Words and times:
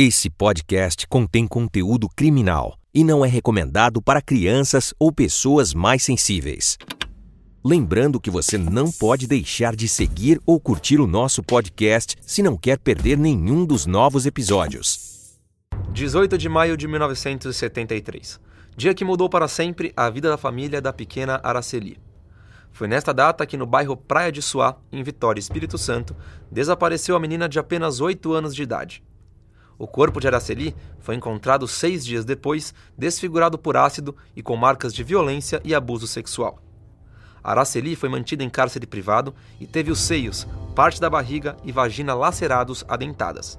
Esse 0.00 0.30
podcast 0.30 1.08
contém 1.08 1.44
conteúdo 1.44 2.08
criminal 2.08 2.78
e 2.94 3.02
não 3.02 3.24
é 3.24 3.28
recomendado 3.28 4.00
para 4.00 4.22
crianças 4.22 4.94
ou 4.96 5.10
pessoas 5.10 5.74
mais 5.74 6.04
sensíveis. 6.04 6.78
Lembrando 7.64 8.20
que 8.20 8.30
você 8.30 8.56
não 8.56 8.92
pode 8.92 9.26
deixar 9.26 9.74
de 9.74 9.88
seguir 9.88 10.40
ou 10.46 10.60
curtir 10.60 11.00
o 11.00 11.06
nosso 11.08 11.42
podcast 11.42 12.14
se 12.20 12.44
não 12.44 12.56
quer 12.56 12.78
perder 12.78 13.18
nenhum 13.18 13.66
dos 13.66 13.86
novos 13.86 14.24
episódios. 14.24 15.36
18 15.92 16.38
de 16.38 16.48
maio 16.48 16.76
de 16.76 16.86
1973. 16.86 18.38
Dia 18.76 18.94
que 18.94 19.04
mudou 19.04 19.28
para 19.28 19.48
sempre 19.48 19.92
a 19.96 20.08
vida 20.08 20.28
da 20.28 20.36
família 20.36 20.80
da 20.80 20.92
pequena 20.92 21.40
Araceli. 21.42 21.98
Foi 22.70 22.86
nesta 22.86 23.12
data 23.12 23.44
que 23.44 23.56
no 23.56 23.66
bairro 23.66 23.96
Praia 23.96 24.30
de 24.30 24.42
Suá, 24.42 24.76
em 24.92 25.02
Vitória, 25.02 25.40
Espírito 25.40 25.76
Santo, 25.76 26.14
desapareceu 26.48 27.16
a 27.16 27.18
menina 27.18 27.48
de 27.48 27.58
apenas 27.58 27.98
8 28.00 28.32
anos 28.32 28.54
de 28.54 28.62
idade. 28.62 29.02
O 29.78 29.86
corpo 29.86 30.18
de 30.18 30.26
Araceli 30.26 30.74
foi 30.98 31.14
encontrado 31.14 31.68
seis 31.68 32.04
dias 32.04 32.24
depois, 32.24 32.74
desfigurado 32.96 33.56
por 33.56 33.76
ácido 33.76 34.16
e 34.34 34.42
com 34.42 34.56
marcas 34.56 34.92
de 34.92 35.04
violência 35.04 35.60
e 35.64 35.72
abuso 35.72 36.06
sexual. 36.08 36.58
Araceli 37.44 37.94
foi 37.94 38.08
mantida 38.08 38.42
em 38.42 38.50
cárcere 38.50 38.88
privado 38.88 39.32
e 39.60 39.66
teve 39.66 39.92
os 39.92 40.00
seios, 40.00 40.48
parte 40.74 41.00
da 41.00 41.08
barriga 41.08 41.56
e 41.62 41.70
vagina 41.70 42.12
lacerados 42.12 42.84
adentadas. 42.88 43.56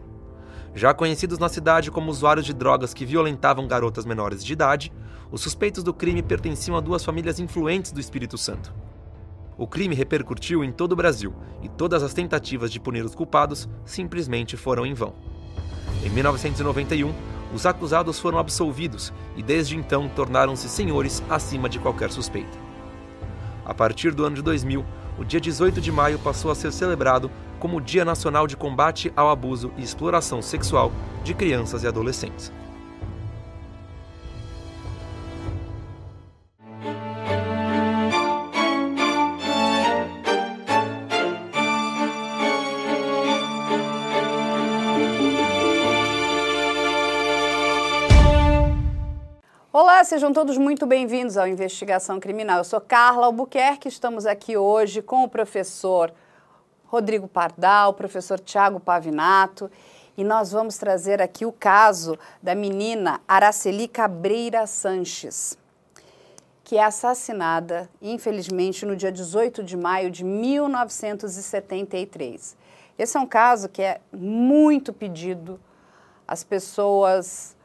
Já 0.75 0.93
conhecidos 0.93 1.39
na 1.39 1.47
cidade 1.47 1.89
como 1.89 2.11
usuários 2.11 2.45
de 2.45 2.53
drogas 2.53 2.93
que 2.93 3.05
violentavam 3.05 3.65
garotas 3.65 4.05
menores 4.05 4.43
de 4.43 4.51
idade, 4.51 4.91
os 5.31 5.39
suspeitos 5.41 5.83
do 5.83 5.93
crime 5.93 6.21
pertenciam 6.21 6.75
a 6.75 6.81
duas 6.81 7.03
famílias 7.03 7.39
influentes 7.39 7.93
do 7.93 7.99
Espírito 7.99 8.37
Santo. 8.37 8.73
O 9.57 9.65
crime 9.65 9.95
repercutiu 9.95 10.63
em 10.63 10.71
todo 10.71 10.91
o 10.91 10.95
Brasil 10.95 11.33
e 11.61 11.69
todas 11.69 12.03
as 12.03 12.13
tentativas 12.13 12.71
de 12.71 12.79
punir 12.79 13.05
os 13.05 13.15
culpados 13.15 13.69
simplesmente 13.85 14.57
foram 14.57 14.85
em 14.85 14.93
vão. 14.93 15.13
Em 16.03 16.09
1991, 16.09 17.13
os 17.53 17.65
acusados 17.65 18.19
foram 18.19 18.37
absolvidos 18.37 19.11
e 19.35 19.43
desde 19.43 19.75
então 19.75 20.07
tornaram-se 20.07 20.69
senhores 20.69 21.21
acima 21.29 21.67
de 21.67 21.79
qualquer 21.79 22.11
suspeita. 22.11 22.57
A 23.65 23.73
partir 23.73 24.11
do 24.13 24.23
ano 24.23 24.37
de 24.37 24.41
2000, 24.41 24.85
o 25.17 25.25
dia 25.25 25.39
18 25.39 25.81
de 25.81 25.91
maio 25.91 26.17
passou 26.19 26.49
a 26.51 26.55
ser 26.55 26.71
celebrado 26.71 27.29
como 27.59 27.77
o 27.77 27.81
Dia 27.81 28.05
Nacional 28.05 28.47
de 28.47 28.55
Combate 28.55 29.11
ao 29.15 29.29
Abuso 29.29 29.71
e 29.77 29.83
Exploração 29.83 30.41
Sexual 30.41 30.91
de 31.23 31.33
Crianças 31.33 31.83
e 31.83 31.87
Adolescentes. 31.87 32.51
Olá, 49.99 50.05
sejam 50.05 50.31
todos 50.31 50.57
muito 50.57 50.85
bem-vindos 50.85 51.35
ao 51.35 51.45
Investigação 51.45 52.21
Criminal. 52.21 52.59
Eu 52.59 52.63
sou 52.63 52.79
Carla 52.79 53.25
Albuquerque, 53.25 53.89
estamos 53.89 54.25
aqui 54.25 54.55
hoje 54.55 55.01
com 55.01 55.25
o 55.25 55.27
professor 55.27 56.13
Rodrigo 56.85 57.27
Pardal, 57.27 57.89
o 57.89 57.93
professor 57.93 58.39
Tiago 58.39 58.79
Pavinato, 58.79 59.69
e 60.15 60.23
nós 60.23 60.53
vamos 60.53 60.77
trazer 60.77 61.21
aqui 61.21 61.45
o 61.45 61.51
caso 61.51 62.17
da 62.41 62.55
menina 62.55 63.19
Araceli 63.27 63.89
Cabreira 63.89 64.65
Sanches, 64.65 65.57
que 66.63 66.77
é 66.77 66.83
assassinada, 66.85 67.89
infelizmente, 68.01 68.85
no 68.85 68.95
dia 68.95 69.11
18 69.11 69.61
de 69.61 69.75
maio 69.75 70.09
de 70.09 70.23
1973. 70.23 72.55
Esse 72.97 73.17
é 73.17 73.19
um 73.19 73.27
caso 73.27 73.67
que 73.67 73.81
é 73.81 73.99
muito 74.13 74.93
pedido, 74.93 75.59
as 76.25 76.41
pessoas 76.41 77.58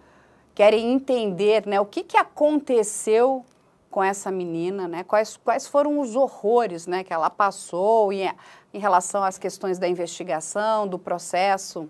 querem 0.55 0.93
entender 0.93 1.67
né, 1.67 1.81
o 1.81 1.87
que, 1.87 2.03
que 2.03 2.17
aconteceu 2.17 3.45
com 3.91 4.03
essa 4.03 4.31
menina, 4.31 4.89
né, 4.89 5.05
quais, 5.05 5.37
quais 5.37 5.67
foram 5.67 6.01
os 6.01 6.17
horrores 6.17 6.87
né, 6.87 7.05
que 7.05 7.13
ela 7.13 7.31
passou 7.31 8.13
em, 8.13 8.29
em 8.73 8.79
relação 8.79 9.23
às 9.23 9.39
questões 9.39 9.79
da 9.79 9.89
investigação, 9.89 10.87
do 10.87 10.99
processo 10.99 11.89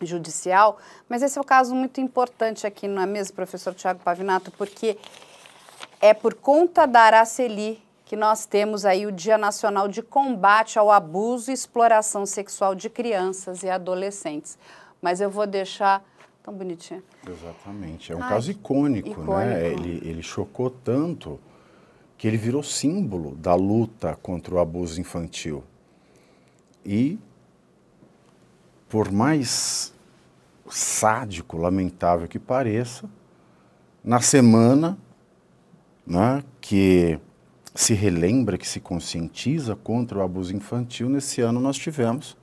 judicial. 0.00 0.78
Mas 1.08 1.22
esse 1.22 1.38
é 1.38 1.40
um 1.40 1.44
caso 1.44 1.74
muito 1.74 2.00
importante 2.00 2.66
aqui, 2.66 2.86
não 2.86 3.02
é 3.02 3.06
mesmo, 3.06 3.34
professor 3.34 3.74
Tiago 3.74 4.00
Pavinato? 4.00 4.50
Porque 4.52 4.98
é 6.00 6.14
por 6.14 6.34
conta 6.34 6.86
da 6.86 7.00
Araceli 7.00 7.82
que 8.04 8.16
nós 8.16 8.46
temos 8.46 8.86
aí 8.86 9.06
o 9.06 9.12
Dia 9.12 9.36
Nacional 9.36 9.86
de 9.86 10.02
Combate 10.02 10.78
ao 10.78 10.90
Abuso 10.90 11.50
e 11.50 11.54
Exploração 11.54 12.24
Sexual 12.24 12.74
de 12.74 12.88
Crianças 12.88 13.62
e 13.62 13.68
Adolescentes. 13.68 14.58
Mas 15.02 15.20
eu 15.20 15.28
vou 15.28 15.46
deixar 15.46 16.02
tão 16.48 16.54
bonitinha. 16.54 17.02
Exatamente. 17.28 18.10
É 18.10 18.16
um 18.16 18.22
Ai, 18.22 18.28
caso 18.30 18.50
icônico, 18.50 19.08
icônico, 19.10 19.34
né? 19.34 19.68
Ele, 19.70 20.00
ele 20.08 20.22
chocou 20.22 20.70
tanto 20.70 21.38
que 22.16 22.26
ele 22.26 22.38
virou 22.38 22.62
símbolo 22.62 23.36
da 23.36 23.54
luta 23.54 24.16
contra 24.16 24.54
o 24.54 24.58
abuso 24.58 25.00
infantil. 25.00 25.62
E, 26.84 27.18
por 28.88 29.12
mais 29.12 29.92
sádico, 30.68 31.56
lamentável 31.58 32.26
que 32.26 32.38
pareça, 32.38 33.08
na 34.02 34.20
semana 34.20 34.98
né, 36.06 36.42
que 36.60 37.20
se 37.74 37.92
relembra, 37.92 38.56
que 38.56 38.66
se 38.66 38.80
conscientiza 38.80 39.76
contra 39.76 40.18
o 40.18 40.22
abuso 40.22 40.56
infantil, 40.56 41.08
nesse 41.08 41.40
ano 41.40 41.60
nós 41.60 41.76
tivemos, 41.76 42.36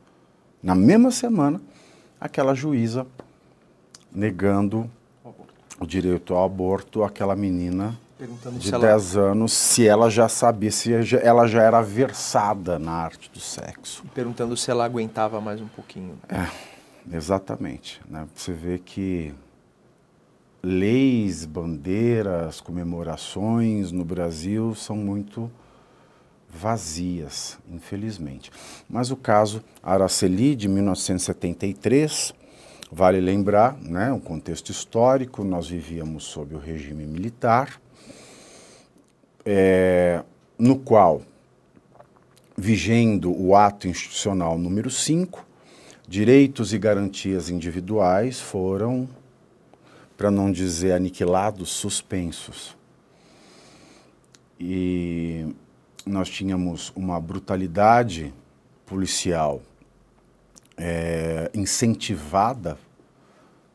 na 0.61 0.75
mesma 0.75 1.11
semana, 1.11 1.59
aquela 2.19 2.53
juíza 2.53 3.05
negando 4.15 4.89
o 5.79 5.85
direito 5.85 6.33
ao 6.33 6.45
aborto 6.45 7.03
àquela 7.03 7.35
menina 7.35 7.97
de 8.57 8.71
10 8.71 9.15
ela... 9.15 9.31
anos 9.31 9.51
se 9.51 9.85
ela 9.85 10.09
já 10.09 10.29
sabia, 10.29 10.71
se 10.71 10.93
ela 11.17 11.47
já 11.47 11.61
era 11.61 11.81
versada 11.81 12.79
na 12.79 12.93
arte 12.93 13.29
do 13.29 13.39
sexo. 13.39 14.03
Perguntando 14.13 14.55
se 14.55 14.71
ela 14.71 14.85
aguentava 14.85 15.41
mais 15.41 15.59
um 15.59 15.67
pouquinho. 15.67 16.17
É, 16.29 16.47
exatamente. 17.15 18.01
Né? 18.09 18.25
Você 18.33 18.53
vê 18.53 18.79
que 18.79 19.33
leis, 20.63 21.45
bandeiras, 21.45 22.61
comemorações 22.61 23.91
no 23.91 24.05
Brasil 24.05 24.73
são 24.73 24.95
muito 24.95 25.51
vazias, 26.49 27.59
infelizmente. 27.69 28.49
Mas 28.89 29.11
o 29.11 29.17
caso 29.17 29.61
Araceli, 29.83 30.55
de 30.55 30.69
1973, 30.69 32.33
Vale 32.91 33.19
lembrar, 33.19 33.75
né, 33.81 34.11
um 34.11 34.19
contexto 34.19 34.71
histórico, 34.71 35.43
nós 35.43 35.67
vivíamos 35.67 36.23
sob 36.25 36.53
o 36.53 36.59
regime 36.59 37.05
militar, 37.05 37.81
é, 39.43 40.23
no 40.57 40.77
qual, 40.77 41.23
vigendo 42.55 43.35
o 43.35 43.55
ato 43.55 43.87
institucional 43.87 44.57
número 44.57 44.91
5, 44.91 45.43
direitos 46.07 46.73
e 46.73 46.77
garantias 46.77 47.49
individuais 47.49 48.39
foram, 48.39 49.09
para 50.15 50.29
não 50.29 50.51
dizer 50.51 50.93
aniquilados, 50.93 51.71
suspensos. 51.71 52.77
E 54.59 55.53
nós 56.05 56.29
tínhamos 56.29 56.93
uma 56.95 57.19
brutalidade 57.19 58.31
policial 58.85 59.61
é, 60.77 61.49
incentivada 61.53 62.77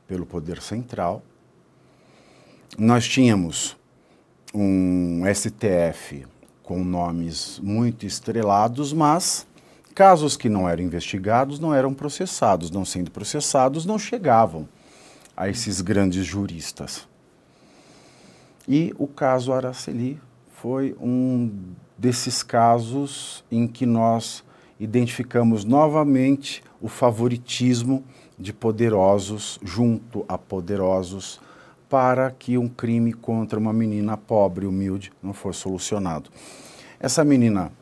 pelo 0.06 0.26
poder 0.26 0.60
central. 0.60 1.22
Nós 2.78 3.06
tínhamos 3.08 3.76
um 4.54 5.22
STF 5.32 6.26
com 6.62 6.84
nomes 6.84 7.58
muito 7.60 8.06
estrelados, 8.06 8.92
mas 8.92 9.46
casos 9.94 10.36
que 10.36 10.48
não 10.48 10.68
eram 10.68 10.82
investigados 10.82 11.58
não 11.58 11.74
eram 11.74 11.92
processados, 11.92 12.70
não 12.70 12.84
sendo 12.84 13.10
processados, 13.10 13.84
não 13.84 13.98
chegavam 13.98 14.68
a 15.36 15.48
esses 15.48 15.80
grandes 15.80 16.24
juristas. 16.24 17.08
E 18.68 18.94
o 18.98 19.06
caso 19.06 19.52
Araceli 19.52 20.20
foi 20.56 20.96
um 21.00 21.50
desses 21.96 22.42
casos 22.42 23.44
em 23.50 23.66
que 23.66 23.84
nós 23.84 24.44
identificamos 24.78 25.64
novamente 25.64 26.62
o 26.80 26.88
favoritismo 26.88 28.04
de 28.38 28.52
poderosos 28.52 29.58
junto 29.62 30.24
a 30.28 30.38
poderosos 30.38 31.40
para 31.88 32.30
que 32.30 32.56
um 32.56 32.68
crime 32.68 33.12
contra 33.12 33.58
uma 33.58 33.72
menina 33.72 34.16
pobre, 34.16 34.64
humilde, 34.64 35.12
não 35.22 35.34
fosse 35.34 35.60
solucionado. 35.60 36.30
Essa 36.98 37.24
menina 37.24 37.72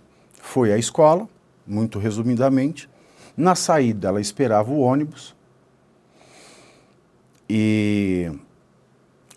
foi 0.40 0.72
à 0.72 0.78
escola, 0.78 1.28
muito 1.66 1.98
resumidamente. 1.98 2.88
Na 3.36 3.54
saída, 3.54 4.08
ela 4.08 4.20
esperava 4.20 4.70
o 4.70 4.80
ônibus 4.80 5.36
e 7.48 8.30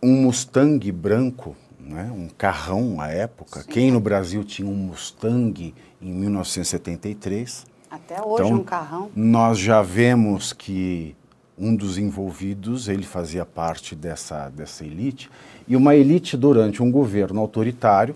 um 0.01 0.23
Mustang 0.23 0.91
branco, 0.91 1.55
né, 1.79 2.11
um 2.11 2.27
carrão 2.29 2.99
à 2.99 3.09
época. 3.09 3.61
Sim. 3.61 3.69
Quem 3.69 3.91
no 3.91 3.99
Brasil 3.99 4.43
tinha 4.43 4.67
um 4.67 4.75
Mustang 4.75 5.73
em 6.01 6.11
1973? 6.13 7.65
Até 7.91 8.21
hoje 8.21 8.45
então, 8.45 8.61
um 8.61 8.63
carrão. 8.63 9.11
Nós 9.13 9.59
já 9.59 9.81
vemos 9.81 10.53
que 10.53 11.13
um 11.57 11.75
dos 11.75 11.97
envolvidos, 11.97 12.87
ele 12.87 13.03
fazia 13.03 13.45
parte 13.45 13.95
dessa, 13.95 14.47
dessa 14.47 14.85
elite, 14.85 15.29
e 15.67 15.75
uma 15.75 15.93
elite 15.93 16.37
durante 16.37 16.81
um 16.81 16.89
governo 16.89 17.41
autoritário 17.41 18.15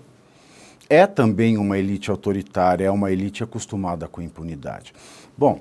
é 0.90 1.06
também 1.06 1.58
uma 1.58 1.78
elite 1.78 2.10
autoritária, 2.10 2.86
é 2.86 2.92
uma 2.92 3.12
elite 3.12 3.44
acostumada 3.44 4.08
com 4.08 4.22
impunidade. 4.22 4.94
Bom, 5.38 5.60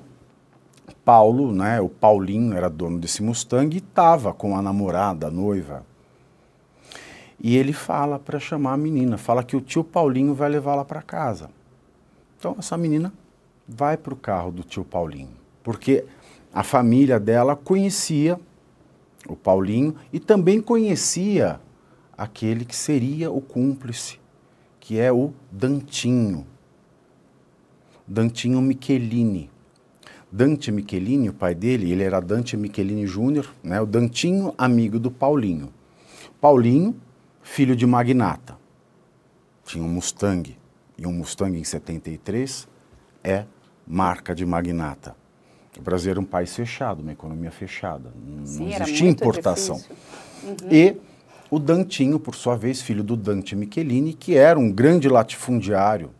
Paulo, 1.03 1.51
né, 1.51 1.81
o 1.81 1.89
Paulinho 1.89 2.55
era 2.55 2.69
dono 2.69 2.97
desse 2.97 3.21
Mustang 3.21 3.75
e 3.75 3.79
estava 3.79 4.33
com 4.33 4.55
a 4.55 4.61
namorada, 4.61 5.27
a 5.27 5.31
noiva. 5.31 5.85
E 7.39 7.57
ele 7.57 7.73
fala 7.73 8.17
para 8.17 8.39
chamar 8.39 8.73
a 8.73 8.77
menina, 8.77 9.17
fala 9.17 9.43
que 9.43 9.57
o 9.57 9.61
tio 9.61 9.83
Paulinho 9.83 10.33
vai 10.33 10.49
levá-la 10.49 10.85
para 10.85 11.01
casa. 11.01 11.49
Então 12.39 12.55
essa 12.57 12.77
menina 12.77 13.11
vai 13.67 13.97
para 13.97 14.13
o 14.13 14.17
carro 14.17 14.51
do 14.51 14.63
tio 14.63 14.83
Paulinho, 14.83 15.35
porque 15.63 16.05
a 16.53 16.63
família 16.63 17.19
dela 17.19 17.55
conhecia 17.55 18.39
o 19.27 19.35
Paulinho 19.35 19.95
e 20.13 20.19
também 20.19 20.61
conhecia 20.61 21.59
aquele 22.17 22.63
que 22.63 22.75
seria 22.75 23.31
o 23.31 23.41
cúmplice, 23.41 24.19
que 24.79 24.99
é 24.99 25.11
o 25.11 25.33
Dantinho. 25.51 26.45
Dantinho 28.07 28.61
Michelini. 28.61 29.49
Dante 30.31 30.71
Michelini, 30.71 31.29
o 31.29 31.33
pai 31.33 31.55
dele, 31.55 31.91
ele 31.91 32.03
era 32.03 32.19
Dante 32.19 32.57
Michelini 32.57 33.07
Júnior, 33.07 33.51
né? 33.63 33.79
o 33.81 33.85
Dantinho, 33.85 34.53
amigo 34.57 34.99
do 34.99 35.09
Paulinho. 35.09 35.73
Paulinho, 36.41 36.95
filho 37.41 37.75
de 37.75 37.85
magnata. 37.87 38.57
Tinha 39.63 39.83
um 39.83 39.89
Mustang, 39.89 40.55
e 40.97 41.07
um 41.07 41.11
Mustang 41.13 41.57
em 41.57 41.63
73 41.63 42.67
é 43.23 43.45
marca 43.87 44.33
de 44.33 44.45
magnata. 44.45 45.15
O 45.77 45.81
Brasil 45.81 46.11
era 46.11 46.19
um 46.19 46.25
país 46.25 46.55
fechado, 46.55 47.01
uma 47.01 47.11
economia 47.11 47.51
fechada, 47.51 48.11
não 48.25 48.43
existia 48.43 49.09
importação. 49.09 49.75
difícil. 49.75 50.67
E 50.71 50.95
o 51.49 51.59
Dantinho, 51.59 52.19
por 52.19 52.35
sua 52.35 52.55
vez, 52.55 52.81
filho 52.81 53.03
do 53.03 53.15
Dante 53.15 53.55
Michelini, 53.55 54.13
que 54.13 54.35
era 54.35 54.57
um 54.57 54.71
grande 54.71 55.09
latifundiário 55.09 56.11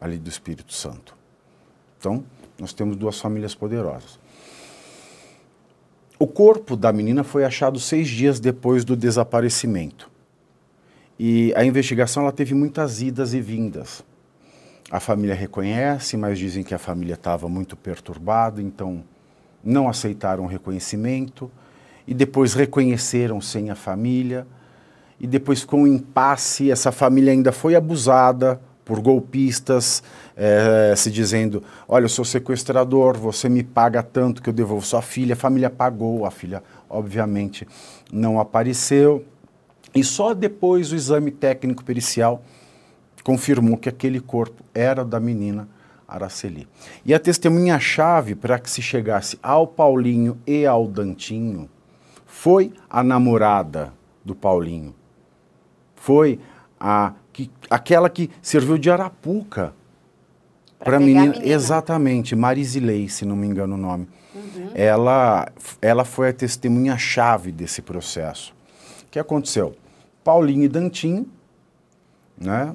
ali 0.00 0.18
do 0.18 0.28
Espírito 0.28 0.72
Santo. 0.72 1.16
Então, 1.98 2.24
nós 2.58 2.72
temos 2.72 2.96
duas 2.96 3.18
famílias 3.20 3.54
poderosas. 3.54 4.18
O 6.18 6.26
corpo 6.26 6.76
da 6.76 6.92
menina 6.92 7.22
foi 7.22 7.44
achado 7.44 7.78
seis 7.78 8.08
dias 8.08 8.40
depois 8.40 8.84
do 8.84 8.96
desaparecimento. 8.96 10.10
E 11.18 11.52
a 11.54 11.64
investigação 11.64 12.22
ela 12.22 12.32
teve 12.32 12.54
muitas 12.54 13.02
idas 13.02 13.34
e 13.34 13.40
vindas. 13.40 14.02
A 14.90 15.00
família 15.00 15.34
reconhece, 15.34 16.16
mas 16.16 16.38
dizem 16.38 16.62
que 16.62 16.74
a 16.74 16.78
família 16.78 17.14
estava 17.14 17.48
muito 17.48 17.76
perturbada, 17.76 18.62
então 18.62 19.02
não 19.62 19.88
aceitaram 19.88 20.44
o 20.44 20.46
reconhecimento. 20.46 21.50
E 22.06 22.14
depois 22.14 22.54
reconheceram 22.54 23.40
sem 23.40 23.68
a 23.68 23.74
família. 23.74 24.46
E 25.18 25.26
depois, 25.26 25.64
com 25.64 25.82
o 25.82 25.86
impasse, 25.88 26.70
essa 26.70 26.92
família 26.92 27.32
ainda 27.32 27.50
foi 27.50 27.74
abusada 27.74 28.60
por 28.84 29.00
golpistas, 29.00 30.04
é, 30.36 30.94
se 30.96 31.10
dizendo: 31.10 31.64
Olha, 31.88 32.04
eu 32.04 32.08
sou 32.08 32.24
sequestrador, 32.24 33.18
você 33.18 33.48
me 33.48 33.64
paga 33.64 34.04
tanto 34.04 34.40
que 34.40 34.48
eu 34.48 34.54
devolvo 34.54 34.86
sua 34.86 35.02
filha. 35.02 35.32
A 35.32 35.36
família 35.36 35.68
pagou, 35.68 36.24
a 36.24 36.30
filha, 36.30 36.62
obviamente, 36.88 37.66
não 38.12 38.38
apareceu. 38.38 39.24
E 39.92 40.04
só 40.04 40.32
depois 40.32 40.92
o 40.92 40.94
exame 40.94 41.32
técnico 41.32 41.82
pericial 41.82 42.44
confirmou 43.26 43.76
que 43.76 43.88
aquele 43.88 44.20
corpo 44.20 44.62
era 44.72 45.04
da 45.04 45.18
menina 45.18 45.68
Araceli. 46.06 46.68
E 47.04 47.12
a 47.12 47.18
testemunha-chave 47.18 48.36
para 48.36 48.56
que 48.56 48.70
se 48.70 48.80
chegasse 48.80 49.36
ao 49.42 49.66
Paulinho 49.66 50.38
e 50.46 50.64
ao 50.64 50.86
Dantinho 50.86 51.68
foi 52.24 52.72
a 52.88 53.02
namorada 53.02 53.92
do 54.24 54.32
Paulinho. 54.32 54.94
Foi 55.96 56.38
a 56.78 57.14
que, 57.32 57.50
aquela 57.68 58.08
que 58.08 58.30
serviu 58.40 58.78
de 58.78 58.92
arapuca 58.92 59.74
para 60.78 60.98
a 60.98 61.00
menina, 61.00 61.32
menina. 61.32 61.48
Exatamente, 61.48 62.36
Marisilei, 62.36 63.08
se 63.08 63.24
não 63.24 63.34
me 63.34 63.48
engano 63.48 63.74
o 63.74 63.78
nome. 63.78 64.06
Uhum. 64.32 64.70
Ela, 64.72 65.48
ela 65.82 66.04
foi 66.04 66.28
a 66.28 66.32
testemunha-chave 66.32 67.50
desse 67.50 67.82
processo. 67.82 68.54
O 69.02 69.10
que 69.10 69.18
aconteceu? 69.18 69.74
Paulinho 70.22 70.62
e 70.62 70.68
Dantinho, 70.68 71.26
né, 72.38 72.72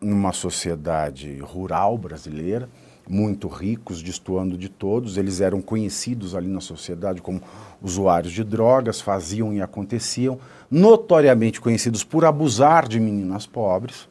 numa 0.00 0.32
sociedade 0.32 1.38
rural 1.38 1.98
brasileira, 1.98 2.68
muito 3.08 3.48
ricos, 3.48 4.02
destoando 4.02 4.56
de 4.56 4.68
todos, 4.68 5.16
eles 5.16 5.40
eram 5.40 5.60
conhecidos 5.60 6.34
ali 6.34 6.46
na 6.46 6.60
sociedade 6.60 7.20
como 7.20 7.42
usuários 7.82 8.32
de 8.32 8.44
drogas, 8.44 9.00
faziam 9.00 9.52
e 9.52 9.60
aconteciam, 9.60 10.38
notoriamente 10.70 11.60
conhecidos 11.60 12.04
por 12.04 12.24
abusar 12.24 12.86
de 12.86 13.00
meninas 13.00 13.46
pobres. 13.46 14.08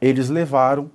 Eles 0.00 0.28
levaram 0.28 0.90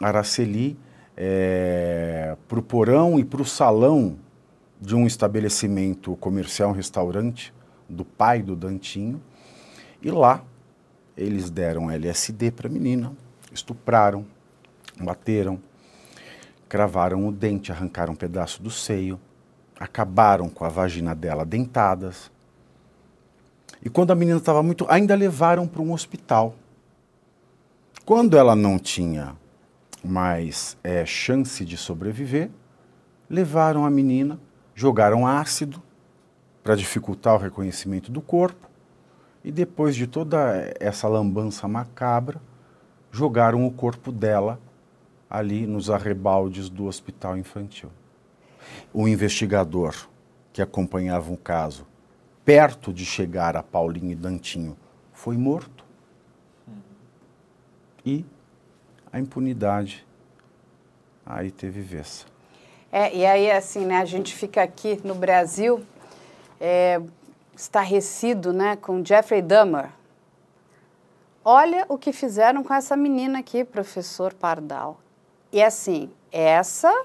Araceli 0.00 0.78
é, 1.16 2.36
para 2.46 2.58
o 2.60 2.62
porão 2.62 3.18
e 3.18 3.24
para 3.24 3.42
o 3.42 3.44
salão 3.44 4.16
de 4.80 4.94
um 4.94 5.04
estabelecimento 5.04 6.14
comercial, 6.16 6.70
um 6.70 6.74
restaurante 6.74 7.52
do 7.88 8.04
pai 8.04 8.40
do 8.40 8.54
Dantinho, 8.54 9.20
e 10.00 10.10
lá 10.12 10.44
eles 11.18 11.50
deram 11.50 11.90
LSD 11.90 12.52
para 12.52 12.68
a 12.68 12.70
menina, 12.70 13.12
estupraram, 13.52 14.24
bateram, 15.00 15.60
cravaram 16.68 17.26
o 17.26 17.32
dente, 17.32 17.72
arrancaram 17.72 18.12
um 18.12 18.16
pedaço 18.16 18.62
do 18.62 18.70
seio, 18.70 19.20
acabaram 19.78 20.48
com 20.48 20.64
a 20.64 20.68
vagina 20.68 21.16
dela 21.16 21.44
dentadas. 21.44 22.30
E 23.82 23.90
quando 23.90 24.12
a 24.12 24.14
menina 24.14 24.38
estava 24.38 24.62
muito. 24.62 24.86
ainda 24.88 25.14
levaram 25.16 25.66
para 25.66 25.82
um 25.82 25.92
hospital. 25.92 26.54
Quando 28.04 28.38
ela 28.38 28.54
não 28.54 28.78
tinha 28.78 29.36
mais 30.04 30.76
é, 30.84 31.04
chance 31.04 31.64
de 31.64 31.76
sobreviver, 31.76 32.48
levaram 33.28 33.84
a 33.84 33.90
menina, 33.90 34.38
jogaram 34.74 35.26
ácido 35.26 35.82
para 36.62 36.76
dificultar 36.76 37.34
o 37.34 37.38
reconhecimento 37.38 38.10
do 38.10 38.20
corpo 38.20 38.67
e 39.44 39.52
depois 39.52 39.94
de 39.94 40.06
toda 40.06 40.72
essa 40.80 41.08
lambança 41.08 41.66
macabra, 41.68 42.40
jogaram 43.10 43.66
o 43.66 43.70
corpo 43.70 44.12
dela 44.12 44.60
ali 45.30 45.66
nos 45.66 45.90
arrebaldes 45.90 46.68
do 46.68 46.86
hospital 46.86 47.36
infantil. 47.36 47.90
O 48.92 49.06
investigador 49.06 49.94
que 50.52 50.62
acompanhava 50.62 51.32
o 51.32 51.36
caso, 51.36 51.86
perto 52.44 52.92
de 52.92 53.04
chegar 53.04 53.56
a 53.56 53.62
Paulinho 53.62 54.12
e 54.12 54.14
Dantinho, 54.14 54.76
foi 55.12 55.36
morto. 55.36 55.84
E 58.04 58.24
a 59.12 59.18
impunidade 59.18 60.06
aí 61.24 61.50
teve 61.50 61.80
vez. 61.80 62.26
É, 62.90 63.14
e 63.14 63.26
aí, 63.26 63.50
assim, 63.50 63.84
né, 63.84 63.98
a 63.98 64.04
gente 64.04 64.34
fica 64.34 64.62
aqui 64.62 64.98
no 65.04 65.14
Brasil 65.14 65.84
é, 66.58 67.00
estarrecido 67.58 68.52
né, 68.52 68.76
com 68.76 69.04
Jeffrey 69.04 69.42
Dahmer. 69.42 69.90
Olha 71.44 71.84
o 71.88 71.98
que 71.98 72.12
fizeram 72.12 72.62
com 72.62 72.72
essa 72.72 72.96
menina 72.96 73.40
aqui, 73.40 73.64
professor 73.64 74.32
Pardal. 74.32 75.00
E 75.52 75.60
assim, 75.60 76.08
essa 76.30 77.04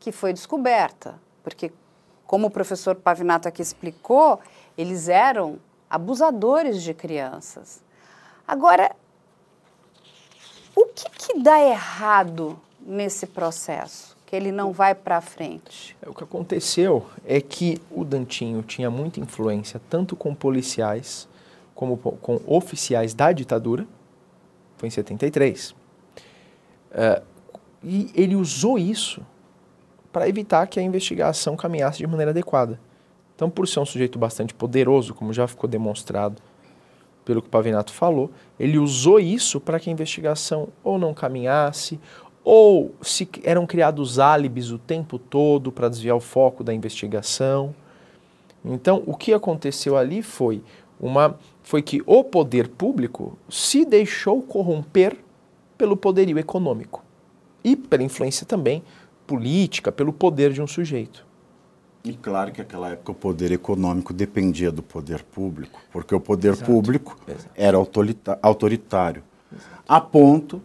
que 0.00 0.10
foi 0.10 0.32
descoberta, 0.32 1.20
porque 1.42 1.70
como 2.26 2.46
o 2.46 2.50
professor 2.50 2.94
Pavinato 2.96 3.46
aqui 3.46 3.60
explicou, 3.60 4.40
eles 4.78 5.08
eram 5.08 5.58
abusadores 5.90 6.82
de 6.82 6.94
crianças. 6.94 7.82
Agora, 8.48 8.96
o 10.74 10.86
que, 10.86 11.10
que 11.10 11.38
dá 11.38 11.60
errado 11.60 12.58
nesse 12.80 13.26
processo? 13.26 14.13
Que 14.34 14.38
ele 14.38 14.50
não 14.50 14.72
vai 14.72 14.96
para 14.96 15.20
frente? 15.20 15.96
É, 16.02 16.10
o 16.10 16.12
que 16.12 16.24
aconteceu 16.24 17.06
é 17.24 17.40
que 17.40 17.80
o 17.88 18.04
Dantinho 18.04 18.64
tinha 18.64 18.90
muita 18.90 19.20
influência 19.20 19.80
tanto 19.88 20.16
com 20.16 20.34
policiais 20.34 21.28
como 21.72 21.96
com 21.96 22.40
oficiais 22.44 23.14
da 23.14 23.30
ditadura, 23.30 23.86
foi 24.76 24.88
em 24.88 24.90
73. 24.90 25.70
Uh, 25.70 25.76
e 27.80 28.10
ele 28.12 28.34
usou 28.34 28.76
isso 28.76 29.24
para 30.12 30.28
evitar 30.28 30.66
que 30.66 30.80
a 30.80 30.82
investigação 30.82 31.54
caminhasse 31.54 31.98
de 31.98 32.06
maneira 32.08 32.32
adequada. 32.32 32.80
Então, 33.36 33.48
por 33.48 33.68
ser 33.68 33.78
um 33.78 33.86
sujeito 33.86 34.18
bastante 34.18 34.52
poderoso, 34.52 35.14
como 35.14 35.32
já 35.32 35.46
ficou 35.46 35.70
demonstrado 35.70 36.42
pelo 37.24 37.40
que 37.40 37.46
o 37.46 37.50
Pavinato 37.50 37.92
falou, 37.92 38.32
ele 38.58 38.78
usou 38.78 39.20
isso 39.20 39.60
para 39.60 39.78
que 39.78 39.88
a 39.88 39.92
investigação 39.92 40.70
ou 40.82 40.98
não 40.98 41.14
caminhasse, 41.14 42.00
ou 42.44 42.94
se 43.00 43.26
eram 43.42 43.66
criados 43.66 44.18
álibis 44.18 44.70
o 44.70 44.78
tempo 44.78 45.18
todo 45.18 45.72
para 45.72 45.88
desviar 45.88 46.14
o 46.14 46.20
foco 46.20 46.62
da 46.62 46.74
investigação. 46.74 47.74
Então, 48.62 49.02
o 49.06 49.16
que 49.16 49.32
aconteceu 49.32 49.96
ali 49.96 50.22
foi 50.22 50.62
uma 51.00 51.36
foi 51.62 51.80
que 51.80 52.02
o 52.04 52.22
poder 52.22 52.68
público 52.68 53.38
se 53.48 53.86
deixou 53.86 54.42
corromper 54.42 55.16
pelo 55.78 55.96
poderio 55.96 56.38
econômico 56.38 57.02
e 57.64 57.74
pela 57.74 58.02
influência 58.02 58.46
também 58.46 58.82
política, 59.26 59.90
pelo 59.90 60.12
poder 60.12 60.52
de 60.52 60.60
um 60.60 60.66
sujeito. 60.66 61.24
E 62.04 62.12
claro 62.12 62.52
que 62.52 62.58
naquela 62.58 62.90
época 62.90 63.12
o 63.12 63.14
poder 63.14 63.50
econômico 63.50 64.12
dependia 64.12 64.70
do 64.70 64.82
poder 64.82 65.22
público, 65.22 65.80
porque 65.90 66.14
o 66.14 66.20
poder 66.20 66.52
Exato. 66.52 66.70
público 66.70 67.18
Exato. 67.26 67.48
era 67.56 67.78
autoritário, 68.42 69.22
Exato. 69.50 69.82
a 69.88 70.00
ponto 70.02 70.60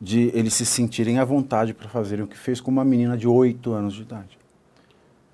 de 0.00 0.30
eles 0.34 0.54
se 0.54 0.64
sentirem 0.64 1.18
à 1.18 1.24
vontade 1.24 1.74
para 1.74 1.88
fazerem 1.88 2.24
o 2.24 2.28
que 2.28 2.38
fez 2.38 2.60
com 2.60 2.70
uma 2.70 2.84
menina 2.84 3.16
de 3.16 3.26
8 3.26 3.72
anos 3.72 3.94
de 3.94 4.02
idade. 4.02 4.38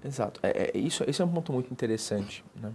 Exato. 0.04 0.40
É, 0.42 0.71
é, 0.75 0.78
isso, 0.78 1.04
esse 1.06 1.21
é 1.21 1.25
um 1.25 1.28
ponto 1.28 1.52
muito 1.52 1.71
interessante. 1.71 2.44
Né? 2.61 2.73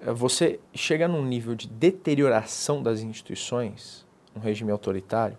É, 0.00 0.12
você 0.12 0.58
chega 0.74 1.06
num 1.06 1.24
nível 1.24 1.54
de 1.54 1.68
deterioração 1.68 2.82
das 2.82 3.00
instituições, 3.00 4.06
um 4.34 4.40
regime 4.40 4.70
autoritário, 4.70 5.36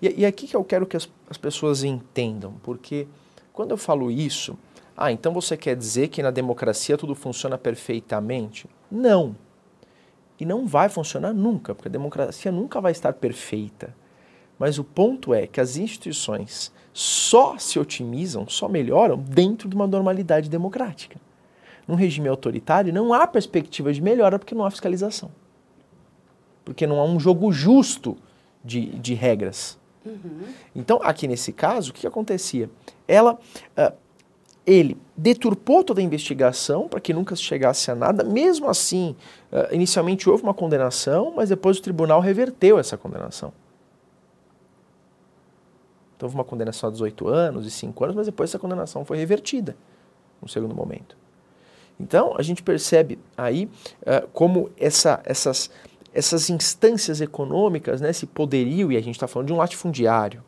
e, 0.00 0.20
e 0.20 0.26
aqui 0.26 0.46
que 0.46 0.56
eu 0.56 0.64
quero 0.64 0.86
que 0.86 0.96
as, 0.96 1.08
as 1.28 1.38
pessoas 1.38 1.84
entendam, 1.84 2.54
porque 2.62 3.06
quando 3.52 3.70
eu 3.70 3.76
falo 3.76 4.10
isso, 4.10 4.58
ah, 4.96 5.10
então 5.10 5.32
você 5.32 5.56
quer 5.56 5.76
dizer 5.76 6.08
que 6.08 6.22
na 6.22 6.30
democracia 6.30 6.98
tudo 6.98 7.14
funciona 7.14 7.56
perfeitamente? 7.56 8.68
Não. 8.90 9.34
E 10.38 10.44
não 10.44 10.66
vai 10.66 10.88
funcionar 10.88 11.32
nunca, 11.32 11.74
porque 11.74 11.88
a 11.88 11.90
democracia 11.90 12.52
nunca 12.52 12.80
vai 12.80 12.92
estar 12.92 13.12
perfeita. 13.14 13.94
Mas 14.62 14.78
o 14.78 14.84
ponto 14.84 15.34
é 15.34 15.44
que 15.44 15.60
as 15.60 15.76
instituições 15.76 16.70
só 16.92 17.58
se 17.58 17.80
otimizam, 17.80 18.48
só 18.48 18.68
melhoram 18.68 19.18
dentro 19.18 19.68
de 19.68 19.74
uma 19.74 19.88
normalidade 19.88 20.48
democrática. 20.48 21.18
Num 21.84 21.96
regime 21.96 22.28
autoritário 22.28 22.92
não 22.92 23.12
há 23.12 23.26
perspectiva 23.26 23.92
de 23.92 24.00
melhora 24.00 24.38
porque 24.38 24.54
não 24.54 24.64
há 24.64 24.70
fiscalização. 24.70 25.32
Porque 26.64 26.86
não 26.86 27.00
há 27.00 27.04
um 27.04 27.18
jogo 27.18 27.50
justo 27.50 28.16
de, 28.64 28.86
de 29.00 29.14
regras. 29.14 29.76
Uhum. 30.06 30.44
Então, 30.76 31.00
aqui 31.02 31.26
nesse 31.26 31.52
caso, 31.52 31.90
o 31.90 31.92
que 31.92 32.06
acontecia? 32.06 32.70
Ela, 33.08 33.32
uh, 33.32 33.92
ele 34.64 34.96
deturpou 35.16 35.82
toda 35.82 36.00
a 36.00 36.04
investigação 36.04 36.86
para 36.86 37.00
que 37.00 37.12
nunca 37.12 37.34
se 37.34 37.42
chegasse 37.42 37.90
a 37.90 37.96
nada. 37.96 38.22
Mesmo 38.22 38.68
assim, 38.68 39.16
uh, 39.50 39.74
inicialmente 39.74 40.30
houve 40.30 40.44
uma 40.44 40.54
condenação, 40.54 41.32
mas 41.34 41.48
depois 41.48 41.78
o 41.78 41.82
tribunal 41.82 42.20
reverteu 42.20 42.78
essa 42.78 42.96
condenação. 42.96 43.52
Então 46.22 46.28
houve 46.28 46.36
uma 46.36 46.44
condenação 46.44 46.88
a 46.88 46.92
18 46.92 47.26
anos 47.26 47.66
e 47.66 47.70
5 47.70 48.04
anos, 48.04 48.14
mas 48.14 48.26
depois 48.26 48.48
essa 48.48 48.58
condenação 48.58 49.04
foi 49.04 49.16
revertida 49.16 49.76
no 50.40 50.48
segundo 50.48 50.72
momento. 50.72 51.16
Então 51.98 52.36
a 52.38 52.42
gente 52.42 52.62
percebe 52.62 53.18
aí 53.36 53.68
uh, 54.02 54.28
como 54.32 54.70
essa, 54.78 55.20
essas, 55.24 55.68
essas 56.14 56.48
instâncias 56.48 57.20
econômicas, 57.20 58.00
né, 58.00 58.10
esse 58.10 58.24
poderio, 58.24 58.92
e 58.92 58.96
a 58.96 59.00
gente 59.00 59.16
está 59.16 59.26
falando 59.26 59.48
de 59.48 59.52
um 59.52 59.56
latifundiário, 59.56 60.44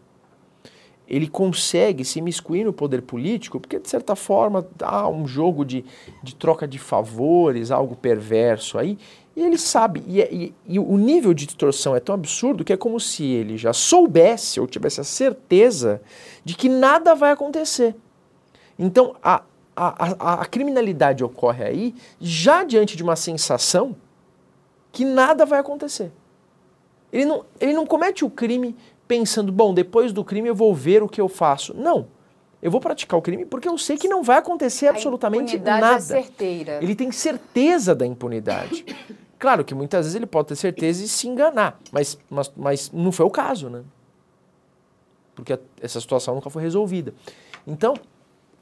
ele 1.09 1.27
consegue 1.27 2.05
se 2.05 2.21
miscuir 2.21 2.65
no 2.65 2.73
poder 2.73 3.03
político, 3.03 3.59
porque 3.59 3.81
de 3.81 3.89
certa 3.89 4.15
forma 4.15 4.65
há 4.81 5.09
um 5.09 5.27
jogo 5.27 5.65
de, 5.65 5.85
de 6.23 6.37
troca 6.37 6.69
de 6.69 6.79
favores, 6.79 7.73
algo 7.73 7.97
perverso 7.97 8.79
aí, 8.79 8.97
e 9.37 9.43
ele 9.43 9.59
sabe, 9.59 10.05
e, 10.07 10.23
é, 10.23 10.33
e, 10.33 10.55
e, 10.67 10.79
o 10.79 10.97
nível 10.97 11.35
de 11.35 11.47
distorção 11.47 11.97
é 11.97 12.01
tão 12.01 12.15
absurdo 12.15 12.65
que 12.65 12.73
é 12.73 12.77
como 12.77 13.01
se 13.01 13.25
ele 13.25 13.57
já 13.57 13.73
soubesse 13.73 14.61
ou 14.61 14.67
tivesse 14.67 15.01
a 15.01 15.05
certeza 15.05 16.01
de 16.45 16.55
que 16.55 16.69
nada 16.69 17.15
vai 17.17 17.33
acontecer. 17.33 17.97
Então 18.79 19.17
a, 19.21 19.43
a, 19.75 20.15
a, 20.19 20.35
a 20.43 20.47
criminalidade 20.47 21.25
ocorre 21.25 21.65
aí 21.65 21.95
já 22.21 22.63
diante 22.63 22.97
de 22.97 23.03
uma 23.03 23.17
sensação 23.17 23.97
que 24.93 25.05
nada 25.05 25.45
vai 25.45 25.59
acontecer. 25.59 26.13
Ele 27.13 27.25
não, 27.25 27.45
ele 27.61 27.73
não 27.73 27.87
comete 27.87 28.25
o 28.25 28.31
crime 28.31 28.77
pensando, 29.09 29.51
bom, 29.51 29.75
depois 29.75 30.13
do 30.13 30.25
crime 30.25 30.49
eu 30.49 30.55
vou 30.55 30.73
ver 30.73 31.03
o 31.03 31.09
que 31.09 31.21
eu 31.21 31.29
faço. 31.29 31.75
Não. 31.75 32.07
Eu 32.63 32.71
vou 32.71 32.81
praticar 32.81 33.19
o 33.19 33.23
crime 33.23 33.45
porque 33.45 33.69
eu 33.69 33.77
sei 33.77 33.97
que 33.97 34.09
não 34.09 34.23
vai 34.23 34.39
acontecer 34.39 34.87
absolutamente 34.87 35.59
nada. 35.59 35.97
É 35.97 36.01
certeira. 36.01 36.79
Ele 36.81 36.95
tem 36.95 37.11
certeza 37.13 37.95
da 37.95 38.07
impunidade. 38.07 38.87
Claro 39.45 39.63
que 39.63 39.75
muitas 39.75 40.07
vezes 40.07 40.15
ele 40.17 40.25
pode 40.25 40.49
ter 40.49 40.57
certeza 40.57 41.05
e 41.05 41.07
se 41.07 41.29
enganar, 41.29 41.79
mas, 41.93 42.19
mas, 42.31 42.51
mas 42.57 42.91
não 42.91 43.13
foi 43.13 43.27
o 43.27 43.31
caso, 43.31 43.69
né? 43.69 43.83
Porque 45.35 45.59
essa 45.83 46.01
situação 46.01 46.35
nunca 46.35 46.49
foi 46.49 46.63
resolvida. 46.63 47.13
Então, 47.67 47.93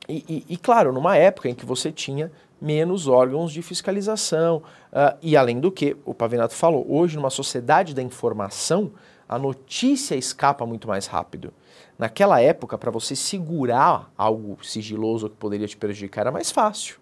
e, 0.09 0.25
e, 0.29 0.55
e, 0.55 0.57
claro, 0.57 0.93
numa 0.93 1.17
época 1.17 1.49
em 1.49 1.55
que 1.55 1.65
você 1.65 1.93
tinha 1.93 2.33
menos 2.61 3.07
órgãos 3.07 3.53
de 3.53 3.63
fiscalização, 3.63 4.57
uh, 4.93 5.17
e 5.23 5.37
além 5.37 5.61
do 5.61 5.71
que, 5.71 5.97
o 6.05 6.13
Pavinato 6.13 6.53
falou, 6.53 6.85
hoje 6.89 7.15
numa 7.15 7.31
sociedade 7.31 7.95
da 7.95 8.03
informação, 8.03 8.91
a 9.29 9.39
notícia 9.39 10.17
escapa 10.17 10.67
muito 10.67 10.89
mais 10.89 11.07
rápido. 11.07 11.55
Naquela 11.97 12.41
época, 12.41 12.77
para 12.77 12.91
você 12.91 13.15
segurar 13.15 14.11
algo 14.19 14.59
sigiloso 14.65 15.31
que 15.31 15.37
poderia 15.37 15.69
te 15.69 15.77
prejudicar, 15.77 16.23
era 16.23 16.33
mais 16.33 16.51
fácil. 16.51 17.02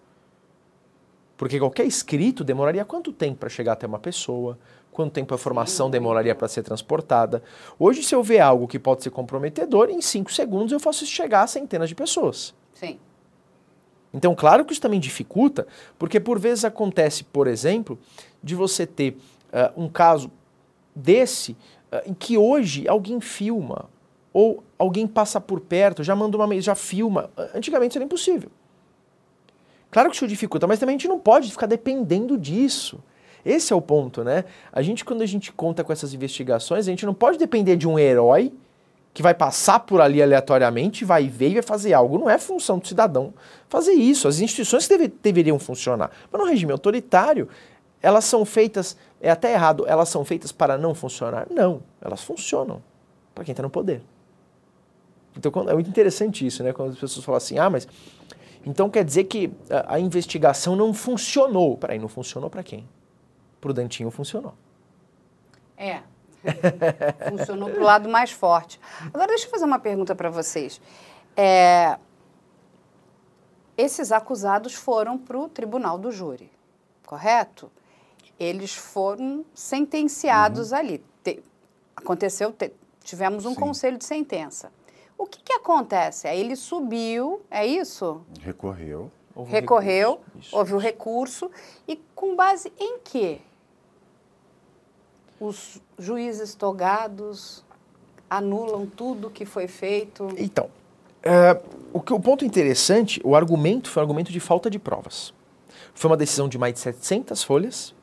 Porque 1.41 1.57
qualquer 1.57 1.87
escrito 1.87 2.43
demoraria 2.43 2.85
quanto 2.85 3.11
tempo 3.11 3.39
para 3.39 3.49
chegar 3.49 3.73
até 3.73 3.87
uma 3.87 3.97
pessoa? 3.97 4.59
Quanto 4.91 5.13
tempo 5.13 5.33
a 5.33 5.35
informação 5.35 5.89
demoraria 5.89 6.35
para 6.35 6.47
ser 6.47 6.61
transportada? 6.61 7.41
Hoje, 7.79 8.03
se 8.03 8.13
eu 8.13 8.21
ver 8.21 8.41
algo 8.41 8.67
que 8.67 8.77
pode 8.77 9.01
ser 9.01 9.09
comprometedor, 9.09 9.89
em 9.89 10.03
cinco 10.03 10.31
segundos 10.31 10.71
eu 10.71 10.79
faço 10.79 11.03
isso 11.03 11.11
chegar 11.11 11.41
a 11.41 11.47
centenas 11.47 11.89
de 11.89 11.95
pessoas. 11.95 12.53
Sim. 12.75 12.99
Então, 14.13 14.35
claro 14.35 14.63
que 14.63 14.71
isso 14.71 14.79
também 14.79 14.99
dificulta, 14.99 15.65
porque 15.97 16.19
por 16.19 16.37
vezes 16.37 16.63
acontece, 16.63 17.23
por 17.23 17.47
exemplo, 17.47 17.97
de 18.43 18.53
você 18.53 18.85
ter 18.85 19.17
uh, 19.51 19.81
um 19.83 19.89
caso 19.89 20.29
desse 20.95 21.53
uh, 21.91 22.03
em 22.05 22.13
que 22.13 22.37
hoje 22.37 22.87
alguém 22.87 23.19
filma 23.19 23.89
ou 24.31 24.63
alguém 24.77 25.07
passa 25.07 25.41
por 25.41 25.59
perto, 25.59 26.03
já 26.03 26.15
manda 26.15 26.37
uma 26.37 26.61
já 26.61 26.75
filma. 26.75 27.31
Antigamente 27.55 27.93
isso 27.93 27.97
era 27.97 28.05
impossível. 28.05 28.51
Claro 29.91 30.09
que 30.09 30.15
isso 30.15 30.27
dificulta, 30.27 30.65
mas 30.65 30.79
também 30.79 30.95
a 30.95 30.97
gente 30.97 31.07
não 31.07 31.19
pode 31.19 31.51
ficar 31.51 31.67
dependendo 31.67 32.37
disso. 32.37 32.99
Esse 33.45 33.73
é 33.73 33.75
o 33.75 33.81
ponto, 33.81 34.23
né? 34.23 34.45
A 34.71 34.81
gente, 34.81 35.03
quando 35.03 35.21
a 35.21 35.25
gente 35.25 35.51
conta 35.51 35.83
com 35.83 35.91
essas 35.91 36.13
investigações, 36.13 36.87
a 36.87 36.91
gente 36.91 37.05
não 37.05 37.13
pode 37.13 37.37
depender 37.37 37.75
de 37.75 37.87
um 37.87 37.99
herói 37.99 38.53
que 39.13 39.21
vai 39.21 39.33
passar 39.33 39.79
por 39.81 39.99
ali 39.99 40.21
aleatoriamente, 40.21 41.03
vai 41.03 41.27
ver 41.27 41.49
e 41.49 41.53
vai 41.55 41.63
fazer 41.63 41.93
algo. 41.93 42.17
Não 42.17 42.29
é 42.29 42.37
função 42.37 42.79
do 42.79 42.87
cidadão 42.87 43.33
fazer 43.67 43.91
isso. 43.91 44.27
As 44.27 44.39
instituições 44.39 44.87
deve, 44.87 45.09
deveriam 45.21 45.59
funcionar. 45.59 46.11
Mas 46.31 46.41
no 46.41 46.47
regime 46.47 46.71
autoritário, 46.71 47.49
elas 48.01 48.23
são 48.23 48.45
feitas, 48.45 48.95
é 49.19 49.29
até 49.29 49.51
errado, 49.53 49.85
elas 49.87 50.07
são 50.07 50.23
feitas 50.23 50.51
para 50.51 50.77
não 50.77 50.95
funcionar? 50.95 51.47
Não, 51.49 51.81
elas 51.99 52.23
funcionam 52.23 52.81
para 53.35 53.43
quem 53.43 53.51
está 53.51 53.63
no 53.63 53.69
poder. 53.69 54.01
Então 55.37 55.51
é 55.69 55.73
muito 55.73 55.89
interessante 55.89 56.45
isso, 56.45 56.63
né? 56.63 56.71
Quando 56.71 56.91
as 56.91 56.99
pessoas 56.99 57.25
falam 57.25 57.37
assim, 57.37 57.57
ah, 57.57 57.69
mas 57.69 57.87
então 58.65 58.89
quer 58.89 59.03
dizer 59.03 59.25
que 59.25 59.51
a, 59.69 59.95
a 59.95 59.99
investigação 59.99 60.75
não 60.75 60.93
funcionou. 60.93 61.77
Peraí, 61.77 61.99
não 61.99 62.07
funcionou 62.07 62.49
para 62.49 62.63
quem? 62.63 62.87
Para 63.59 63.71
o 63.71 63.73
Dantinho 63.73 64.11
funcionou. 64.11 64.53
É. 65.77 66.01
funcionou 67.29 67.69
para 67.69 67.79
o 67.79 67.83
lado 67.83 68.09
mais 68.09 68.31
forte. 68.31 68.79
Agora 69.13 69.27
deixa 69.27 69.45
eu 69.45 69.51
fazer 69.51 69.65
uma 69.65 69.79
pergunta 69.79 70.15
para 70.15 70.29
vocês. 70.29 70.81
É, 71.35 71.97
esses 73.77 74.11
acusados 74.11 74.73
foram 74.73 75.17
para 75.17 75.39
o 75.39 75.49
tribunal 75.49 75.97
do 75.97 76.11
júri, 76.11 76.51
correto? 77.05 77.71
Eles 78.39 78.75
foram 78.75 79.45
sentenciados 79.53 80.71
uhum. 80.71 80.77
ali. 80.77 81.05
Te, 81.23 81.43
aconteceu, 81.95 82.51
te, 82.51 82.71
tivemos 83.03 83.45
um 83.45 83.53
Sim. 83.53 83.59
conselho 83.59 83.97
de 83.97 84.05
sentença. 84.05 84.71
O 85.21 85.27
que, 85.27 85.39
que 85.39 85.53
acontece? 85.53 86.27
Aí 86.27 86.39
ele 86.39 86.55
subiu, 86.55 87.43
é 87.51 87.63
isso? 87.63 88.21
Recorreu. 88.41 89.11
Houve 89.35 89.51
Recorreu, 89.51 90.13
recurso, 90.13 90.57
houve 90.57 90.73
o 90.73 90.77
recurso. 90.79 91.51
E 91.87 91.95
com 92.15 92.35
base 92.35 92.73
em 92.79 92.97
quê? 92.97 93.37
Os 95.39 95.79
juízes 95.99 96.55
togados 96.55 97.63
anulam 98.27 98.87
tudo 98.87 99.29
que 99.29 99.45
foi 99.45 99.67
feito? 99.67 100.27
Então, 100.39 100.71
é, 101.21 101.61
o, 101.93 102.01
que, 102.01 102.13
o 102.13 102.19
ponto 102.19 102.43
interessante, 102.43 103.21
o 103.23 103.35
argumento 103.35 103.91
foi 103.91 104.01
um 104.01 104.05
argumento 104.05 104.31
de 104.31 104.39
falta 104.39 104.71
de 104.71 104.79
provas. 104.79 105.31
Foi 105.93 106.09
uma 106.09 106.17
decisão 106.17 106.49
de 106.49 106.57
mais 106.57 106.73
de 106.73 106.79
700 106.79 107.43
folhas, 107.43 107.93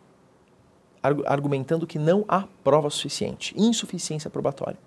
argumentando 1.26 1.84
que 1.84 1.98
não 1.98 2.24
há 2.28 2.44
prova 2.62 2.88
suficiente, 2.88 3.52
insuficiência 3.60 4.30
probatória. 4.30 4.78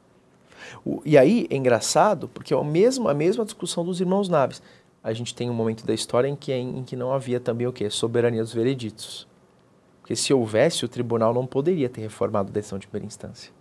O, 0.85 1.01
e 1.05 1.17
aí 1.17 1.47
é 1.49 1.55
engraçado, 1.55 2.27
porque 2.27 2.53
é 2.53 2.57
a 2.57 2.63
mesma, 2.63 3.11
a 3.11 3.13
mesma 3.13 3.43
discussão 3.45 3.83
dos 3.83 3.99
irmãos 3.99 4.29
Naves. 4.29 4.61
A 5.03 5.13
gente 5.13 5.33
tem 5.33 5.49
um 5.49 5.53
momento 5.53 5.85
da 5.85 5.93
história 5.93 6.27
em 6.27 6.35
que, 6.35 6.53
em, 6.53 6.79
em 6.79 6.83
que 6.83 6.95
não 6.95 7.11
havia 7.11 7.39
também 7.39 7.65
o 7.65 7.73
quê? 7.73 7.89
Soberania 7.89 8.41
dos 8.41 8.53
vereditos. 8.53 9.27
Porque 10.01 10.15
se 10.15 10.33
houvesse, 10.33 10.85
o 10.85 10.87
tribunal 10.87 11.33
não 11.33 11.45
poderia 11.45 11.89
ter 11.89 12.01
reformado 12.01 12.49
a 12.49 12.51
decisão 12.51 12.77
de 12.77 12.87
primeira 12.87 13.07
instância. 13.07 13.51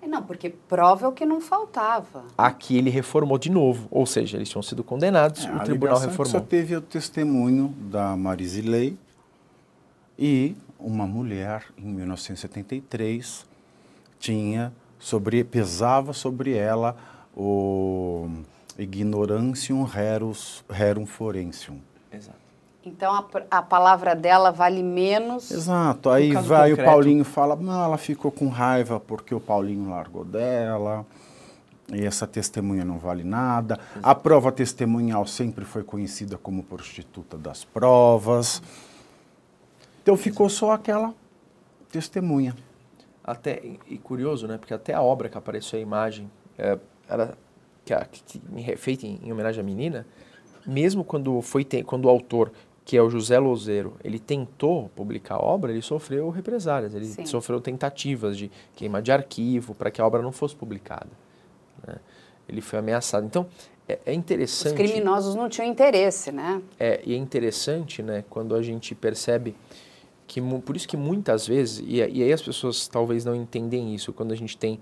É, 0.00 0.06
não, 0.06 0.22
porque 0.22 0.50
prova 0.50 1.06
é 1.06 1.08
o 1.08 1.12
que 1.12 1.26
não 1.26 1.40
faltava. 1.40 2.24
Aqui 2.36 2.78
ele 2.78 2.88
reformou 2.88 3.36
de 3.36 3.50
novo, 3.50 3.88
ou 3.90 4.06
seja, 4.06 4.36
eles 4.36 4.48
tinham 4.48 4.62
sido 4.62 4.82
condenados, 4.84 5.44
é, 5.44 5.54
o 5.54 5.60
tribunal 5.60 5.98
reformou. 5.98 6.26
Só 6.26 6.40
teve 6.40 6.76
o 6.76 6.80
testemunho 6.80 7.74
da 7.90 8.16
Marisilei 8.16 8.96
e 10.18 10.56
uma 10.78 11.06
mulher, 11.06 11.64
em 11.76 11.86
1973, 11.86 13.44
tinha 14.18 14.72
sobre, 14.98 15.44
pesava 15.44 16.12
sobre 16.12 16.54
ela 16.56 16.96
o 17.36 18.28
ignorantium 18.78 19.84
rerum 20.68 21.06
forensium, 21.06 21.78
Exato. 22.12 22.38
Então 22.84 23.12
a, 23.12 23.24
a 23.50 23.62
palavra 23.62 24.14
dela 24.14 24.50
vale 24.50 24.82
menos. 24.82 25.50
Exato. 25.50 26.08
Aí 26.08 26.32
vai 26.32 26.70
concreto- 26.70 26.88
o 26.88 26.92
Paulinho 26.92 27.24
fala, 27.24 27.54
não, 27.56 27.84
ela 27.84 27.98
ficou 27.98 28.30
com 28.32 28.48
raiva 28.48 28.98
porque 28.98 29.34
o 29.34 29.40
Paulinho 29.40 29.90
largou 29.90 30.24
dela. 30.24 31.04
E 31.92 32.04
essa 32.04 32.26
testemunha 32.26 32.84
não 32.84 32.98
vale 32.98 33.24
nada. 33.24 33.78
A 34.02 34.14
prova 34.14 34.50
testemunhal 34.52 35.26
sempre 35.26 35.64
foi 35.64 35.82
conhecida 35.82 36.38
como 36.38 36.62
prostituta 36.62 37.36
das 37.36 37.64
provas. 37.64 38.62
Então 40.02 40.16
ficou 40.16 40.48
só 40.48 40.72
aquela 40.72 41.12
testemunha. 41.90 42.54
Até, 43.30 43.60
e 43.88 43.98
curioso, 43.98 44.46
né? 44.46 44.56
Porque 44.58 44.72
até 44.74 44.94
a 44.94 45.02
obra 45.02 45.28
que 45.28 45.36
apareceu 45.36 45.78
a 45.78 45.82
imagem, 45.82 46.30
é, 46.56 46.78
era, 47.08 47.36
que, 47.84 47.92
a- 47.92 48.04
que 48.04 48.40
feita 48.76 49.06
em, 49.06 49.20
em 49.22 49.32
homenagem 49.32 49.60
à 49.60 49.64
menina, 49.64 50.06
mesmo 50.66 51.04
quando 51.04 51.40
foi 51.42 51.64
te- 51.64 51.82
quando 51.82 52.06
o 52.06 52.08
autor, 52.08 52.50
que 52.84 52.96
é 52.96 53.02
o 53.02 53.10
José 53.10 53.38
Lozeiro, 53.38 53.96
ele 54.02 54.18
tentou 54.18 54.88
publicar 54.96 55.34
a 55.36 55.42
obra, 55.44 55.70
ele 55.70 55.82
sofreu 55.82 56.30
represálias, 56.30 56.94
ele 56.94 57.04
Sim. 57.04 57.26
sofreu 57.26 57.60
tentativas 57.60 58.36
de 58.36 58.50
queima 58.74 59.02
de 59.02 59.12
arquivo 59.12 59.74
para 59.74 59.90
que 59.90 60.00
a 60.00 60.06
obra 60.06 60.22
não 60.22 60.32
fosse 60.32 60.56
publicada. 60.56 61.10
né? 61.86 61.96
Ele 62.48 62.62
foi 62.62 62.78
ameaçado. 62.78 63.26
Então, 63.26 63.46
é, 63.86 63.98
é 64.06 64.10
Os 64.10 64.16
interessante. 64.16 64.74
criminosos 64.74 65.34
não 65.34 65.50
tinham 65.50 65.68
interesse, 65.68 66.32
né? 66.32 66.62
É, 66.80 67.02
e 67.04 67.12
é 67.12 67.16
interessante, 67.16 68.02
né, 68.02 68.24
quando 68.30 68.54
a 68.54 68.62
gente 68.62 68.94
percebe 68.94 69.54
que, 70.28 70.40
por 70.60 70.76
isso 70.76 70.86
que 70.86 70.96
muitas 70.96 71.46
vezes, 71.46 71.82
e, 71.84 71.96
e 71.96 72.22
aí 72.22 72.32
as 72.32 72.42
pessoas 72.42 72.86
talvez 72.86 73.24
não 73.24 73.34
entendem 73.34 73.94
isso, 73.94 74.12
quando 74.12 74.30
a 74.30 74.36
gente 74.36 74.56
tem 74.56 74.78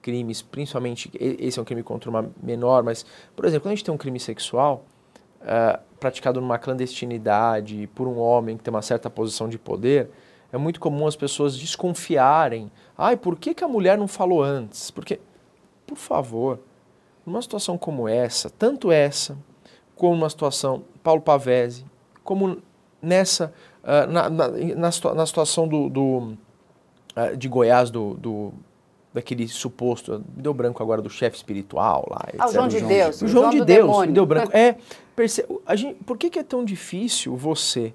crimes, 0.00 0.42
principalmente, 0.42 1.10
esse 1.18 1.58
é 1.58 1.62
um 1.62 1.64
crime 1.64 1.82
contra 1.82 2.08
uma 2.08 2.30
menor, 2.42 2.82
mas, 2.82 3.04
por 3.34 3.44
exemplo, 3.44 3.64
quando 3.64 3.72
a 3.72 3.74
gente 3.74 3.84
tem 3.84 3.94
um 3.94 3.98
crime 3.98 4.20
sexual 4.20 4.84
ah, 5.42 5.80
praticado 5.98 6.40
numa 6.40 6.58
clandestinidade 6.58 7.88
por 7.94 8.06
um 8.06 8.18
homem 8.18 8.56
que 8.56 8.62
tem 8.62 8.72
uma 8.72 8.82
certa 8.82 9.10
posição 9.10 9.48
de 9.48 9.58
poder, 9.58 10.10
é 10.52 10.58
muito 10.58 10.80
comum 10.80 11.06
as 11.06 11.16
pessoas 11.16 11.56
desconfiarem. 11.56 12.70
Ai, 12.96 13.16
por 13.16 13.38
que, 13.38 13.54
que 13.54 13.64
a 13.64 13.68
mulher 13.68 13.96
não 13.96 14.08
falou 14.08 14.42
antes? 14.42 14.90
Porque, 14.90 15.20
por 15.86 15.96
favor, 15.96 16.60
numa 17.24 17.40
situação 17.40 17.78
como 17.78 18.08
essa, 18.08 18.50
tanto 18.50 18.90
essa, 18.90 19.36
como 19.94 20.14
numa 20.14 20.30
situação 20.30 20.84
Paulo 21.02 21.20
Pavese, 21.20 21.84
como 22.24 22.58
nessa, 23.00 23.52
na, 23.82 24.28
na, 24.28 24.48
na, 24.48 25.14
na 25.14 25.26
situação 25.26 25.66
do, 25.66 25.88
do, 25.88 26.36
ah, 27.14 27.32
de 27.32 27.48
Goiás, 27.48 27.90
do, 27.90 28.14
do, 28.14 28.52
daquele 29.12 29.48
suposto, 29.48 30.24
me 30.34 30.42
deu 30.42 30.54
branco 30.54 30.82
agora, 30.82 31.02
do 31.02 31.10
chefe 31.10 31.36
espiritual 31.36 32.06
lá. 32.10 32.28
Ah, 32.38 32.48
o. 32.48 32.52
João 32.52 32.68
de 32.68 32.80
Deus. 32.80 33.22
O 33.22 33.28
João 33.28 33.50
de 33.50 33.64
Deus, 33.64 33.86
demônio. 33.86 34.08
me 34.08 34.14
deu 34.14 34.26
branco. 34.26 34.56
É, 34.56 34.76
perce... 35.16 35.44
a 35.66 35.74
gente, 35.76 36.02
por 36.04 36.16
que, 36.16 36.30
que 36.30 36.38
é 36.38 36.42
tão 36.42 36.64
difícil 36.64 37.36
você 37.36 37.92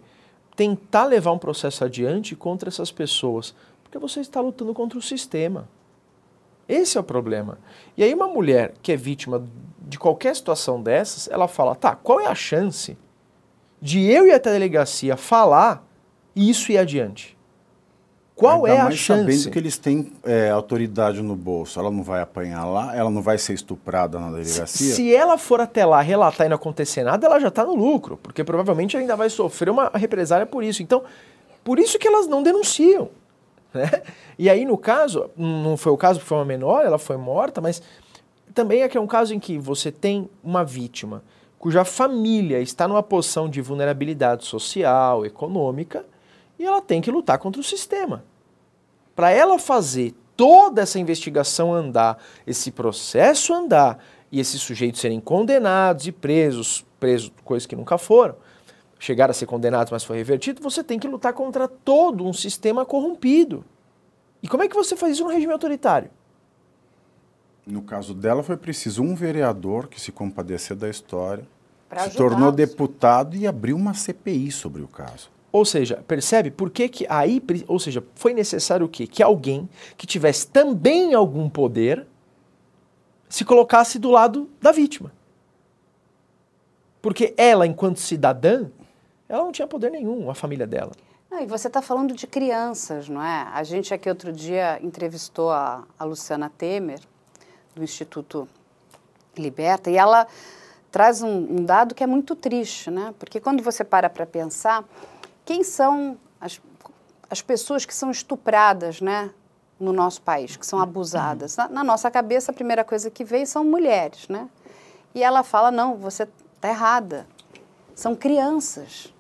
tentar 0.55 1.05
levar 1.05 1.31
um 1.31 1.37
processo 1.37 1.83
adiante 1.83 2.35
contra 2.35 2.69
essas 2.69 2.91
pessoas? 2.91 3.55
Porque 3.83 3.97
você 3.97 4.19
está 4.19 4.41
lutando 4.41 4.73
contra 4.73 4.97
o 4.97 5.01
sistema. 5.01 5.69
Esse 6.67 6.97
é 6.97 7.01
o 7.01 7.03
problema. 7.03 7.59
E 7.95 8.03
aí 8.03 8.13
uma 8.13 8.27
mulher 8.27 8.73
que 8.81 8.91
é 8.91 8.97
vítima 8.97 9.43
de 9.87 9.99
qualquer 9.99 10.35
situação 10.35 10.81
dessas, 10.81 11.27
ela 11.27 11.47
fala, 11.47 11.75
tá, 11.75 11.95
qual 11.95 12.19
é 12.19 12.25
a 12.25 12.33
chance 12.33 12.97
de 13.85 14.03
eu 14.03 14.25
ir 14.25 14.31
até 14.31 14.49
a 14.49 14.53
delegacia 14.53 15.15
falar 15.15 15.87
e 16.35 16.49
isso 16.49 16.71
ir 16.71 16.77
adiante? 16.79 17.37
Qual 18.35 18.65
Ainda 18.65 18.77
é 18.77 18.81
a 18.81 18.83
mais 18.85 18.97
chance? 18.97 19.21
sabendo 19.21 19.51
que 19.51 19.59
eles 19.59 19.77
têm 19.77 20.11
é, 20.23 20.49
autoridade 20.49 21.21
no 21.21 21.35
bolso. 21.35 21.79
Ela 21.79 21.91
não 21.91 22.01
vai 22.01 22.19
apanhar 22.19 22.65
lá, 22.65 22.95
ela 22.95 23.11
não 23.11 23.21
vai 23.21 23.37
ser 23.37 23.53
estuprada 23.53 24.19
na 24.19 24.31
delegacia. 24.31 24.95
Se 24.95 25.15
ela 25.15 25.37
for 25.37 25.61
até 25.61 25.85
lá 25.85 26.01
relatar 26.01 26.47
e 26.47 26.49
não 26.49 26.55
acontecer 26.55 27.03
nada, 27.03 27.27
ela 27.27 27.39
já 27.39 27.49
está 27.49 27.63
no 27.63 27.75
lucro, 27.75 28.17
porque 28.17 28.43
provavelmente 28.43 28.97
ainda 28.97 29.15
vai 29.15 29.29
sofrer 29.29 29.69
uma 29.69 29.91
represália 29.93 30.47
por 30.47 30.63
isso. 30.63 30.81
Então, 30.81 31.03
por 31.63 31.77
isso 31.77 31.99
que 31.99 32.07
elas 32.07 32.25
não 32.25 32.41
denunciam. 32.41 33.09
Né? 33.71 34.01
E 34.39 34.50
aí, 34.50 34.65
no 34.65 34.79
caso, 34.79 35.29
não 35.37 35.77
foi 35.77 35.91
o 35.91 35.98
caso 35.98 36.17
porque 36.17 36.29
foi 36.29 36.39
uma 36.39 36.45
menor, 36.45 36.83
ela 36.83 36.98
foi 36.98 37.17
morta, 37.17 37.61
mas 37.61 37.83
também 38.51 38.81
é 38.81 38.89
que 38.89 38.98
é 38.98 39.01
um 39.01 39.07
caso 39.07 39.31
em 39.31 39.39
que 39.39 39.59
você 39.59 39.91
tem 39.91 40.27
uma 40.43 40.65
vítima 40.65 41.24
cuja 41.65 41.83
família 41.83 42.61
está 42.61 42.87
numa 42.87 43.01
posição 43.01 43.49
de 43.49 43.59
vulnerabilidade 43.59 44.45
social, 44.45 45.25
econômica, 45.25 46.05
e 46.59 46.63
ela 46.63 46.79
tem 46.79 47.01
que 47.01 47.09
lutar 47.09 47.39
contra 47.39 47.59
o 47.59 47.63
sistema. 47.63 48.23
Para 49.15 49.31
ela 49.31 49.57
fazer 49.57 50.13
toda 50.37 50.83
essa 50.83 50.99
investigação 50.99 51.73
andar, 51.73 52.19
esse 52.45 52.69
processo 52.69 53.51
andar 53.51 53.97
e 54.31 54.39
esses 54.39 54.61
sujeitos 54.61 55.01
serem 55.01 55.19
condenados 55.19 56.05
e 56.05 56.11
presos, 56.11 56.85
presos, 56.99 57.31
coisas 57.43 57.65
que 57.65 57.75
nunca 57.75 57.97
foram, 57.97 58.35
chegaram 58.99 59.31
a 59.31 59.33
ser 59.33 59.47
condenados, 59.47 59.89
mas 59.91 60.03
foi 60.03 60.17
revertido, 60.17 60.61
você 60.61 60.83
tem 60.83 60.99
que 60.99 61.07
lutar 61.07 61.33
contra 61.33 61.67
todo 61.67 62.27
um 62.27 62.31
sistema 62.31 62.85
corrompido. 62.85 63.65
E 64.43 64.47
como 64.47 64.61
é 64.61 64.67
que 64.67 64.75
você 64.75 64.95
faz 64.95 65.13
isso 65.13 65.23
no 65.23 65.31
regime 65.31 65.51
autoritário? 65.53 66.11
No 67.65 67.81
caso 67.81 68.13
dela, 68.13 68.43
foi 68.43 68.55
preciso 68.55 69.01
um 69.01 69.15
vereador 69.15 69.87
que 69.87 69.99
se 69.99 70.11
compadeceu 70.11 70.75
da 70.75 70.87
história, 70.87 71.54
se 72.09 72.15
tornou 72.15 72.51
deputado 72.51 73.35
e 73.35 73.48
abriu 73.48 73.75
uma 73.75 73.93
CPI 73.93 74.51
sobre 74.51 74.81
o 74.81 74.87
caso. 74.87 75.29
Ou 75.51 75.63
seja, 75.63 76.03
percebe 76.05 76.51
por 76.51 76.69
que, 76.69 76.89
que 76.89 77.05
aí, 77.07 77.41
ou 77.67 77.79
seja, 77.79 78.03
foi 78.15 78.33
necessário 78.33 78.85
o 78.85 78.89
quê? 78.89 79.07
Que 79.07 79.24
alguém 79.24 79.69
que 79.95 80.05
tivesse 80.05 80.48
também 80.48 81.13
algum 81.13 81.50
poder 81.50 82.05
se 83.29 83.45
colocasse 83.45 83.98
do 83.98 84.11
lado 84.11 84.50
da 84.61 84.71
vítima. 84.71 85.13
Porque 87.01 87.33
ela, 87.37 87.65
enquanto 87.65 88.00
cidadã, 88.00 88.69
ela 89.29 89.43
não 89.43 89.51
tinha 89.51 89.67
poder 89.67 89.91
nenhum, 89.91 90.29
a 90.29 90.35
família 90.35 90.67
dela. 90.67 90.91
Não, 91.29 91.41
e 91.41 91.45
você 91.45 91.67
está 91.67 91.81
falando 91.81 92.13
de 92.13 92.27
crianças, 92.27 93.07
não 93.07 93.21
é? 93.21 93.48
A 93.53 93.63
gente 93.63 93.93
aqui 93.93 94.09
outro 94.09 94.31
dia 94.31 94.79
entrevistou 94.81 95.51
a, 95.51 95.83
a 95.98 96.03
Luciana 96.03 96.50
Temer, 96.50 97.00
do 97.75 97.83
Instituto 97.83 98.48
Liberta, 99.37 99.89
e 99.89 99.98
ela 99.98 100.27
traz 100.96 101.22
um, 101.22 101.58
um 101.58 101.66
dado 101.66 101.94
que 101.94 102.01
é 102.01 102.08
muito 102.08 102.38
triste, 102.38 102.90
né? 102.90 103.14
Porque 103.20 103.42
quando 103.42 103.62
você 103.62 103.84
para 103.84 104.10
para 104.10 104.25
pensar, 104.25 104.86
quem 105.44 105.62
são 105.62 106.18
as, 106.40 106.62
as 107.29 107.42
pessoas 107.42 107.86
que 107.86 107.94
são 107.94 108.10
estupradas, 108.10 109.01
né? 109.01 109.29
No 109.77 109.92
nosso 109.92 110.22
país, 110.22 110.55
que 110.55 110.66
são 110.66 110.79
abusadas. 110.79 111.58
Na, 111.58 111.68
na 111.68 111.84
nossa 111.84 112.10
cabeça, 112.10 112.53
a 112.53 112.55
primeira 112.55 112.81
coisa 112.86 113.12
que 113.12 113.25
vem 113.25 113.46
são 113.46 113.66
mulheres, 113.66 114.29
né? 114.29 114.48
E 115.14 115.22
ela 115.22 115.44
fala, 115.44 115.70
não, 115.70 115.98
você 115.98 116.29
está 116.55 116.70
errada. 116.70 117.27
São 117.94 118.16
crianças. 118.16 119.14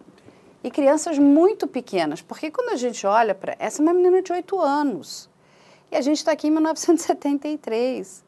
E 0.63 0.71
crianças 0.71 1.19
muito 1.19 1.67
pequenas, 1.67 2.21
porque 2.21 2.49
quando 2.49 2.69
a 2.69 2.77
gente 2.77 3.05
olha 3.05 3.35
para. 3.35 3.53
Essa 3.59 3.81
é 3.81 3.83
uma 3.83 3.93
menina 3.93 4.21
de 4.21 4.31
8 4.31 4.61
anos. 4.61 5.29
E 5.91 5.97
a 5.97 5.99
gente 5.99 6.19
está 6.19 6.31
aqui 6.31 6.47
em 6.47 6.51
1973. 6.51 8.23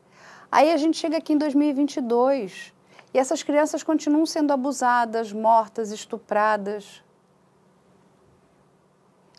Aí 0.51 0.69
a 0.69 0.75
gente 0.75 0.97
chega 0.97 1.15
aqui 1.15 1.31
em 1.31 1.37
2022. 1.37 2.75
E 3.17 3.19
essas 3.19 3.41
crianças 3.41 3.81
continuam 3.81 4.27
sendo 4.27 4.53
abusadas, 4.53 5.33
mortas, 5.33 5.89
estupradas. 5.89 7.01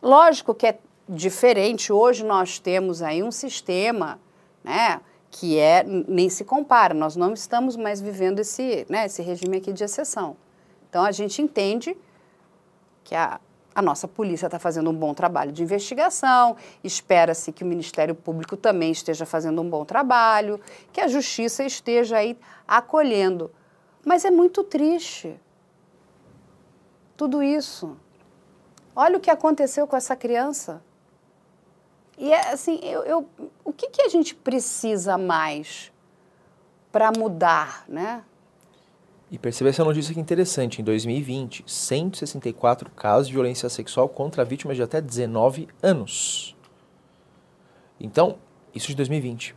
Lógico 0.03 0.53
que 0.53 0.67
é 0.67 0.81
diferente. 1.09 1.93
Hoje 1.93 2.25
nós 2.25 2.59
temos 2.59 3.03
aí 3.03 3.23
um 3.23 3.31
sistema, 3.31 4.19
né? 4.65 5.01
Que 5.31 5.61
é, 5.61 5.85
nem 5.85 6.29
se 6.29 6.45
compara, 6.45 6.93
nós 6.93 7.15
não 7.15 7.33
estamos 7.33 7.77
mais 7.77 8.01
vivendo 8.01 8.41
esse, 8.41 8.85
né, 8.89 9.07
esse 9.07 9.23
regime 9.23 9.59
aqui 9.59 9.73
de 9.73 9.85
exceção. 9.85 10.37
Então 10.91 11.05
a 11.05 11.13
gente 11.13 11.41
entende 11.41 11.97
que 13.05 13.15
a, 13.15 13.39
a 13.73 13.81
nossa 13.81 14.09
polícia 14.09 14.47
está 14.47 14.59
fazendo 14.59 14.91
um 14.91 14.95
bom 14.95 15.15
trabalho 15.15 15.53
de 15.53 15.63
investigação, 15.63 16.57
espera-se 16.83 17.53
que 17.53 17.63
o 17.63 17.67
Ministério 17.67 18.17
Público 18.17 18.57
também 18.57 18.91
esteja 18.91 19.25
fazendo 19.25 19.63
um 19.63 19.71
bom 19.71 19.85
trabalho, 19.85 20.61
que 20.93 21.01
a 21.01 21.07
Justiça 21.07 21.63
esteja 21.63 22.17
aí 22.17 22.37
acolhendo. 22.67 23.53
Mas 24.09 24.25
é 24.25 24.31
muito 24.31 24.65
triste 24.65 25.39
tudo 27.15 27.43
isso. 27.43 27.95
Olha 28.97 29.19
o 29.19 29.21
que 29.21 29.31
aconteceu 29.31 29.87
com 29.87 29.95
essa 29.95 30.17
criança. 30.17 30.83
E 32.17 32.33
é 32.33 32.51
assim, 32.55 32.81
eu, 32.83 33.03
eu- 33.05 33.29
o 33.63 33.71
que, 33.71 33.91
que 33.91 34.01
a 34.01 34.09
gente 34.09 34.35
precisa 34.35 35.19
mais 35.19 35.93
para 36.91 37.13
mudar, 37.13 37.85
né? 37.87 38.25
E 39.31 39.39
perceba 39.39 39.69
essa 39.69 39.85
notícia 39.85 40.15
que 40.15 40.21
interessante. 40.21 40.81
Em 40.81 40.85
2020, 40.85 41.65
164 41.67 42.91
casos 42.93 43.27
de 43.27 43.35
violência 43.35 43.69
sexual 43.69 44.09
contra 44.09 44.43
vítimas 44.43 44.75
de 44.79 44.83
até 44.83 45.03
19 45.03 45.69
anos. 45.83 46.57
Então, 48.01 48.39
isso 48.75 48.87
de 48.87 48.95
2020. 48.95 49.55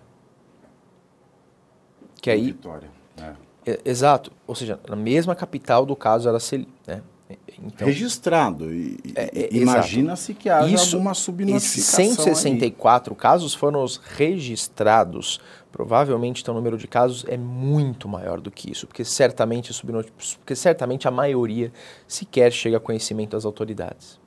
Que 2.22 2.30
aí, 2.30 2.48
Vitória. 2.48 2.92
É. 3.18 3.51
exato, 3.86 4.32
ou 4.48 4.56
seja, 4.56 4.80
na 4.88 4.96
mesma 4.96 5.36
capital 5.36 5.86
do 5.86 5.96
caso 5.96 6.28
Araceli, 6.28 6.68
né? 6.88 7.02
Então, 7.64 7.88
registrado. 7.88 8.74
E, 8.74 8.98
é, 9.16 9.44
é, 9.44 9.50
Imagina-se 9.56 10.34
que 10.34 10.50
haja 10.50 10.74
isso, 10.74 10.96
alguma 10.96 11.14
subnotificação. 11.14 12.06
E 12.06 12.16
164 12.16 13.14
aí. 13.14 13.20
casos 13.20 13.54
foram 13.54 13.84
os 13.84 13.98
registrados. 13.98 15.40
Provavelmente 15.72 16.42
então, 16.42 16.54
o 16.54 16.58
número 16.58 16.78
de 16.78 16.88
casos 16.88 17.24
é 17.28 17.38
muito 17.38 18.08
maior 18.08 18.42
do 18.42 18.52
que 18.52 18.70
isso, 18.70 18.86
porque 18.88 19.06
certamente, 19.06 19.72
porque 20.38 20.56
certamente 20.56 21.08
a 21.08 21.12
maioria 21.12 21.72
sequer 22.08 22.52
chega 22.52 22.78
a 22.78 22.80
conhecimento 22.80 23.32
das 23.32 23.46
autoridades. 23.46 24.20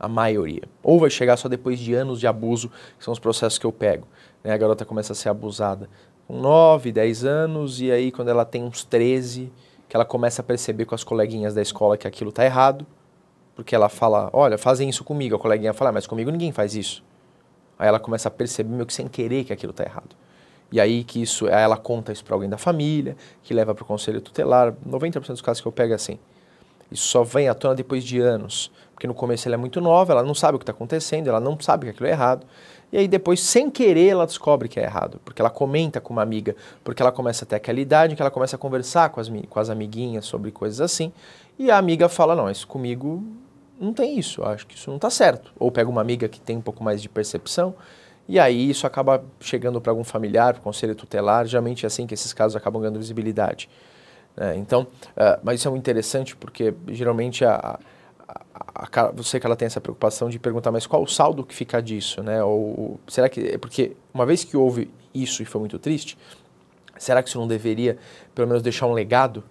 A 0.00 0.08
maioria. 0.08 0.62
Ou 0.82 0.98
vai 1.00 1.10
chegar 1.10 1.36
só 1.36 1.48
depois 1.48 1.78
de 1.78 1.92
anos 1.92 2.20
de 2.20 2.26
abuso, 2.26 2.70
que 2.96 3.04
são 3.04 3.12
os 3.12 3.18
processos 3.18 3.58
que 3.58 3.66
eu 3.66 3.72
pego. 3.72 4.06
Né? 4.42 4.52
A 4.52 4.56
garota 4.56 4.84
começa 4.84 5.12
a 5.12 5.16
ser 5.16 5.28
abusada 5.28 5.90
com 6.28 6.38
9, 6.38 6.92
10 6.92 7.24
anos, 7.24 7.80
e 7.80 7.90
aí 7.90 8.12
quando 8.12 8.28
ela 8.28 8.44
tem 8.44 8.62
uns 8.62 8.84
13 8.84 9.50
que 9.88 9.96
ela 9.96 10.04
começa 10.04 10.42
a 10.42 10.44
perceber 10.44 10.84
com 10.84 10.94
as 10.94 11.02
coleguinhas 11.02 11.54
da 11.54 11.62
escola 11.62 11.96
que 11.96 12.06
aquilo 12.06 12.28
está 12.28 12.44
errado, 12.44 12.86
porque 13.56 13.74
ela 13.74 13.88
fala, 13.88 14.28
olha, 14.34 14.58
fazem 14.58 14.90
isso 14.90 15.02
comigo. 15.02 15.34
A 15.34 15.38
coleguinha 15.38 15.72
fala, 15.72 15.88
ah, 15.88 15.92
mas 15.94 16.06
comigo 16.06 16.30
ninguém 16.30 16.52
faz 16.52 16.74
isso. 16.76 17.02
Aí 17.78 17.88
ela 17.88 17.98
começa 17.98 18.28
a 18.28 18.30
perceber 18.30 18.68
meio 18.68 18.84
que 18.84 18.92
sem 18.92 19.08
querer 19.08 19.44
que 19.44 19.52
aquilo 19.52 19.70
está 19.70 19.84
errado. 19.84 20.14
E 20.70 20.78
aí 20.78 21.02
que 21.02 21.22
isso, 21.22 21.46
aí 21.46 21.62
ela 21.62 21.78
conta 21.78 22.12
isso 22.12 22.22
para 22.22 22.34
alguém 22.34 22.50
da 22.50 22.58
família, 22.58 23.16
que 23.42 23.54
leva 23.54 23.74
para 23.74 23.82
o 23.82 23.86
conselho 23.86 24.20
tutelar. 24.20 24.74
90% 24.86 25.28
dos 25.28 25.40
casos 25.40 25.62
que 25.62 25.66
eu 25.66 25.72
pego 25.72 25.92
é 25.92 25.96
assim. 25.96 26.18
Isso 26.90 27.06
só 27.06 27.24
vem 27.24 27.48
à 27.48 27.54
tona 27.54 27.74
depois 27.74 28.04
de 28.04 28.20
anos, 28.20 28.70
porque 28.92 29.06
no 29.06 29.14
começo 29.14 29.48
ela 29.48 29.54
é 29.54 29.58
muito 29.58 29.80
nova, 29.80 30.12
ela 30.12 30.22
não 30.22 30.34
sabe 30.34 30.56
o 30.56 30.58
que 30.58 30.64
está 30.64 30.72
acontecendo, 30.72 31.28
ela 31.28 31.40
não 31.40 31.58
sabe 31.58 31.86
que 31.86 31.90
aquilo 31.90 32.06
é 32.06 32.10
errado. 32.10 32.46
E 32.92 32.96
aí 32.96 33.08
depois, 33.08 33.40
sem 33.40 33.70
querer, 33.70 34.08
ela 34.08 34.26
descobre 34.26 34.68
que 34.68 34.80
é 34.80 34.84
errado, 34.84 35.20
porque 35.24 35.42
ela 35.42 35.50
comenta 35.50 36.00
com 36.00 36.12
uma 36.12 36.22
amiga, 36.22 36.56
porque 36.82 37.02
ela 37.02 37.12
começa 37.12 37.44
a 37.44 37.48
ter 37.48 37.56
aquela 37.56 37.80
idade 37.80 38.16
que 38.16 38.22
ela 38.22 38.30
começa 38.30 38.56
a 38.56 38.58
conversar 38.58 39.10
com 39.10 39.20
as, 39.20 39.28
com 39.28 39.60
as 39.60 39.68
amiguinhas 39.68 40.24
sobre 40.24 40.50
coisas 40.50 40.80
assim, 40.80 41.12
e 41.58 41.70
a 41.70 41.76
amiga 41.76 42.08
fala, 42.08 42.34
não, 42.34 42.50
isso 42.50 42.66
comigo 42.66 43.22
não 43.78 43.92
tem 43.92 44.18
isso, 44.18 44.42
acho 44.42 44.66
que 44.66 44.74
isso 44.74 44.88
não 44.88 44.96
está 44.96 45.10
certo. 45.10 45.52
Ou 45.58 45.70
pega 45.70 45.88
uma 45.88 46.00
amiga 46.00 46.28
que 46.28 46.40
tem 46.40 46.56
um 46.56 46.62
pouco 46.62 46.82
mais 46.82 47.02
de 47.02 47.08
percepção, 47.08 47.74
e 48.26 48.38
aí 48.38 48.70
isso 48.70 48.86
acaba 48.86 49.22
chegando 49.40 49.80
para 49.80 49.92
algum 49.92 50.04
familiar, 50.04 50.54
para 50.54 50.62
conselho 50.62 50.94
tutelar, 50.94 51.46
geralmente 51.46 51.84
é 51.84 51.86
assim 51.86 52.06
que 52.06 52.14
esses 52.14 52.32
casos 52.32 52.56
acabam 52.56 52.80
ganhando 52.80 52.98
visibilidade. 52.98 53.68
É, 54.36 54.54
então, 54.54 54.82
uh, 54.82 55.40
mas 55.42 55.58
isso 55.58 55.68
é 55.68 55.70
muito 55.70 55.82
interessante 55.82 56.36
porque 56.36 56.72
geralmente 56.88 57.44
a 57.44 57.56
a, 57.56 57.78
a, 58.28 59.10
você 59.12 59.40
que 59.40 59.46
ela 59.46 59.56
tem 59.56 59.66
essa 59.66 59.80
preocupação 59.80 60.28
de 60.28 60.38
perguntar, 60.38 60.70
mas 60.70 60.86
qual 60.86 61.02
o 61.02 61.06
saldo 61.06 61.44
que 61.44 61.54
fica 61.54 61.82
disso, 61.82 62.22
né? 62.22 62.42
Ou 62.42 63.00
será 63.08 63.28
que 63.28 63.40
é 63.40 63.58
porque 63.58 63.96
uma 64.12 64.26
vez 64.26 64.44
que 64.44 64.56
houve 64.56 64.90
isso 65.14 65.42
e 65.42 65.46
foi 65.46 65.60
muito 65.60 65.78
triste, 65.78 66.18
será 66.98 67.22
que 67.22 67.28
isso 67.28 67.38
não 67.38 67.48
deveria 67.48 67.98
pelo 68.34 68.48
menos 68.48 68.62
deixar 68.62 68.86
um 68.86 68.92
legado? 68.92 69.42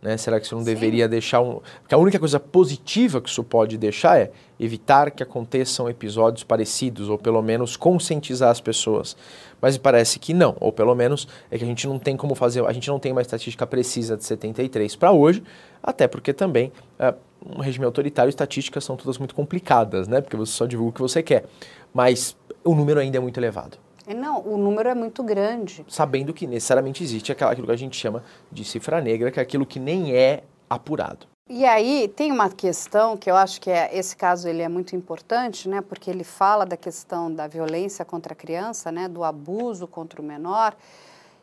Né? 0.00 0.16
Será 0.16 0.38
que 0.38 0.46
isso 0.46 0.54
não 0.54 0.62
Sim. 0.62 0.72
deveria 0.72 1.08
deixar 1.08 1.40
um. 1.40 1.60
Porque 1.80 1.94
a 1.94 1.98
única 1.98 2.18
coisa 2.18 2.38
positiva 2.38 3.20
que 3.20 3.28
isso 3.28 3.42
pode 3.42 3.76
deixar 3.76 4.18
é 4.18 4.30
evitar 4.58 5.10
que 5.10 5.22
aconteçam 5.22 5.88
episódios 5.88 6.44
parecidos, 6.44 7.08
ou 7.08 7.18
pelo 7.18 7.42
menos 7.42 7.76
conscientizar 7.76 8.50
as 8.50 8.60
pessoas. 8.60 9.16
Mas 9.60 9.76
me 9.76 9.82
parece 9.82 10.18
que 10.18 10.32
não, 10.32 10.56
ou 10.60 10.72
pelo 10.72 10.94
menos 10.94 11.26
é 11.50 11.58
que 11.58 11.64
a 11.64 11.66
gente 11.66 11.86
não 11.86 11.98
tem 11.98 12.16
como 12.16 12.34
fazer, 12.34 12.64
a 12.64 12.72
gente 12.72 12.88
não 12.88 12.98
tem 12.98 13.10
uma 13.10 13.22
estatística 13.22 13.66
precisa 13.66 14.16
de 14.16 14.24
73 14.24 14.94
para 14.94 15.10
hoje, 15.10 15.42
até 15.82 16.06
porque 16.06 16.32
também 16.32 16.72
é, 16.98 17.12
um 17.44 17.60
regime 17.60 17.84
autoritário, 17.84 18.28
estatísticas 18.28 18.84
são 18.84 18.96
todas 18.96 19.18
muito 19.18 19.34
complicadas, 19.34 20.06
né? 20.06 20.20
Porque 20.20 20.36
você 20.36 20.52
só 20.52 20.66
divulga 20.66 20.90
o 20.90 20.94
que 20.94 21.00
você 21.00 21.22
quer. 21.22 21.44
Mas 21.92 22.36
o 22.64 22.74
número 22.74 23.00
ainda 23.00 23.16
é 23.16 23.20
muito 23.20 23.38
elevado. 23.38 23.78
É, 24.08 24.14
não, 24.14 24.40
o 24.40 24.56
número 24.56 24.88
é 24.88 24.94
muito 24.94 25.22
grande. 25.22 25.84
Sabendo 25.86 26.32
que 26.32 26.46
necessariamente 26.46 27.04
existe 27.04 27.30
aquilo 27.30 27.66
que 27.66 27.72
a 27.72 27.76
gente 27.76 27.94
chama 27.94 28.24
de 28.50 28.64
cifra 28.64 29.02
negra, 29.02 29.30
que 29.30 29.38
é 29.38 29.42
aquilo 29.42 29.66
que 29.66 29.78
nem 29.78 30.14
é 30.14 30.44
apurado. 30.68 31.26
E 31.46 31.66
aí 31.66 32.08
tem 32.08 32.32
uma 32.32 32.48
questão 32.48 33.18
que 33.18 33.30
eu 33.30 33.36
acho 33.36 33.60
que 33.60 33.70
é, 33.70 33.94
esse 33.94 34.16
caso 34.16 34.48
ele 34.48 34.62
é 34.62 34.68
muito 34.68 34.96
importante, 34.96 35.68
né? 35.68 35.82
Porque 35.82 36.10
ele 36.10 36.24
fala 36.24 36.64
da 36.64 36.76
questão 36.76 37.30
da 37.30 37.46
violência 37.46 38.02
contra 38.02 38.32
a 38.32 38.36
criança, 38.36 38.90
né? 38.90 39.08
Do 39.08 39.22
abuso 39.22 39.86
contra 39.86 40.22
o 40.22 40.24
menor. 40.24 40.74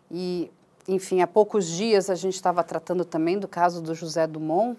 E, 0.10 0.52
enfim, 0.88 1.22
há 1.22 1.28
poucos 1.28 1.68
dias 1.68 2.10
a 2.10 2.16
gente 2.16 2.34
estava 2.34 2.64
tratando 2.64 3.06
também 3.06 3.38
do 3.38 3.48
caso 3.48 3.80
do 3.80 3.94
José 3.94 4.26
Dumont, 4.26 4.76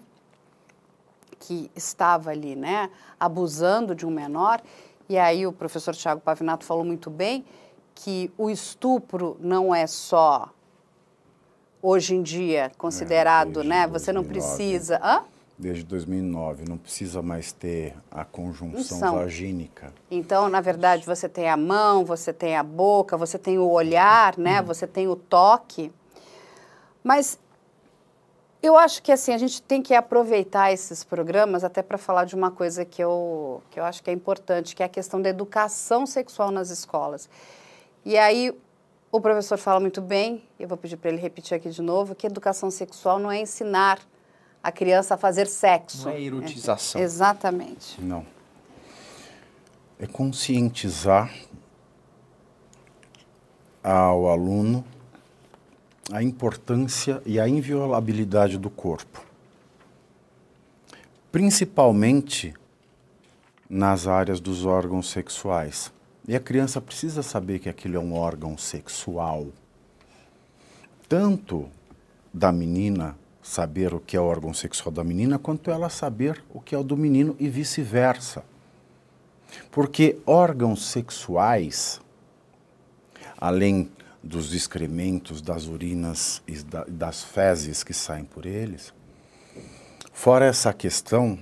que 1.39 1.71
estava 1.73 2.31
ali, 2.31 2.53
né? 2.53 2.89
Abusando 3.17 3.95
de 3.95 4.05
um 4.05 4.11
menor. 4.11 4.61
E 5.07 5.17
aí 5.17 5.47
o 5.47 5.53
professor 5.53 5.95
Tiago 5.95 6.19
Pavinato 6.19 6.65
falou 6.65 6.83
muito 6.83 7.09
bem 7.09 7.45
que 7.97 8.31
o 8.37 8.49
estupro 8.49 9.37
não 9.39 9.73
é 9.73 9.87
só 9.87 10.49
hoje 11.81 12.15
em 12.15 12.21
dia 12.21 12.71
considerado, 12.77 13.61
é, 13.61 13.63
né? 13.63 13.87
Você 13.87 14.13
2009, 14.13 14.13
não 14.13 14.23
precisa. 14.23 14.99
Hã? 15.03 15.23
Desde 15.57 15.83
2009, 15.83 16.65
não 16.69 16.77
precisa 16.77 17.21
mais 17.23 17.51
ter 17.51 17.95
a 18.11 18.23
conjunção 18.23 19.15
vagínica. 19.15 19.91
Então, 20.11 20.47
na 20.47 20.61
verdade, 20.61 21.03
você 21.05 21.27
tem 21.27 21.49
a 21.49 21.57
mão, 21.57 22.05
você 22.05 22.31
tem 22.31 22.55
a 22.55 22.61
boca, 22.61 23.17
você 23.17 23.39
tem 23.39 23.57
o 23.57 23.67
olhar, 23.67 24.37
né? 24.37 24.61
Hum. 24.61 24.65
Você 24.65 24.85
tem 24.85 25.07
o 25.07 25.15
toque. 25.15 25.91
Mas 27.03 27.39
eu 28.61 28.77
acho 28.77 29.01
que 29.01 29.11
assim 29.11 29.33
a 29.33 29.37
gente 29.37 29.59
tem 29.61 29.81
que 29.81 29.95
aproveitar 29.95 30.71
esses 30.71 31.03
programas 31.03 31.63
até 31.63 31.81
para 31.81 31.97
falar 31.97 32.25
de 32.25 32.35
uma 32.35 32.51
coisa 32.51 32.85
que 32.85 33.03
eu, 33.03 33.63
que 33.71 33.79
eu 33.79 33.83
acho 33.83 34.03
que 34.03 34.11
é 34.11 34.13
importante, 34.13 34.75
que 34.75 34.83
é 34.83 34.85
a 34.85 34.89
questão 34.89 35.19
da 35.19 35.29
educação 35.29 36.05
sexual 36.05 36.51
nas 36.51 36.69
escolas. 36.69 37.27
E 38.07 38.17
aí 38.17 38.57
o 39.11 39.19
professor 39.19 39.57
fala 39.57 39.81
muito 39.81 39.99
bem, 39.99 40.41
eu 40.57 40.65
vou 40.65 40.77
pedir 40.77 40.95
para 40.95 41.11
ele 41.11 41.19
repetir 41.19 41.57
aqui 41.57 41.69
de 41.69 41.81
novo, 41.81 42.15
que 42.15 42.25
educação 42.25 42.71
sexual 42.71 43.19
não 43.19 43.29
é 43.29 43.41
ensinar 43.41 43.99
a 44.63 44.71
criança 44.71 45.15
a 45.15 45.17
fazer 45.17 45.45
sexo. 45.45 46.05
Não 46.05 46.13
é 46.13 46.21
erotização. 46.21 47.01
É, 47.01 47.03
exatamente. 47.03 48.01
Não. 48.01 48.25
É 49.99 50.07
conscientizar 50.07 51.33
ao 53.83 54.29
aluno 54.29 54.85
a 56.09 56.23
importância 56.23 57.21
e 57.25 57.41
a 57.41 57.45
inviolabilidade 57.45 58.57
do 58.57 58.69
corpo. 58.69 59.21
Principalmente 61.29 62.53
nas 63.69 64.07
áreas 64.07 64.39
dos 64.39 64.63
órgãos 64.63 65.09
sexuais. 65.09 65.91
E 66.27 66.35
a 66.35 66.39
criança 66.39 66.81
precisa 66.81 67.23
saber 67.23 67.59
que 67.59 67.69
aquilo 67.69 67.95
é 67.95 67.99
um 67.99 68.13
órgão 68.13 68.57
sexual. 68.57 69.47
Tanto 71.07 71.69
da 72.33 72.51
menina 72.51 73.15
saber 73.41 73.93
o 73.93 73.99
que 73.99 74.17
é 74.17 74.19
o 74.19 74.25
órgão 74.25 74.53
sexual 74.53 74.91
da 74.91 75.05
menina, 75.05 75.39
quanto 75.39 75.71
ela 75.71 75.89
saber 75.89 76.43
o 76.53 76.59
que 76.59 76.75
é 76.75 76.77
o 76.77 76.83
do 76.83 76.97
menino 76.97 77.33
e 77.39 77.47
vice-versa. 77.47 78.43
Porque 79.71 80.19
órgãos 80.25 80.85
sexuais, 80.87 82.01
além 83.37 83.89
dos 84.21 84.53
excrementos, 84.53 85.41
das 85.41 85.67
urinas 85.67 86.41
e 86.45 86.57
das 86.89 87.23
fezes 87.23 87.83
que 87.83 87.93
saem 87.93 88.25
por 88.25 88.45
eles, 88.45 88.93
fora 90.11 90.45
essa 90.45 90.73
questão, 90.73 91.39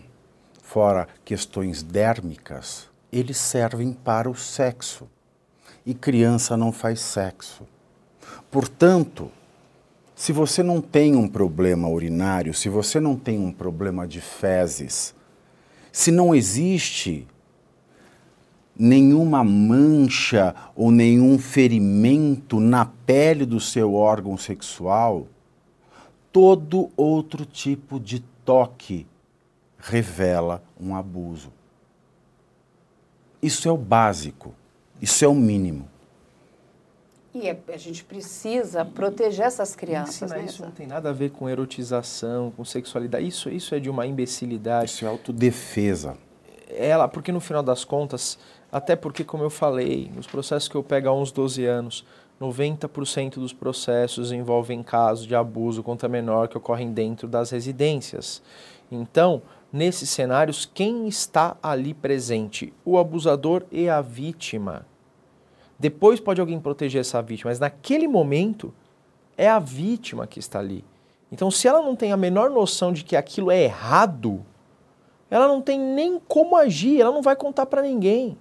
fora 0.62 1.08
questões 1.26 1.82
dérmicas, 1.82 2.88
eles 3.20 3.38
servem 3.38 3.94
para 3.94 4.30
o 4.30 4.36
sexo. 4.36 5.08
E 5.86 5.94
criança 5.94 6.58
não 6.58 6.72
faz 6.72 7.00
sexo. 7.00 7.64
Portanto, 8.52 9.32
se 10.16 10.34
você 10.34 10.62
não 10.62 10.82
tem 10.82 11.16
um 11.16 11.28
problema 11.28 11.88
urinário, 11.88 12.54
se 12.54 12.68
você 12.68 13.00
não 13.00 13.16
tem 13.16 13.40
um 13.40 13.52
problema 13.52 14.08
de 14.08 14.20
fezes, 14.20 15.16
se 15.92 16.12
não 16.12 16.36
existe 16.36 17.26
nenhuma 18.78 19.44
mancha 19.44 20.54
ou 20.76 20.92
nenhum 20.92 21.40
ferimento 21.40 22.60
na 22.60 22.86
pele 22.86 23.46
do 23.46 23.60
seu 23.60 23.94
órgão 23.94 24.38
sexual, 24.38 25.28
todo 26.34 26.90
outro 26.98 27.46
tipo 27.46 27.98
de 27.98 28.20
toque 28.44 29.08
revela 29.78 30.62
um 30.78 30.96
abuso. 30.96 31.50
Isso 33.46 33.70
é 33.70 33.72
o 33.72 33.78
básico, 33.78 34.56
isso 35.00 35.24
é 35.24 35.28
o 35.28 35.36
mínimo. 35.36 35.88
E 37.32 37.48
é, 37.48 37.56
a 37.72 37.78
gente 37.78 38.04
precisa 38.04 38.84
proteger 38.84 39.46
essas 39.46 39.76
crianças. 39.76 40.32
né? 40.32 40.46
Isso 40.46 40.64
não 40.64 40.72
tem 40.72 40.88
nada 40.88 41.12
a 41.12 41.14
ver 41.14 41.30
com 41.30 41.48
erotização, 41.48 42.52
com 42.58 42.66
sexualidade. 42.66 43.28
Isso, 43.28 43.48
isso 43.50 43.76
é 43.76 43.80
de 43.80 43.88
uma 43.88 44.08
imbecilidade. 44.08 44.90
Isso 44.90 45.06
é 45.06 45.08
autodefesa. 45.08 46.18
Ela, 46.70 47.08
porque 47.08 47.32
no 47.32 47.40
final 47.40 47.62
das 47.62 47.86
contas, 47.86 48.40
até 48.72 48.96
porque, 48.96 49.24
como 49.24 49.44
eu 49.44 49.52
falei, 49.52 50.10
nos 50.16 50.26
processos 50.26 50.68
que 50.68 50.74
eu 50.74 50.82
pego 50.82 51.10
há 51.10 51.14
uns 51.14 51.32
12 51.32 51.64
anos, 51.66 52.04
90% 52.42 53.36
dos 53.36 53.54
processos 53.54 54.32
envolvem 54.32 54.82
casos 54.82 55.28
de 55.28 55.36
abuso 55.36 55.84
contra 55.84 56.10
menor 56.10 56.48
que 56.48 56.58
ocorrem 56.58 56.92
dentro 56.92 57.28
das 57.28 57.52
residências. 57.52 58.42
Então, 58.92 59.44
nesses 59.76 60.10
cenários, 60.10 60.66
quem 60.74 61.06
está 61.06 61.58
ali 61.62 61.94
presente? 61.94 62.74
O 62.86 62.98
abusador 62.98 63.64
e 63.70 63.90
a 63.90 64.00
vítima. 64.00 64.86
Depois 65.78 66.22
pode 66.22 66.40
alguém 66.40 66.62
proteger 66.62 67.02
essa 67.02 67.22
vítima, 67.22 67.52
mas 67.52 67.60
naquele 67.60 68.08
momento 68.08 68.74
é 69.38 69.50
a 69.50 69.60
vítima 69.60 70.26
que 70.26 70.40
está 70.40 70.60
ali. 70.60 70.86
Então, 71.30 71.52
se 71.52 71.68
ela 71.68 71.82
não 71.82 71.94
tem 71.94 72.14
a 72.14 72.18
menor 72.18 72.50
noção 72.50 72.94
de 72.94 73.04
que 73.04 73.18
aquilo 73.18 73.52
é 73.52 73.64
errado, 73.64 74.46
Ela 75.30 75.48
não 75.48 75.60
tem 75.60 75.78
nem 75.78 76.22
como 76.28 76.56
agir, 76.56 77.02
ela 77.02 77.12
não 77.12 77.22
vai 77.22 77.36
contar 77.36 77.66
para 77.66 77.82
ninguém. 77.82 78.38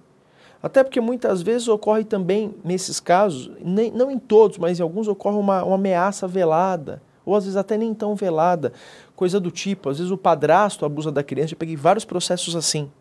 Até 0.61 0.83
porque 0.83 1.01
muitas 1.01 1.41
vezes 1.41 1.67
ocorre 1.67 2.05
também, 2.05 2.55
nesses 2.63 2.99
casos, 2.99 3.51
nem, 3.59 3.91
não 3.91 4.09
em 4.09 4.19
todos, 4.19 4.57
mas 4.57 4.79
em 4.79 4.83
alguns 4.83 5.07
ocorre 5.07 5.35
uma, 5.35 5.63
uma 5.63 5.75
ameaça 5.75 6.27
velada, 6.27 7.01
ou 7.25 7.35
às 7.35 7.43
vezes 7.43 7.57
até 7.57 7.75
nem 7.75 7.93
tão 7.93 8.15
velada, 8.15 8.71
coisa 9.15 9.39
do 9.39 9.51
tipo. 9.51 9.89
Às 9.89 9.97
vezes 9.97 10.11
o 10.11 10.17
padrasto 10.17 10.85
abusa 10.85 11.11
da 11.11 11.23
criança, 11.23 11.53
eu 11.53 11.57
peguei 11.57 11.75
vários 11.75 12.05
processos 12.05 12.55
assim. 12.55 12.91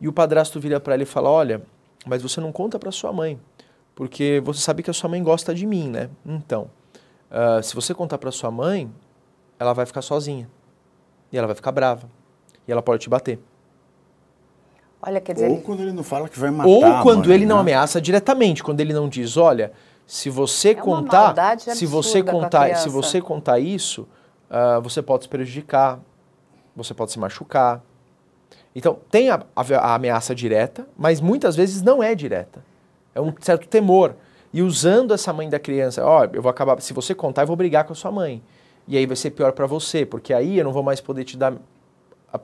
E 0.00 0.06
o 0.06 0.12
padrasto 0.12 0.60
vira 0.60 0.78
para 0.78 0.94
ele 0.94 1.02
e 1.02 1.06
fala: 1.06 1.28
Olha, 1.28 1.62
mas 2.06 2.22
você 2.22 2.40
não 2.40 2.52
conta 2.52 2.78
para 2.78 2.92
sua 2.92 3.12
mãe, 3.12 3.38
porque 3.94 4.40
você 4.44 4.60
sabe 4.60 4.82
que 4.82 4.90
a 4.90 4.94
sua 4.94 5.10
mãe 5.10 5.22
gosta 5.22 5.54
de 5.54 5.66
mim, 5.66 5.88
né? 5.88 6.08
Então, 6.24 6.70
uh, 7.30 7.62
se 7.62 7.74
você 7.74 7.92
contar 7.92 8.18
para 8.18 8.30
sua 8.30 8.50
mãe, 8.50 8.90
ela 9.58 9.72
vai 9.72 9.86
ficar 9.86 10.02
sozinha. 10.02 10.48
E 11.32 11.36
ela 11.36 11.46
vai 11.46 11.56
ficar 11.56 11.72
brava. 11.72 12.08
E 12.66 12.72
ela 12.72 12.80
pode 12.80 13.02
te 13.02 13.10
bater. 13.10 13.38
Olha, 15.02 15.20
quer 15.20 15.34
dizer. 15.34 15.50
Ou 15.50 15.60
quando 15.60 15.80
ele 15.80 15.92
não 15.92 16.02
fala 16.02 16.28
que 16.28 16.38
vai 16.38 16.50
matar. 16.50 16.68
Ou 16.68 17.02
quando 17.02 17.26
mãe, 17.26 17.34
ele 17.34 17.46
não 17.46 17.56
né? 17.56 17.62
ameaça 17.62 18.00
diretamente, 18.00 18.62
quando 18.62 18.80
ele 18.80 18.92
não 18.92 19.08
diz, 19.08 19.36
olha, 19.36 19.72
se 20.06 20.30
você 20.30 20.70
É 20.70 20.74
contar, 20.74 21.58
se 21.58 21.86
você 21.86 22.18
absurda 22.18 22.32
com 22.32 22.38
a 22.38 22.42
contar, 22.42 22.76
se 22.76 22.88
você 22.88 23.20
contar 23.20 23.58
isso, 23.58 24.08
ah, 24.50 24.78
você 24.80 25.02
pode 25.02 25.24
se 25.24 25.28
prejudicar, 25.28 25.98
você 26.74 26.94
pode 26.94 27.12
se 27.12 27.18
machucar. 27.18 27.82
Então 28.74 28.98
tem 29.10 29.30
a, 29.30 29.42
a- 29.56 29.76
a 29.76 29.94
ameaça 29.94 30.34
direta, 30.34 30.86
mas 30.96 31.20
muitas 31.20 31.56
vezes 31.56 31.82
não 31.82 32.02
é 32.02 32.14
direta. 32.14 32.64
É 33.14 33.20
um 33.20 33.32
certo 33.40 33.66
temor. 33.68 34.14
E 34.52 34.62
usando 34.62 35.12
essa 35.12 35.32
mãe 35.32 35.48
da 35.48 35.58
criança, 35.58 36.04
ó, 36.04 36.24
eu 36.32 36.40
vou 36.40 36.48
acabar, 36.50 36.80
se 36.80 36.92
você 36.92 37.14
contar, 37.14 37.42
eu 37.42 37.46
vou 37.46 37.56
brigar 37.56 37.84
com 37.84 37.92
a 37.92 37.96
sua 37.96 38.10
mãe. 38.10 38.42
E 38.86 38.96
aí 38.96 39.04
vai 39.04 39.16
ser 39.16 39.30
pior 39.30 39.52
para 39.52 39.66
você, 39.66 40.06
porque 40.06 40.32
aí 40.32 40.58
eu 40.58 40.64
não 40.64 40.72
vou 40.72 40.82
mais 40.82 41.00
poder 41.00 41.24
te 41.24 41.36
dar 41.36 41.54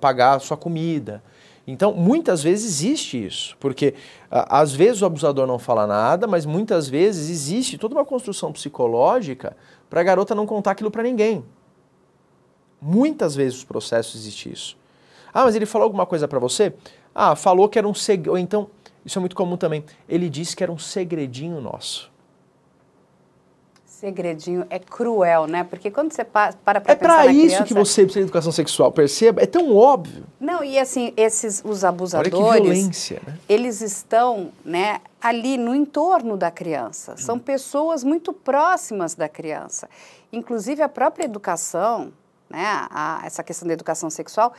pagar 0.00 0.34
a 0.34 0.38
sua 0.38 0.56
comida. 0.56 1.22
Então, 1.66 1.94
muitas 1.94 2.42
vezes 2.42 2.66
existe 2.66 3.24
isso, 3.24 3.56
porque 3.58 3.94
às 4.30 4.74
vezes 4.74 5.00
o 5.00 5.06
abusador 5.06 5.46
não 5.46 5.58
fala 5.58 5.86
nada, 5.86 6.26
mas 6.26 6.44
muitas 6.44 6.88
vezes 6.88 7.30
existe 7.30 7.78
toda 7.78 7.94
uma 7.94 8.04
construção 8.04 8.52
psicológica 8.52 9.56
para 9.88 10.02
a 10.02 10.04
garota 10.04 10.34
não 10.34 10.44
contar 10.46 10.72
aquilo 10.72 10.90
para 10.90 11.02
ninguém. 11.02 11.42
Muitas 12.86 13.34
vezes 13.34 13.58
os 13.58 13.64
processos 13.64 14.14
existe 14.20 14.52
isso. 14.52 14.76
Ah, 15.32 15.44
mas 15.44 15.54
ele 15.56 15.64
falou 15.64 15.84
alguma 15.86 16.04
coisa 16.04 16.28
para 16.28 16.38
você? 16.38 16.74
Ah, 17.14 17.34
falou 17.34 17.66
que 17.66 17.78
era 17.78 17.88
um 17.88 17.94
segredo. 17.94 18.32
Ou 18.32 18.38
então, 18.38 18.68
isso 19.06 19.18
é 19.18 19.20
muito 19.20 19.34
comum 19.34 19.56
também, 19.56 19.82
ele 20.06 20.28
disse 20.28 20.54
que 20.54 20.62
era 20.62 20.70
um 20.70 20.76
segredinho 20.78 21.62
nosso. 21.62 22.12
Segredinho 23.86 24.66
é 24.68 24.78
cruel, 24.78 25.46
né? 25.46 25.64
Porque 25.64 25.90
quando 25.90 26.12
você 26.12 26.24
pa- 26.24 26.52
para 26.62 26.78
pra 26.78 26.92
É 26.92 26.96
pensar 26.96 27.22
para 27.22 27.26
isso 27.32 27.46
criança... 27.46 27.64
que 27.64 27.72
você 27.72 28.02
precisa 28.02 28.20
de 28.20 28.24
educação 28.26 28.52
sexual, 28.52 28.92
perceba? 28.92 29.40
É 29.42 29.46
tão 29.46 29.74
óbvio. 29.74 30.24
Não, 30.38 30.62
e 30.62 30.78
assim, 30.78 31.14
esses, 31.16 31.62
os 31.64 31.82
Olha 31.84 31.88
abusadores... 31.88 32.30
que 32.34 32.36
violência, 32.38 33.22
né? 33.26 33.38
eles 33.48 33.80
estão 33.80 34.50
né, 34.62 35.00
ali 35.22 35.56
no 35.56 35.74
entorno 35.74 36.36
da 36.36 36.50
criança. 36.50 37.16
São 37.16 37.38
pessoas 37.38 38.04
muito 38.04 38.30
próximas 38.32 39.14
da 39.14 39.28
criança. 39.28 39.88
Inclusive, 40.30 40.82
a 40.82 40.88
própria 40.88 41.24
educação, 41.24 42.12
né, 42.54 42.86
a- 42.90 43.20
essa 43.24 43.42
questão 43.42 43.66
da 43.66 43.74
educação 43.74 44.08
sexual, 44.08 44.52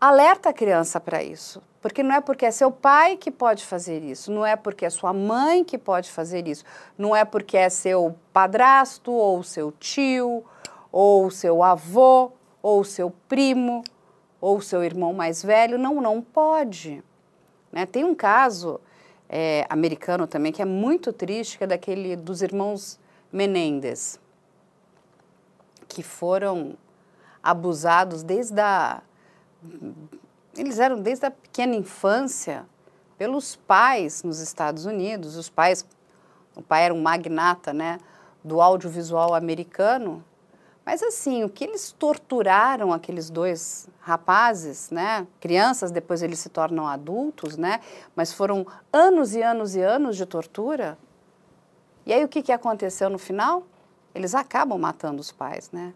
alerta 0.00 0.50
a 0.50 0.52
criança 0.52 1.00
para 1.00 1.22
isso. 1.22 1.62
Porque 1.80 2.02
não 2.02 2.14
é 2.14 2.20
porque 2.20 2.46
é 2.46 2.50
seu 2.50 2.70
pai 2.70 3.16
que 3.16 3.30
pode 3.30 3.64
fazer 3.64 4.02
isso, 4.02 4.32
não 4.32 4.44
é 4.44 4.56
porque 4.56 4.86
é 4.86 4.90
sua 4.90 5.12
mãe 5.12 5.62
que 5.64 5.76
pode 5.76 6.10
fazer 6.10 6.48
isso, 6.48 6.64
não 6.96 7.14
é 7.14 7.24
porque 7.24 7.56
é 7.56 7.68
seu 7.68 8.14
padrasto, 8.32 9.12
ou 9.12 9.42
seu 9.42 9.70
tio, 9.72 10.44
ou 10.90 11.30
seu 11.30 11.62
avô, 11.62 12.32
ou 12.62 12.84
seu 12.84 13.10
primo, 13.28 13.84
ou 14.40 14.60
seu 14.60 14.82
irmão 14.82 15.12
mais 15.12 15.42
velho. 15.42 15.76
Não, 15.76 16.00
não 16.00 16.22
pode. 16.22 17.02
Né? 17.70 17.84
Tem 17.84 18.04
um 18.04 18.14
caso 18.14 18.80
é, 19.28 19.66
americano 19.68 20.26
também 20.26 20.52
que 20.52 20.62
é 20.62 20.64
muito 20.64 21.12
triste, 21.12 21.58
que 21.58 21.64
é 21.64 21.66
daquele 21.66 22.14
dos 22.16 22.40
irmãos 22.40 22.98
Menendez, 23.32 24.20
que 25.88 26.02
foram 26.02 26.76
abusados 27.44 28.22
desde 28.22 28.60
a 28.60 29.02
eles 30.56 30.78
eram 30.78 31.00
desde 31.00 31.26
a 31.26 31.30
pequena 31.30 31.74
infância 31.74 32.64
pelos 33.18 33.56
pais 33.56 34.22
nos 34.22 34.40
Estados 34.40 34.86
Unidos. 34.86 35.36
Os 35.36 35.48
pais, 35.48 35.84
o 36.54 36.62
pai 36.62 36.84
era 36.84 36.94
um 36.94 37.02
magnata, 37.02 37.72
né, 37.72 37.98
do 38.42 38.60
audiovisual 38.60 39.34
americano. 39.34 40.24
Mas 40.84 41.02
assim, 41.02 41.42
o 41.44 41.48
que 41.48 41.64
eles 41.64 41.92
torturaram 41.92 42.92
aqueles 42.92 43.30
dois 43.30 43.88
rapazes, 44.00 44.90
né, 44.90 45.26
crianças, 45.40 45.90
depois 45.90 46.22
eles 46.22 46.38
se 46.38 46.50
tornam 46.50 46.86
adultos, 46.86 47.56
né, 47.56 47.80
mas 48.14 48.32
foram 48.32 48.66
anos 48.92 49.34
e 49.34 49.42
anos 49.42 49.74
e 49.74 49.80
anos 49.80 50.16
de 50.16 50.26
tortura. 50.26 50.98
E 52.04 52.12
aí 52.12 52.22
o 52.22 52.28
que, 52.28 52.42
que 52.42 52.52
aconteceu 52.52 53.08
no 53.08 53.18
final? 53.18 53.62
Eles 54.14 54.34
acabam 54.34 54.78
matando 54.78 55.20
os 55.20 55.32
pais, 55.32 55.70
né? 55.72 55.94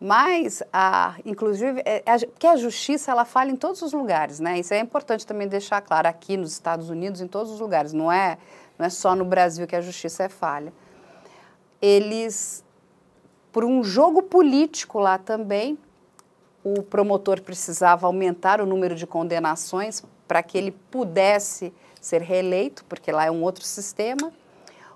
Mas, 0.00 0.62
a, 0.72 1.16
inclusive, 1.26 1.82
é, 1.84 2.02
a, 2.06 2.18
porque 2.18 2.46
a 2.46 2.56
justiça 2.56 3.10
ela 3.10 3.26
falha 3.26 3.50
em 3.50 3.56
todos 3.56 3.82
os 3.82 3.92
lugares, 3.92 4.40
né? 4.40 4.58
Isso 4.58 4.72
é 4.72 4.78
importante 4.78 5.26
também 5.26 5.46
deixar 5.46 5.82
claro 5.82 6.08
aqui 6.08 6.38
nos 6.38 6.52
Estados 6.52 6.88
Unidos, 6.88 7.20
em 7.20 7.28
todos 7.28 7.52
os 7.52 7.60
lugares. 7.60 7.92
Não 7.92 8.10
é, 8.10 8.38
não 8.78 8.86
é 8.86 8.88
só 8.88 9.14
no 9.14 9.26
Brasil 9.26 9.66
que 9.66 9.76
a 9.76 9.80
justiça 9.82 10.24
é 10.24 10.28
falha. 10.30 10.72
Eles, 11.82 12.64
por 13.52 13.62
um 13.62 13.84
jogo 13.84 14.22
político 14.22 14.98
lá 14.98 15.18
também, 15.18 15.78
o 16.64 16.82
promotor 16.82 17.42
precisava 17.42 18.06
aumentar 18.06 18.58
o 18.62 18.66
número 18.66 18.94
de 18.94 19.06
condenações 19.06 20.02
para 20.26 20.42
que 20.42 20.56
ele 20.56 20.70
pudesse 20.90 21.74
ser 22.00 22.22
reeleito, 22.22 22.86
porque 22.86 23.12
lá 23.12 23.26
é 23.26 23.30
um 23.30 23.42
outro 23.42 23.64
sistema. 23.64 24.32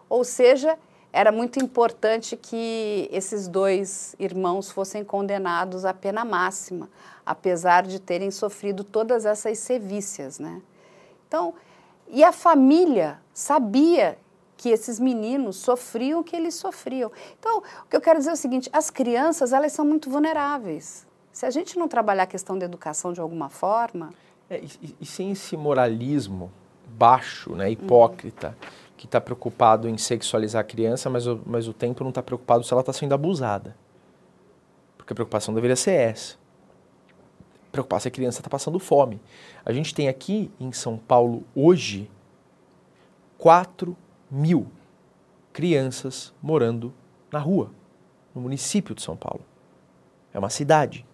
Ou 0.08 0.24
seja, 0.24 0.78
era 1.14 1.30
muito 1.30 1.60
importante 1.60 2.36
que 2.36 3.08
esses 3.12 3.46
dois 3.46 4.16
irmãos 4.18 4.72
fossem 4.72 5.04
condenados 5.04 5.84
à 5.84 5.94
pena 5.94 6.24
máxima, 6.24 6.90
apesar 7.24 7.84
de 7.84 8.00
terem 8.00 8.32
sofrido 8.32 8.82
todas 8.82 9.24
essas 9.24 9.58
sevícias, 9.60 10.40
né? 10.40 10.60
Então, 11.28 11.54
e 12.08 12.24
a 12.24 12.32
família 12.32 13.20
sabia 13.32 14.18
que 14.56 14.70
esses 14.70 14.98
meninos 14.98 15.54
sofriam 15.56 16.18
o 16.20 16.24
que 16.24 16.34
eles 16.34 16.54
sofriam. 16.56 17.12
Então, 17.38 17.58
o 17.58 17.88
que 17.88 17.94
eu 17.96 18.00
quero 18.00 18.18
dizer 18.18 18.30
é 18.30 18.34
o 18.34 18.36
seguinte, 18.36 18.68
as 18.72 18.90
crianças, 18.90 19.52
elas 19.52 19.72
são 19.72 19.84
muito 19.84 20.10
vulneráveis. 20.10 21.06
Se 21.32 21.46
a 21.46 21.50
gente 21.50 21.78
não 21.78 21.86
trabalhar 21.86 22.24
a 22.24 22.26
questão 22.26 22.58
da 22.58 22.64
educação 22.64 23.12
de 23.12 23.20
alguma 23.20 23.48
forma, 23.48 24.12
É, 24.50 24.58
e, 24.58 24.96
e- 25.00 25.06
sem 25.06 25.30
esse 25.30 25.56
moralismo 25.56 26.50
baixo, 26.88 27.54
né, 27.54 27.70
hipócrita, 27.70 28.56
que 29.04 29.08
está 29.08 29.20
preocupado 29.20 29.86
em 29.86 29.98
sexualizar 29.98 30.62
a 30.62 30.64
criança, 30.64 31.10
mas, 31.10 31.26
o- 31.26 31.38
mas 31.44 31.68
o 31.68 31.74
tempo 31.74 32.02
não 32.02 32.08
está 32.08 32.22
preocupado 32.22 32.64
se 32.64 32.72
ela 32.72 32.80
está 32.80 32.90
sendo 32.90 33.12
abusada. 33.12 33.76
Porque 34.96 35.12
a 35.12 35.14
preocupação 35.14 35.52
deveria 35.54 35.76
ser 35.76 35.90
essa. 35.92 36.36
Preocupar 37.70 38.00
se 38.00 38.08
a 38.08 38.10
criança 38.10 38.40
está 38.40 38.48
passando 38.48 38.78
fome. 38.78 39.20
A 39.62 39.74
gente 39.74 39.94
tem 39.94 40.08
aqui 40.08 40.50
em 40.58 40.72
São 40.72 40.96
Paulo 40.96 41.44
hoje 41.54 42.10
4 43.36 43.94
mil 44.30 44.68
crianças 45.52 46.32
morando 46.40 46.90
na 47.30 47.38
rua, 47.40 47.70
no 48.34 48.40
município 48.40 48.94
de 48.94 49.02
São 49.02 49.16
Paulo. 49.18 49.42
É 50.32 50.38
uma 50.38 50.48
cidade. 50.48 51.04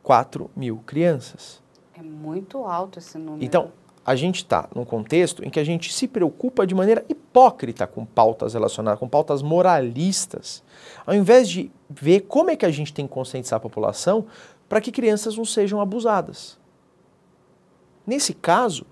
4 0.00 0.48
mil 0.54 0.76
crianças. 0.86 1.60
é 1.96 2.02
muito 2.02 2.58
alto 2.64 3.00
esse 3.00 3.18
número. 3.18 3.44
Então, 3.44 3.72
a 4.04 4.14
gente 4.14 4.36
está 4.36 4.68
num 4.74 4.84
contexto 4.84 5.44
em 5.44 5.50
que 5.50 5.58
a 5.58 5.64
gente 5.64 5.92
se 5.92 6.06
preocupa 6.06 6.66
de 6.66 6.74
maneira 6.74 7.04
hipócrita 7.08 7.86
com 7.86 8.04
pautas 8.04 8.52
relacionadas, 8.52 9.00
com 9.00 9.08
pautas 9.08 9.40
moralistas, 9.40 10.62
ao 11.06 11.14
invés 11.14 11.48
de 11.48 11.70
ver 11.88 12.20
como 12.22 12.50
é 12.50 12.56
que 12.56 12.66
a 12.66 12.70
gente 12.70 12.92
tem 12.92 13.06
que 13.06 13.12
conscientizar 13.12 13.56
a 13.56 13.60
população 13.60 14.26
para 14.68 14.80
que 14.80 14.92
crianças 14.92 15.36
não 15.36 15.44
sejam 15.44 15.80
abusadas. 15.80 16.58
Nesse 18.06 18.34
caso, 18.34 18.86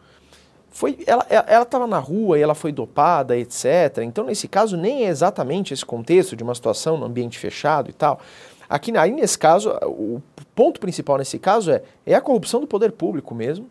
foi, 0.70 0.98
ela 1.06 1.26
estava 1.62 1.86
na 1.86 1.98
rua 1.98 2.38
e 2.38 2.42
ela 2.42 2.54
foi 2.54 2.72
dopada, 2.72 3.36
etc. 3.36 3.98
Então, 4.02 4.24
nesse 4.24 4.48
caso, 4.48 4.74
nem 4.74 5.04
é 5.04 5.08
exatamente 5.08 5.74
esse 5.74 5.84
contexto 5.84 6.34
de 6.34 6.42
uma 6.42 6.54
situação 6.54 6.96
no 6.96 7.04
ambiente 7.04 7.38
fechado 7.38 7.90
e 7.90 7.92
tal. 7.92 8.20
Aqui, 8.68 8.96
aí, 8.96 9.10
nesse 9.10 9.38
caso, 9.38 9.70
o 9.82 10.22
ponto 10.54 10.80
principal 10.80 11.18
nesse 11.18 11.38
caso 11.38 11.70
é, 11.70 11.82
é 12.06 12.14
a 12.14 12.22
corrupção 12.22 12.58
do 12.58 12.66
poder 12.66 12.92
público 12.92 13.34
mesmo, 13.34 13.68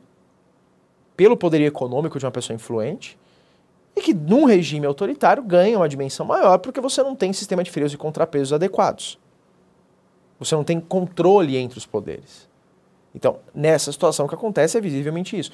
pelo 1.15 1.37
poderio 1.37 1.67
econômico 1.67 2.17
de 2.17 2.25
uma 2.25 2.31
pessoa 2.31 2.55
influente, 2.55 3.17
e 3.95 4.01
que 4.01 4.13
num 4.13 4.45
regime 4.45 4.85
autoritário 4.85 5.43
ganha 5.43 5.77
uma 5.77 5.89
dimensão 5.89 6.25
maior 6.25 6.57
porque 6.59 6.79
você 6.79 7.03
não 7.03 7.15
tem 7.15 7.33
sistema 7.33 7.63
de 7.63 7.69
freios 7.69 7.93
e 7.93 7.97
contrapesos 7.97 8.53
adequados. 8.53 9.19
Você 10.39 10.55
não 10.55 10.63
tem 10.63 10.79
controle 10.79 11.57
entre 11.57 11.77
os 11.77 11.85
poderes. 11.85 12.49
Então, 13.13 13.39
nessa 13.53 13.91
situação 13.91 14.27
que 14.27 14.33
acontece 14.33 14.77
é 14.77 14.81
visivelmente 14.81 15.37
isso. 15.37 15.51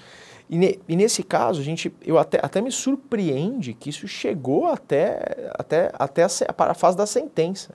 E, 0.50 0.58
ne- 0.58 0.80
e 0.88 0.96
nesse 0.96 1.24
caso, 1.24 1.60
a 1.60 1.64
gente, 1.64 1.92
eu 2.06 2.18
até, 2.18 2.40
até 2.42 2.62
me 2.62 2.72
surpreende 2.72 3.74
que 3.74 3.90
isso 3.90 4.08
chegou 4.08 4.68
até, 4.68 5.50
até, 5.56 5.92
até 5.94 6.24
a, 6.24 6.28
a 6.70 6.74
fase 6.74 6.96
da 6.96 7.08
sentença. 7.08 7.74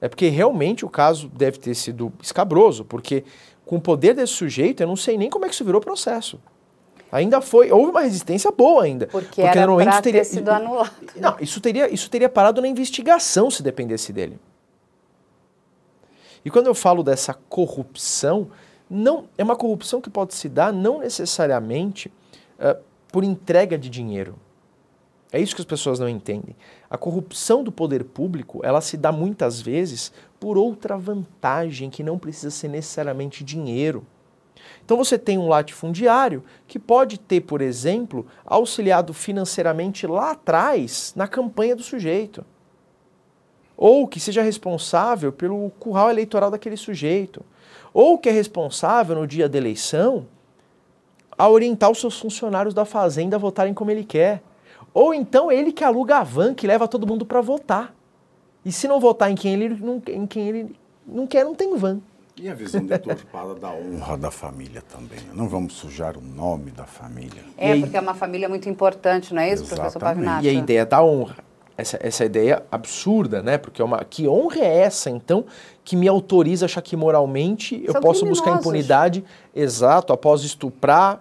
É 0.00 0.08
porque 0.08 0.28
realmente 0.28 0.84
o 0.84 0.88
caso 0.88 1.28
deve 1.28 1.58
ter 1.58 1.74
sido 1.74 2.10
escabroso, 2.22 2.84
porque 2.86 3.22
Com 3.70 3.76
o 3.76 3.80
poder 3.80 4.14
desse 4.14 4.32
sujeito, 4.32 4.82
eu 4.82 4.86
não 4.88 4.96
sei 4.96 5.16
nem 5.16 5.30
como 5.30 5.44
é 5.44 5.48
que 5.48 5.54
isso 5.54 5.64
virou 5.64 5.80
processo. 5.80 6.40
Ainda 7.12 7.40
foi, 7.40 7.70
houve 7.70 7.92
uma 7.92 8.00
resistência 8.00 8.50
boa 8.50 8.82
ainda. 8.82 9.06
Porque, 9.06 9.28
porque 9.28 9.42
era 9.42 9.64
para 9.76 10.02
ter 10.02 10.24
sido 10.24 10.48
anulado. 10.48 10.90
Não, 11.14 11.36
isso 11.40 11.60
teria, 11.60 11.88
isso 11.88 12.10
teria 12.10 12.28
parado 12.28 12.60
na 12.60 12.66
investigação 12.66 13.48
se 13.48 13.62
dependesse 13.62 14.12
dele. 14.12 14.40
E 16.44 16.50
quando 16.50 16.66
eu 16.66 16.74
falo 16.74 17.04
dessa 17.04 17.32
corrupção, 17.32 18.50
não 18.90 19.26
é 19.38 19.44
uma 19.44 19.54
corrupção 19.54 20.00
que 20.00 20.10
pode 20.10 20.34
se 20.34 20.48
dar 20.48 20.72
não 20.72 20.98
necessariamente 20.98 22.08
uh, 22.58 22.76
por 23.12 23.22
entrega 23.22 23.78
de 23.78 23.88
dinheiro. 23.88 24.34
É 25.30 25.38
isso 25.38 25.54
que 25.54 25.62
as 25.62 25.66
pessoas 25.66 26.00
não 26.00 26.08
entendem. 26.08 26.56
A 26.90 26.98
corrupção 26.98 27.62
do 27.62 27.70
poder 27.70 28.02
público, 28.02 28.62
ela 28.64 28.80
se 28.80 28.96
dá 28.96 29.12
muitas 29.12 29.60
vezes 29.60 30.12
por 30.40 30.56
outra 30.56 30.96
vantagem 30.96 31.90
que 31.90 32.02
não 32.02 32.18
precisa 32.18 32.50
ser 32.50 32.68
necessariamente 32.68 33.44
dinheiro. 33.44 34.04
Então 34.84 34.96
você 34.96 35.18
tem 35.18 35.38
um 35.38 35.46
latifundiário 35.48 36.42
que 36.66 36.78
pode 36.78 37.20
ter, 37.20 37.42
por 37.42 37.60
exemplo, 37.60 38.26
auxiliado 38.44 39.12
financeiramente 39.12 40.06
lá 40.06 40.32
atrás 40.32 41.12
na 41.14 41.28
campanha 41.28 41.76
do 41.76 41.82
sujeito. 41.82 42.44
Ou 43.76 44.08
que 44.08 44.18
seja 44.18 44.42
responsável 44.42 45.30
pelo 45.32 45.70
curral 45.78 46.10
eleitoral 46.10 46.50
daquele 46.50 46.76
sujeito. 46.76 47.44
Ou 47.92 48.18
que 48.18 48.28
é 48.28 48.32
responsável 48.32 49.16
no 49.16 49.26
dia 49.26 49.48
da 49.48 49.58
eleição 49.58 50.26
a 51.38 51.48
orientar 51.48 51.90
os 51.90 52.00
seus 52.00 52.18
funcionários 52.18 52.74
da 52.74 52.84
fazenda 52.84 53.36
a 53.36 53.38
votarem 53.38 53.72
como 53.72 53.90
ele 53.90 54.04
quer. 54.04 54.42
Ou 54.92 55.14
então 55.14 55.50
ele 55.50 55.72
que 55.72 55.84
aluga 55.84 56.18
a 56.18 56.22
van 56.22 56.52
que 56.52 56.66
leva 56.66 56.88
todo 56.88 57.06
mundo 57.06 57.24
para 57.24 57.40
votar. 57.40 57.94
E 58.64 58.72
se 58.72 58.86
não 58.86 59.00
votar 59.00 59.30
em 59.30 59.34
quem 59.34 59.54
ele 59.54 59.68
não, 59.68 60.02
em 60.08 60.26
quem 60.26 60.48
ele 60.48 60.76
não 61.06 61.26
quer, 61.26 61.44
não 61.44 61.54
tem 61.54 61.76
van. 61.76 62.00
E 62.36 62.48
a 62.48 62.54
visão 62.54 62.84
deturpada 62.86 63.54
da 63.54 63.70
honra 63.70 64.16
da 64.16 64.30
família 64.30 64.82
também. 64.82 65.18
Não 65.34 65.46
vamos 65.46 65.74
sujar 65.74 66.16
o 66.16 66.22
nome 66.22 66.70
da 66.70 66.84
família. 66.84 67.42
É, 67.56 67.78
porque 67.78 67.96
é 67.96 68.00
uma 68.00 68.14
família 68.14 68.48
muito 68.48 68.68
importante, 68.68 69.34
não 69.34 69.42
é 69.42 69.52
isso, 69.52 69.64
Exatamente. 69.64 69.92
professor 69.92 70.00
Pavinato? 70.00 70.44
E 70.46 70.48
a 70.48 70.52
ideia 70.52 70.86
da 70.86 71.02
honra. 71.02 71.36
Essa, 71.76 71.98
essa 72.02 72.24
ideia 72.24 72.62
absurda, 72.70 73.42
né? 73.42 73.58
Porque 73.58 73.80
é 73.80 73.84
uma, 73.84 74.04
que 74.04 74.26
honra 74.28 74.60
é 74.60 74.78
essa, 74.82 75.10
então, 75.10 75.44
que 75.84 75.96
me 75.96 76.08
autoriza 76.08 76.64
a 76.64 76.66
achar 76.66 76.82
que 76.82 76.96
moralmente 76.96 77.82
eu 77.86 77.94
posso 78.00 78.24
buscar 78.26 78.58
impunidade, 78.58 79.24
exato, 79.54 80.12
após 80.12 80.42
estuprar, 80.42 81.20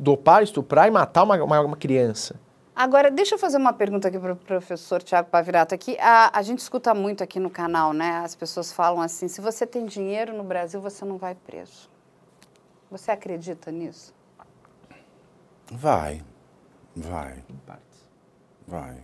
dopar, 0.00 0.42
estuprar 0.42 0.88
e 0.88 0.90
matar 0.90 1.24
uma, 1.24 1.42
uma, 1.42 1.60
uma 1.60 1.76
criança? 1.76 2.36
Agora, 2.74 3.10
deixa 3.10 3.34
eu 3.34 3.38
fazer 3.38 3.58
uma 3.58 3.72
pergunta 3.72 4.08
aqui 4.08 4.18
para 4.18 4.32
o 4.32 4.36
professor 4.36 5.02
Tiago 5.02 5.28
Pavirato. 5.28 5.74
Aqui, 5.74 5.96
a, 6.00 6.36
a 6.36 6.42
gente 6.42 6.60
escuta 6.60 6.94
muito 6.94 7.22
aqui 7.22 7.38
no 7.38 7.50
canal, 7.50 7.92
né? 7.92 8.22
As 8.24 8.34
pessoas 8.34 8.72
falam 8.72 9.02
assim, 9.02 9.28
se 9.28 9.42
você 9.42 9.66
tem 9.66 9.84
dinheiro 9.84 10.34
no 10.34 10.42
Brasil, 10.42 10.80
você 10.80 11.04
não 11.04 11.18
vai 11.18 11.34
preso. 11.34 11.90
Você 12.90 13.10
acredita 13.10 13.70
nisso? 13.70 14.14
Vai, 15.70 16.22
vai. 16.96 17.44
Em 17.48 17.56
partes. 17.56 18.10
Vai. 18.66 18.96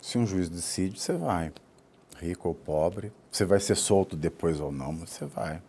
Se 0.00 0.18
um 0.18 0.26
juiz 0.26 0.50
decide, 0.50 1.00
você 1.00 1.14
vai. 1.14 1.52
Rico 2.18 2.48
ou 2.48 2.54
pobre. 2.54 3.10
Você 3.30 3.46
vai 3.46 3.60
ser 3.60 3.74
solto 3.74 4.16
depois 4.16 4.60
ou 4.60 4.70
não, 4.70 4.92
mas 4.92 5.10
você 5.10 5.24
vai. 5.24 5.62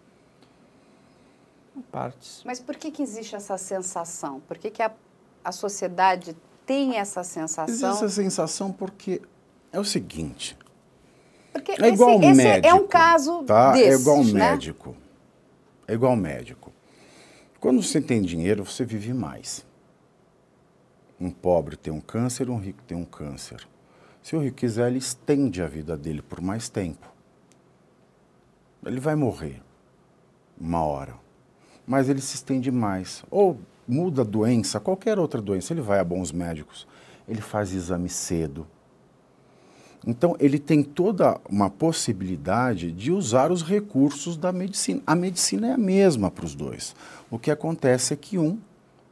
Em 1.75 1.81
partes. 1.81 2.41
Mas 2.45 2.59
por 2.59 2.75
que, 2.75 2.91
que 2.91 3.01
existe 3.01 3.35
essa 3.35 3.57
sensação? 3.57 4.41
Por 4.41 4.57
que, 4.57 4.69
que 4.69 4.83
a, 4.83 4.91
a 5.43 5.51
sociedade 5.51 6.35
tem 6.69 6.97
essa 6.97 7.23
sensação? 7.23 7.73
Existe 7.73 8.05
essa 8.05 8.09
sensação 8.09 8.71
porque 8.71 9.19
é 9.71 9.79
o 9.79 9.83
seguinte. 9.83 10.55
Porque 11.51 11.71
é 11.71 11.75
esse, 11.75 11.93
igual 11.93 12.21
esse 12.21 12.33
médico, 12.35 12.67
é 12.67 12.73
um 12.75 12.85
caso 12.85 13.43
tá? 13.43 13.71
desses, 13.71 13.87
É 13.87 14.01
igual 14.01 14.23
né? 14.23 14.33
médico. 14.51 14.95
É 15.87 15.93
igual 15.95 16.15
médico. 16.15 16.71
Quando 17.59 17.81
você 17.81 17.99
tem 17.99 18.21
dinheiro, 18.21 18.63
você 18.63 18.85
vive 18.85 19.15
mais. 19.15 19.65
Um 21.19 21.31
pobre 21.31 21.75
tem 21.75 21.91
um 21.91 21.99
câncer, 21.99 22.51
um 22.51 22.59
rico 22.59 22.83
tem 22.83 22.95
um 22.95 23.03
câncer. 23.03 23.67
Se 24.21 24.35
o 24.35 24.39
rico 24.39 24.57
quiser, 24.57 24.89
ele 24.89 24.99
estende 24.99 25.63
a 25.63 25.67
vida 25.67 25.97
dele 25.97 26.21
por 26.21 26.39
mais 26.39 26.69
tempo. 26.69 27.11
Ele 28.85 28.99
vai 28.99 29.15
morrer 29.15 29.59
uma 30.55 30.83
hora, 30.83 31.15
mas 31.87 32.09
ele 32.09 32.21
se 32.21 32.35
estende 32.35 32.69
mais. 32.69 33.23
Ou 33.31 33.59
muda 33.89 34.21
a 34.21 34.25
doença, 34.25 34.79
qualquer 34.79 35.17
outra 35.17 35.41
doença, 35.41 35.73
ele 35.73 35.81
vai 35.81 35.99
a 35.99 36.03
bons 36.03 36.31
médicos, 36.31 36.87
ele 37.27 37.41
faz 37.41 37.73
exame 37.73 38.07
cedo. 38.07 38.67
Então, 40.05 40.35
ele 40.39 40.59
tem 40.59 40.81
toda 40.81 41.41
uma 41.49 41.69
possibilidade 41.69 42.91
de 42.91 43.11
usar 43.11 43.51
os 43.51 43.63
recursos 43.63 44.37
da 44.37 44.51
medicina. 44.51 45.01
A 45.05 45.13
medicina 45.13 45.67
é 45.67 45.73
a 45.73 45.77
mesma 45.77 46.31
para 46.31 46.45
os 46.45 46.55
dois. 46.55 46.95
O 47.29 47.37
que 47.37 47.51
acontece 47.51 48.13
é 48.13 48.15
que 48.15 48.37
um 48.37 48.59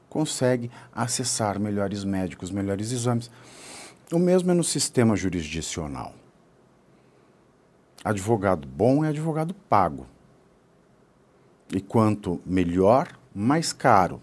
consegue 0.09 0.71
acessar 0.93 1.59
melhores 1.59 2.05
médicos, 2.05 2.51
melhores 2.51 2.91
exames. 2.91 3.29
O 4.13 4.19
mesmo 4.19 4.51
é 4.51 4.53
no 4.53 4.63
sistema 4.63 5.15
jurisdicional. 5.15 6.13
Advogado 8.03 8.65
bom 8.65 9.03
é 9.03 9.09
advogado 9.09 9.53
pago. 9.53 10.07
E 11.73 11.81
quanto 11.81 12.39
melhor, 12.45 13.09
mais 13.35 13.73
caro. 13.73 14.21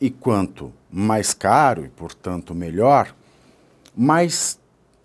E 0.00 0.10
quanto 0.10 0.72
mais 0.90 1.34
caro 1.34 1.84
e, 1.84 1.88
portanto, 1.88 2.54
melhor, 2.54 3.14
mais. 3.94 4.58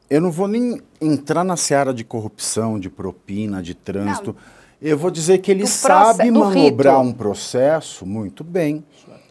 Eu 0.10 0.22
não 0.22 0.32
vou 0.32 0.48
nem 0.48 0.82
entrar 1.02 1.44
na 1.44 1.58
seara 1.58 1.94
de 1.94 2.04
corrupção, 2.04 2.80
de 2.80 2.90
propina, 2.90 3.62
de 3.62 3.74
trânsito. 3.74 4.34
Não. 4.34 4.66
Eu 4.82 4.98
vou 4.98 5.10
dizer 5.10 5.40
que 5.40 5.52
ele 5.52 5.66
sabe 5.66 6.30
manobrar 6.30 7.02
um 7.02 7.12
processo 7.12 8.06
muito 8.06 8.44
bem. 8.44 8.84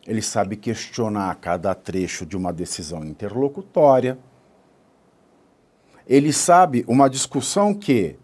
Ele 0.07 0.21
sabe 0.21 0.57
questionar 0.57 1.35
cada 1.37 1.75
trecho 1.75 2.27
de 2.27 2.37
uma 2.37 2.53
decisão 2.53 3.05
interlocutória. 3.05 4.19
Ele 6.07 6.33
sabe 6.33 6.85
uma 6.87 7.09
discussão 7.09 7.73
que, 7.73 8.17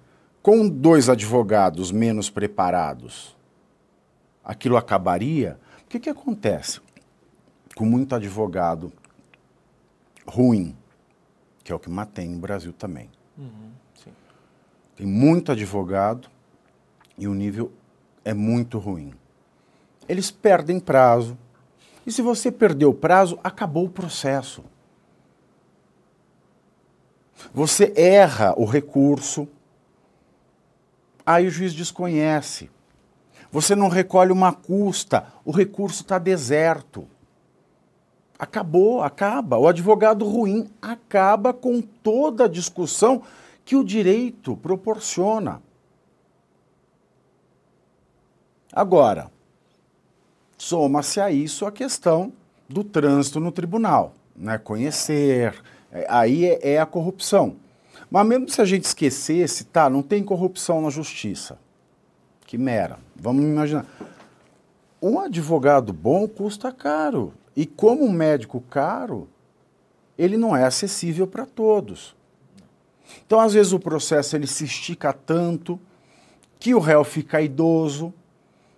com 0.42 0.68
dois 0.68 1.09
advogados 1.09 1.90
menos 1.90 2.29
preparados, 2.29 3.35
aquilo 4.44 4.76
acabaria. 4.76 5.59
O 5.85 5.88
que, 5.88 5.98
que 5.98 6.11
acontece? 6.11 6.81
Com 7.74 7.85
muito 7.85 8.14
advogado 8.14 8.92
ruim, 10.26 10.76
que 11.62 11.72
é 11.72 11.74
o 11.74 11.78
que 11.78 11.90
mais 11.90 12.09
tem 12.11 12.28
no 12.28 12.38
Brasil 12.38 12.72
também. 12.72 13.11
Uhum, 13.37 13.70
tem 14.96 15.06
muito 15.06 15.50
advogado 15.50 16.28
e 17.16 17.26
o 17.26 17.35
nível 17.35 17.72
é 18.24 18.35
muito 18.35 18.78
ruim. 18.78 19.14
Eles 20.09 20.30
perdem 20.30 20.78
prazo. 20.78 21.38
E 22.06 22.12
se 22.12 22.20
você 22.20 22.50
perdeu 22.52 22.90
o 22.90 22.94
prazo, 22.94 23.38
acabou 23.42 23.87
o 23.87 23.90
processo. 23.90 24.64
Você 27.54 27.92
erra 27.96 28.52
o 28.59 28.64
recurso, 28.64 29.48
aí 31.24 31.46
o 31.46 31.50
juiz 31.50 31.72
desconhece. 31.72 32.70
Você 33.50 33.74
não 33.74 33.88
recolhe 33.88 34.33
uma 34.33 34.52
custa, 34.52 35.26
o 35.44 35.50
recurso 35.50 36.02
está 36.02 36.18
deserto. 36.18 37.09
Acabou, 38.40 39.03
acaba. 39.03 39.59
O 39.59 39.68
advogado 39.68 40.26
ruim 40.26 40.70
acaba 40.81 41.53
com 41.53 41.83
toda 41.83 42.46
a 42.46 42.48
discussão 42.48 43.22
que 43.66 43.76
o 43.76 43.85
direito 43.85 44.57
proporciona. 44.57 45.61
Agora, 48.72 49.31
soma-se 50.57 51.20
a 51.20 51.31
isso 51.31 51.66
a 51.66 51.72
questão 51.72 52.33
do 52.66 52.83
trânsito 52.83 53.40
no 53.40 53.53
tribunal, 53.53 54.14
né? 54.35 54.57
conhecer, 54.57 55.62
é, 55.92 56.07
aí 56.09 56.46
é, 56.46 56.76
é 56.76 56.81
a 56.81 56.87
corrupção. 56.87 57.57
Mas 58.11 58.26
mesmo 58.26 58.48
se 58.48 58.62
a 58.62 58.64
gente 58.64 58.85
esquecesse, 58.85 59.64
tá, 59.64 59.90
não 59.90 60.03
tem 60.03 60.24
corrupção 60.24 60.81
na 60.81 60.88
justiça. 60.88 61.59
Que 62.46 62.57
mera. 62.57 62.98
Vamos 63.14 63.44
imaginar. 63.44 63.85
Um 65.03 65.20
advogado 65.20 65.92
bom 65.92 66.26
custa 66.26 66.72
caro. 66.72 67.35
E 67.61 67.66
como 67.66 68.07
um 68.07 68.11
médico 68.11 68.59
caro, 68.70 69.29
ele 70.16 70.38
não 70.38 70.57
é 70.57 70.64
acessível 70.64 71.27
para 71.27 71.44
todos. 71.44 72.17
Então, 73.27 73.38
às 73.38 73.52
vezes, 73.52 73.75
o 73.75 73.79
processo 73.79 74.35
ele 74.35 74.46
se 74.46 74.65
estica 74.65 75.13
tanto 75.13 75.79
que 76.58 76.75
o 76.75 76.79
réu 76.79 77.04
fica 77.04 77.38
idoso. 77.42 78.15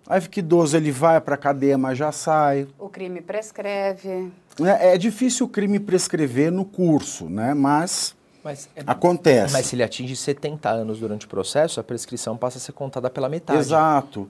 Aí 0.05 0.21
fica 0.21 0.41
idoso, 0.41 0.77
ele 0.77 0.91
vai 0.91 1.21
para 1.21 1.37
a 1.37 1.39
cadeia, 1.39 1.79
mas 1.79 1.97
já 1.97 2.11
sai. 2.11 2.67
O 2.77 2.89
crime 2.89 3.21
prescreve. 3.21 4.33
É, 4.61 4.95
é 4.95 4.99
difícil 4.99 5.47
o 5.47 5.49
crime 5.49 5.79
prescrever 5.79 6.51
no 6.51 6.65
curso, 6.65 7.27
né? 7.31 7.55
Mas, 7.55 8.17
mas 8.43 8.69
é, 8.75 8.83
acontece. 8.85 9.53
Mas 9.53 9.67
se 9.67 9.77
ele 9.77 9.85
atinge 9.85 10.17
70 10.17 10.69
anos 10.69 10.99
durante 10.99 11.27
o 11.27 11.29
processo, 11.29 11.79
a 11.79 11.85
prescrição 11.85 12.37
passa 12.37 12.59
a 12.59 12.61
ser 12.61 12.73
contada 12.73 13.09
pela 13.09 13.29
metade. 13.29 13.61
Exato. 13.61 14.29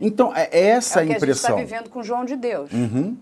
Então, 0.00 0.34
é 0.34 0.48
essa 0.50 1.00
é 1.00 1.02
a 1.02 1.04
impressão. 1.04 1.50
É 1.50 1.52
a 1.52 1.58
gente 1.58 1.66
está 1.66 1.76
vivendo 1.76 1.90
com 1.92 2.02
João 2.02 2.24
de 2.24 2.36
Deus. 2.36 2.72
Uhum. 2.72 3.18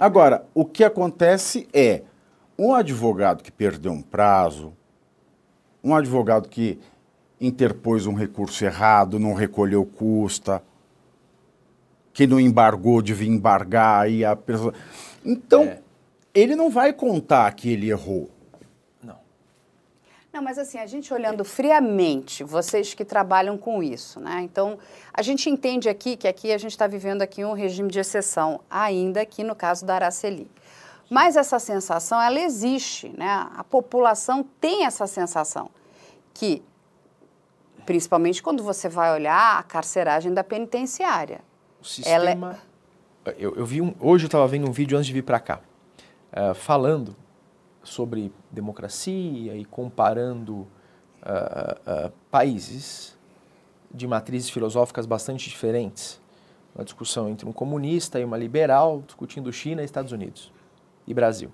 Agora, 0.00 0.46
o 0.54 0.64
que 0.64 0.82
acontece 0.82 1.68
é 1.74 2.00
um 2.58 2.72
advogado 2.72 3.42
que 3.42 3.52
perdeu 3.52 3.92
um 3.92 4.00
prazo, 4.00 4.72
um 5.84 5.94
advogado 5.94 6.48
que 6.48 6.78
interpôs 7.38 8.06
um 8.06 8.14
recurso 8.14 8.64
errado, 8.64 9.18
não 9.18 9.34
recolheu 9.34 9.84
custa, 9.84 10.62
que 12.14 12.26
não 12.26 12.40
embargou 12.40 13.02
devia 13.02 13.28
embargar, 13.28 14.04
aí 14.04 14.24
a 14.24 14.34
pessoa... 14.34 14.72
Então, 15.22 15.64
É. 15.64 15.80
ele 16.32 16.56
não 16.56 16.70
vai 16.70 16.94
contar 16.94 17.52
que 17.52 17.68
ele 17.70 17.90
errou. 17.90 18.30
Não. 20.32 20.42
Mas 20.42 20.58
assim, 20.58 20.78
a 20.78 20.86
gente 20.86 21.12
olhando 21.12 21.44
friamente, 21.44 22.44
vocês 22.44 22.94
que 22.94 23.04
trabalham 23.04 23.58
com 23.58 23.82
isso, 23.82 24.20
né? 24.20 24.40
Então, 24.42 24.78
a 25.12 25.22
gente 25.22 25.50
entende 25.50 25.88
aqui 25.88 26.16
que 26.16 26.28
aqui 26.28 26.52
a 26.52 26.58
gente 26.58 26.70
está 26.72 26.86
vivendo 26.86 27.22
aqui 27.22 27.44
um 27.44 27.52
regime 27.52 27.90
de 27.90 27.98
exceção, 27.98 28.60
ainda 28.70 29.20
aqui 29.20 29.42
no 29.42 29.54
caso 29.54 29.84
da 29.84 29.94
Araceli. 29.96 30.48
Mas 31.10 31.36
essa 31.36 31.58
sensação, 31.58 32.22
ela 32.22 32.38
existe, 32.40 33.08
né? 33.08 33.48
A 33.56 33.64
população 33.64 34.44
tem 34.60 34.84
essa 34.86 35.06
sensação 35.08 35.68
que, 36.32 36.62
principalmente 37.84 38.40
quando 38.42 38.62
você 38.62 38.88
vai 38.88 39.12
olhar 39.12 39.58
a 39.58 39.62
carceragem 39.64 40.32
da 40.32 40.44
penitenciária, 40.44 41.40
O 41.82 41.86
Ela 42.06 42.30
é- 42.30 42.32
sistema. 42.32 42.58
Eu, 43.36 43.54
eu 43.56 43.66
vi 43.66 43.80
um, 43.82 43.94
hoje 44.00 44.24
eu 44.24 44.28
estava 44.28 44.46
vendo 44.46 44.68
um 44.68 44.72
vídeo 44.72 44.96
antes 44.96 45.06
de 45.08 45.12
vir 45.12 45.22
para 45.22 45.40
cá, 45.40 45.60
eh, 46.32 46.54
falando 46.54 47.14
sobre 47.82 48.32
democracia 48.50 49.56
e 49.56 49.64
comparando 49.64 50.66
ah, 51.22 51.76
ah, 51.86 52.10
países 52.30 53.16
de 53.92 54.06
matrizes 54.06 54.50
filosóficas 54.50 55.06
bastante 55.06 55.48
diferentes. 55.48 56.20
Uma 56.74 56.84
discussão 56.84 57.28
entre 57.28 57.48
um 57.48 57.52
comunista 57.52 58.20
e 58.20 58.24
uma 58.24 58.36
liberal, 58.36 59.02
discutindo 59.04 59.52
China 59.52 59.82
Estados 59.82 60.12
Unidos 60.12 60.52
e 61.06 61.12
Brasil. 61.12 61.50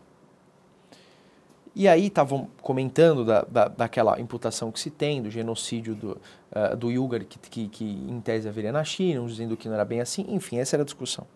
E 1.74 1.88
aí 1.88 2.06
estavam 2.06 2.48
comentando 2.62 3.24
da, 3.24 3.42
da, 3.42 3.68
daquela 3.68 4.18
imputação 4.20 4.72
que 4.72 4.80
se 4.80 4.90
tem, 4.90 5.22
do 5.22 5.30
genocídio 5.30 5.94
do, 5.94 6.20
ah, 6.52 6.74
do 6.74 6.90
Yugar, 6.90 7.24
que, 7.24 7.38
que, 7.38 7.68
que 7.68 7.84
em 7.84 8.20
tese 8.20 8.48
haveria 8.48 8.72
na 8.72 8.84
China, 8.84 9.22
uns 9.22 9.32
dizendo 9.32 9.56
que 9.56 9.68
não 9.68 9.74
era 9.74 9.84
bem 9.84 10.00
assim, 10.00 10.26
enfim, 10.28 10.58
essa 10.58 10.76
era 10.76 10.82
a 10.82 10.84
discussão. 10.86 11.26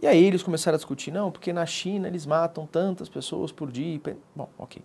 E 0.00 0.06
aí 0.06 0.24
eles 0.24 0.42
começaram 0.42 0.74
a 0.74 0.78
discutir, 0.78 1.10
não, 1.10 1.30
porque 1.32 1.52
na 1.52 1.64
China 1.64 2.06
eles 2.06 2.26
matam 2.26 2.66
tantas 2.66 3.08
pessoas 3.08 3.50
por 3.50 3.70
dia. 3.70 3.98
Bom, 4.34 4.48
ok. 4.58 4.82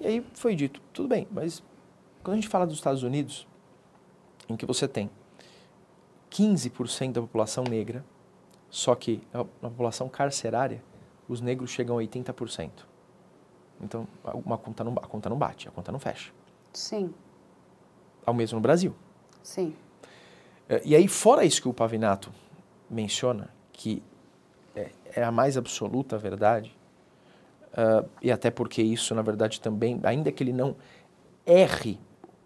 E 0.00 0.06
aí 0.06 0.26
foi 0.34 0.54
dito, 0.54 0.80
tudo 0.92 1.08
bem, 1.08 1.26
mas 1.30 1.62
quando 2.22 2.34
a 2.34 2.36
gente 2.36 2.48
fala 2.48 2.66
dos 2.66 2.76
Estados 2.76 3.02
Unidos, 3.02 3.46
em 4.48 4.56
que 4.56 4.64
você 4.64 4.88
tem 4.88 5.10
15% 6.30 7.12
da 7.12 7.20
população 7.20 7.64
negra, 7.64 8.04
só 8.70 8.94
que 8.94 9.20
na 9.32 9.40
na 9.62 9.68
população 9.70 10.08
carcerária, 10.08 10.82
os 11.28 11.40
negros 11.40 11.70
chegam 11.70 11.98
a 11.98 12.02
80%. 12.02 12.70
Então, 13.80 14.08
uma 14.44 14.58
conta 14.58 14.82
não, 14.82 14.92
a 14.94 15.06
conta 15.06 15.28
não 15.28 15.36
bate, 15.36 15.68
a 15.68 15.70
conta 15.70 15.92
não 15.92 15.98
fecha. 15.98 16.32
sim, 16.72 17.12
Ao 18.26 18.34
mesmo 18.34 18.56
no 18.56 18.62
Brasil. 18.62 18.94
sim. 19.42 19.74
É, 20.68 20.82
E 20.84 20.94
aí, 20.96 21.06
fora 21.08 21.44
isso 21.44 21.62
que 21.62 21.68
o 21.68 21.72
Pavinato 21.72 22.30
menciona, 22.90 23.48
que 23.72 24.02
é, 25.14 25.22
a 25.22 25.30
mais 25.30 25.56
absoluta 25.56 26.16
verdade, 26.18 26.76
ah, 27.76 28.04
e 28.22 28.30
até 28.32 28.50
porque 28.50 28.82
isso, 28.82 29.14
na 29.14 29.22
verdade, 29.22 29.60
também, 29.60 30.00
ainda 30.02 30.32
que 30.32 30.42
ele 30.42 30.52
não 30.52 30.74
erre 31.46 31.98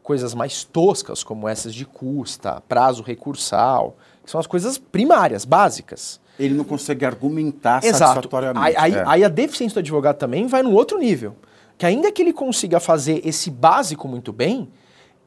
coisas 0.03 0.35
mais 0.35 0.65
toscas, 0.65 1.23
como 1.23 1.49
essas 1.49 1.73
de 1.75 1.85
custa, 1.85 2.61
prazo 2.69 3.03
recursal, 3.03 3.97
que 4.25 4.31
são 4.31 4.41
as 4.41 4.47
coisas 4.47 4.77
primárias, 4.79 5.45
básicas. 5.45 6.21
Ele 6.39 6.55
não 6.55 6.65
consegue 6.65 7.05
argumentar 7.05 7.85
Exato. 7.85 7.99
satisfatoriamente. 8.15 8.67
Aí, 8.67 8.75
aí- 8.77 8.95
É. 8.95 9.05
aí 9.07 9.25
a 9.25 9.29
deficiência 9.29 9.75
do 9.75 9.79
advogado 9.81 10.17
também 10.17 10.47
vai 10.47 10.63
no 10.63 10.73
outro 10.73 10.99
nível. 10.99 11.37
Que 11.79 11.87
ainda 11.87 12.11
que 12.11 12.23
ele 12.23 12.33
consiga 12.33 12.81
fazer 12.81 13.21
esse 13.27 13.51
básico 13.51 14.09
muito 14.09 14.33
bem, 14.33 14.69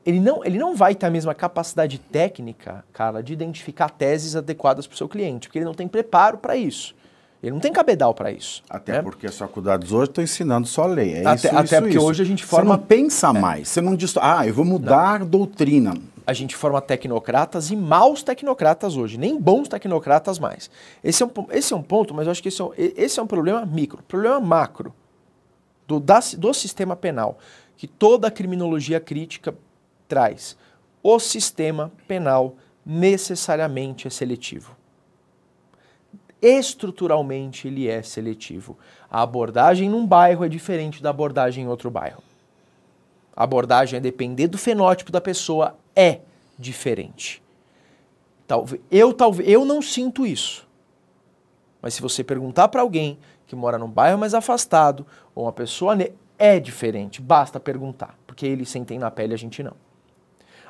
ele 0.06 0.20
não, 0.20 0.44
ele 0.44 0.58
não 0.58 0.76
vai 0.76 0.94
ter 0.94 1.06
a 1.06 1.10
mesma 1.10 1.34
capacidade 1.34 1.98
técnica, 1.98 2.84
cara, 2.94 3.22
de 3.24 3.34
identificar 3.34 3.90
teses 3.90 4.36
adequadas 4.36 4.86
para 4.88 4.94
o 4.94 4.98
seu 4.98 5.08
cliente, 5.08 5.48
porque 5.48 5.58
ele 5.58 5.66
não 5.66 5.74
tem 5.74 5.88
preparo 5.88 6.38
para 6.38 6.56
isso. 6.56 6.96
Ele 7.48 7.54
não 7.54 7.60
tem 7.62 7.72
cabedal 7.72 8.14
para 8.14 8.32
isso. 8.32 8.64
Até 8.70 8.94
né? 8.94 9.02
porque 9.02 9.28
as 9.28 9.38
faculdades 9.38 9.92
hoje 9.92 10.10
estão 10.10 10.24
ensinando 10.24 10.68
só 10.68 10.86
lei. 10.86 11.14
É 11.14 11.26
Até- 11.26 11.48
isso, 11.48 11.48
até 11.58 11.64
isso, 11.64 11.82
porque 11.82 11.98
isso. 11.98 12.06
hoje 12.06 12.22
a 12.24 12.26
gente 12.26 12.44
Você 12.44 12.50
forma- 12.50 12.78
não 12.78 12.84
pensa 12.84 13.32
mais. 13.32 13.68
Você 13.70 13.82
não 13.82 13.96
diz, 13.96 14.14
ah, 14.18 14.46
eu 14.48 14.54
vou 14.54 14.66
mudar 14.66 15.24
doutrina. 15.26 15.94
a 16.28 16.34
gente 16.34 16.56
forma 16.56 16.82
tecnocratas 16.82 17.70
e 17.70 17.76
maus 17.76 18.24
tecnocratas 18.24 18.98
hoje, 18.98 19.16
nem 19.16 19.40
bons 19.40 19.68
tecnocratas 19.68 20.40
mais. 20.40 20.72
Esse 21.04 21.22
é 21.22 21.26
um, 21.28 21.30
esse 21.52 21.72
é 21.72 21.76
um 21.76 21.84
ponto, 21.84 22.16
mas 22.16 22.26
eu 22.26 22.32
acho 22.32 22.42
que 22.42 22.48
esse 22.50 22.60
é 22.60 22.66
um, 22.66 22.72
esse 22.76 23.20
é 23.20 23.22
um 23.24 23.28
problema 23.28 23.64
micro. 23.64 24.02
Problema 24.08 24.40
macro 24.40 24.92
do, 25.88 26.00
da- 26.00 26.20
do 26.36 26.52
sistema 26.52 26.96
penal, 26.96 27.38
que 27.78 27.86
toda 27.86 28.28
a 28.28 28.32
criminologia 28.32 29.00
crítica 29.00 29.54
traz. 30.08 30.58
O 31.04 31.20
sistema 31.20 31.92
penal 32.08 32.56
necessariamente 32.84 34.08
é 34.08 34.10
seletivo. 34.10 34.76
Estruturalmente 36.42 37.68
ele 37.68 37.88
é 37.88 38.02
seletivo. 38.02 38.78
A 39.10 39.22
abordagem 39.22 39.90
num 39.90 40.06
bairro 40.06 40.44
é 40.44 40.50
diferente 40.50 41.02
da 41.02 41.10
abordagem 41.10 41.64
em 41.64 41.68
outro 41.68 41.90
bairro. 41.90 42.22
A 43.36 43.44
abordagem 43.44 43.98
a 43.98 44.02
depender 44.02 44.48
do 44.48 44.58
fenótipo 44.58 45.12
da 45.12 45.20
pessoa 45.20 45.76
é 45.96 46.20
diferente. 46.58 47.42
Talvez 48.48 48.82
eu 48.92 49.14
talvez 49.14 49.50
eu 49.50 49.66
não 49.66 49.82
sinto 49.82 50.26
isso. 50.26 50.68
Mas 51.82 51.94
se 51.94 52.02
você 52.02 52.24
perguntar 52.24 52.68
para 52.68 52.82
alguém 52.82 53.18
que 53.48 53.56
mora 53.56 53.78
num 53.78 53.90
bairro 53.90 54.18
mais 54.18 54.34
afastado 54.34 55.06
ou 55.34 55.46
uma 55.46 55.54
pessoa 55.54 55.96
é 56.38 56.60
diferente, 56.60 57.22
basta 57.22 57.60
perguntar, 57.60 58.18
porque 58.26 58.46
eles 58.46 58.70
sentem 58.70 58.98
na 59.00 59.12
pele, 59.12 59.34
a 59.34 59.38
gente 59.38 59.62
não. 59.62 59.76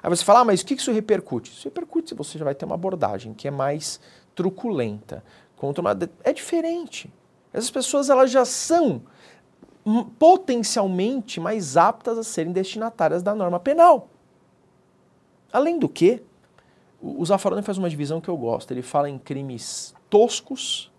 Aí 0.01 0.09
você 0.09 0.23
fala, 0.23 0.41
ah, 0.41 0.45
mas 0.45 0.61
o 0.61 0.65
que 0.65 0.75
isso 0.75 0.91
repercute? 0.91 1.51
Isso 1.51 1.63
repercute 1.63 2.09
se 2.09 2.15
você 2.15 2.37
já 2.37 2.45
vai 2.45 2.53
ter 2.53 2.65
uma 2.65 2.75
abordagem 2.75 3.33
que 3.33 3.47
é 3.47 3.51
mais 3.51 3.99
truculenta, 4.35 5.23
contra 5.65 5.81
uma 5.81 5.97
é 6.23 6.31
diferente. 6.31 7.11
Essas 7.51 7.71
pessoas 7.71 8.09
elas 8.09 8.29
já 8.29 8.45
são 8.45 9.01
potencialmente 10.17 11.39
mais 11.39 11.77
aptas 11.77 12.17
a 12.17 12.23
serem 12.23 12.51
destinatárias 12.51 13.21
da 13.21 13.35
norma 13.35 13.59
penal. 13.59 14.09
Além 15.53 15.79
do 15.79 15.87
que, 15.87 16.21
o 17.01 17.21
o 17.21 17.25
Zaffaroni 17.25 17.61
faz 17.61 17.77
uma 17.77 17.89
divisão 17.89 18.19
que 18.19 18.29
eu 18.29 18.37
gosto. 18.37 18.71
Ele 18.71 18.81
fala 18.81 19.09
em 19.09 19.17
crimes 19.17 19.93
toscos, 20.09 20.91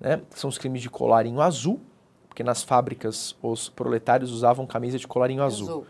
né, 0.00 0.22
que 0.30 0.38
são 0.38 0.48
os 0.48 0.58
crimes 0.58 0.82
de 0.82 0.90
colarinho 0.90 1.40
azul, 1.40 1.80
porque 2.28 2.42
nas 2.42 2.62
fábricas 2.62 3.36
os 3.42 3.68
proletários 3.68 4.30
usavam 4.32 4.66
camisa 4.66 4.98
de 4.98 5.06
colarinho 5.06 5.42
azul. 5.42 5.68
Azul. 5.68 5.86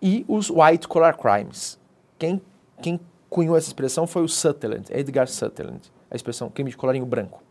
E 0.00 0.24
os 0.28 0.50
white 0.50 0.88
collar 0.88 1.16
crimes. 1.16 1.78
Quem, 2.18 2.40
quem 2.80 3.00
cunhou 3.28 3.56
essa 3.56 3.68
expressão 3.68 4.06
foi 4.06 4.22
o 4.22 4.28
Sutherland, 4.28 4.90
Edgar 4.90 5.28
Sutherland, 5.28 5.90
a 6.10 6.16
expressão 6.16 6.50
crime 6.50 6.70
de 6.70 6.76
colarinho 6.76 7.06
branco. 7.06 7.42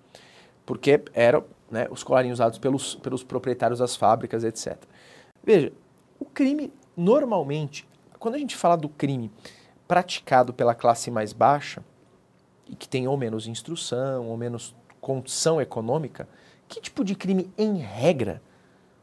Porque 0.66 1.01
eram 1.14 1.45
né, 1.70 1.88
os 1.89 2.03
colarinhos 2.03 2.38
usados 2.38 2.60
pelos, 2.60 2.95
pelos 2.95 3.24
proprietários 3.24 3.80
das 3.80 3.95
fábricas, 3.95 4.43
etc. 4.43 4.78
Veja, 5.43 5.72
o 6.20 6.26
crime, 6.26 6.72
normalmente, 6.95 7.88
quando 8.20 8.36
a 8.36 8.38
gente 8.38 8.55
fala 8.55 8.76
do 8.76 8.89
crime 8.89 9.32
praticado 9.88 10.53
pela 10.53 10.76
classe 10.76 11.10
mais 11.10 11.34
baixa, 11.34 11.84
e 12.68 12.76
que 12.76 12.88
tem 12.88 13.07
ou 13.07 13.18
menos 13.18 13.47
instrução, 13.47 14.28
ou 14.28 14.38
menos 14.38 14.76
condição 15.01 15.60
econômica, 15.60 16.28
que 16.68 16.80
tipo 16.80 17.03
de 17.03 17.16
crime, 17.16 17.51
em 17.57 17.78
regra, 17.78 18.41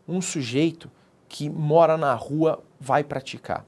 um 0.06 0.20
sujeito 0.20 0.90
que 1.28 1.50
mora 1.50 1.96
na 1.96 2.14
rua 2.14 2.62
vai 2.78 3.02
praticar? 3.02 3.66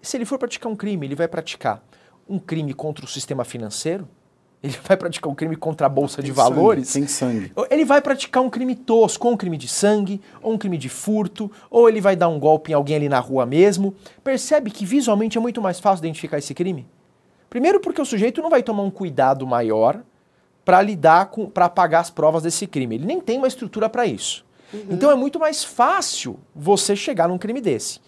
Se 0.00 0.16
ele 0.16 0.24
for 0.24 0.38
praticar 0.38 0.72
um 0.72 0.76
crime, 0.76 1.06
ele 1.06 1.14
vai 1.14 1.28
praticar 1.28 1.84
um 2.26 2.38
crime 2.38 2.72
contra 2.72 3.04
o 3.04 3.08
sistema 3.08 3.44
financeiro? 3.44 4.08
Ele 4.62 4.76
vai 4.84 4.96
praticar 4.96 5.32
um 5.32 5.34
crime 5.34 5.56
contra 5.56 5.86
a 5.86 5.90
bolsa 5.90 6.22
de 6.22 6.32
Tem 6.32 6.34
sangue, 6.34 6.54
valores? 6.54 6.92
Tem 6.92 7.06
sangue. 7.06 7.52
Ele 7.70 7.84
vai 7.84 8.02
praticar 8.02 8.42
um 8.42 8.50
crime 8.50 8.74
tosco, 8.74 9.26
ou 9.26 9.32
um 9.32 9.36
crime 9.36 9.56
de 9.56 9.66
sangue, 9.66 10.20
ou 10.42 10.52
um 10.52 10.58
crime 10.58 10.76
de 10.76 10.88
furto, 10.88 11.50
ou 11.70 11.88
ele 11.88 12.00
vai 12.00 12.14
dar 12.14 12.28
um 12.28 12.38
golpe 12.38 12.72
em 12.72 12.74
alguém 12.74 12.96
ali 12.96 13.08
na 13.08 13.20
rua 13.20 13.46
mesmo. 13.46 13.94
Percebe 14.22 14.70
que 14.70 14.84
visualmente 14.84 15.38
é 15.38 15.40
muito 15.40 15.62
mais 15.62 15.80
fácil 15.80 16.02
identificar 16.02 16.36
esse 16.38 16.52
crime? 16.52 16.86
Primeiro 17.48 17.80
porque 17.80 18.02
o 18.02 18.04
sujeito 18.04 18.42
não 18.42 18.50
vai 18.50 18.62
tomar 18.62 18.82
um 18.82 18.90
cuidado 18.90 19.46
maior 19.46 20.02
para 20.62 20.82
lidar 20.82 21.26
com, 21.26 21.46
para 21.46 21.64
apagar 21.64 22.02
as 22.02 22.10
provas 22.10 22.42
desse 22.42 22.66
crime. 22.66 22.96
Ele 22.96 23.06
nem 23.06 23.20
tem 23.20 23.38
uma 23.38 23.48
estrutura 23.48 23.88
para 23.88 24.04
isso. 24.04 24.44
Então 24.88 25.10
é 25.10 25.14
muito 25.14 25.38
mais 25.38 25.64
fácil 25.64 26.38
você 26.54 26.94
chegar 26.94 27.28
num 27.28 27.38
crime 27.38 27.60
desse. 27.60 27.98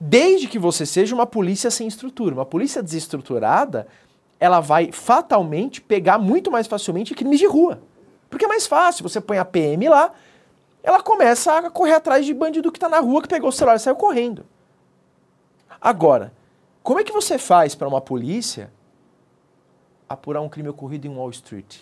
Desde 0.00 0.48
que 0.48 0.58
você 0.58 0.84
seja 0.84 1.14
uma 1.14 1.26
polícia 1.26 1.70
sem 1.70 1.86
estrutura. 1.86 2.34
Uma 2.34 2.44
polícia 2.44 2.82
desestruturada, 2.82 3.86
ela 4.44 4.60
vai 4.60 4.92
fatalmente 4.92 5.80
pegar 5.80 6.18
muito 6.18 6.50
mais 6.50 6.66
facilmente 6.66 7.14
crimes 7.14 7.38
de 7.38 7.46
rua. 7.46 7.80
Porque 8.28 8.44
é 8.44 8.48
mais 8.48 8.66
fácil, 8.66 9.02
você 9.02 9.18
põe 9.18 9.38
a 9.38 9.44
PM 9.44 9.88
lá, 9.88 10.12
ela 10.82 11.02
começa 11.02 11.56
a 11.56 11.70
correr 11.70 11.94
atrás 11.94 12.26
de 12.26 12.34
bandido 12.34 12.70
que 12.70 12.76
está 12.76 12.86
na 12.86 13.00
rua, 13.00 13.22
que 13.22 13.28
pegou 13.28 13.48
o 13.48 13.52
celular 13.52 13.76
e 13.76 13.78
saiu 13.78 13.96
correndo. 13.96 14.44
Agora, 15.80 16.30
como 16.82 17.00
é 17.00 17.04
que 17.04 17.10
você 17.10 17.38
faz 17.38 17.74
para 17.74 17.88
uma 17.88 18.02
polícia 18.02 18.70
apurar 20.06 20.42
um 20.42 20.48
crime 20.50 20.68
ocorrido 20.68 21.06
em 21.06 21.16
Wall 21.16 21.30
Street? 21.30 21.78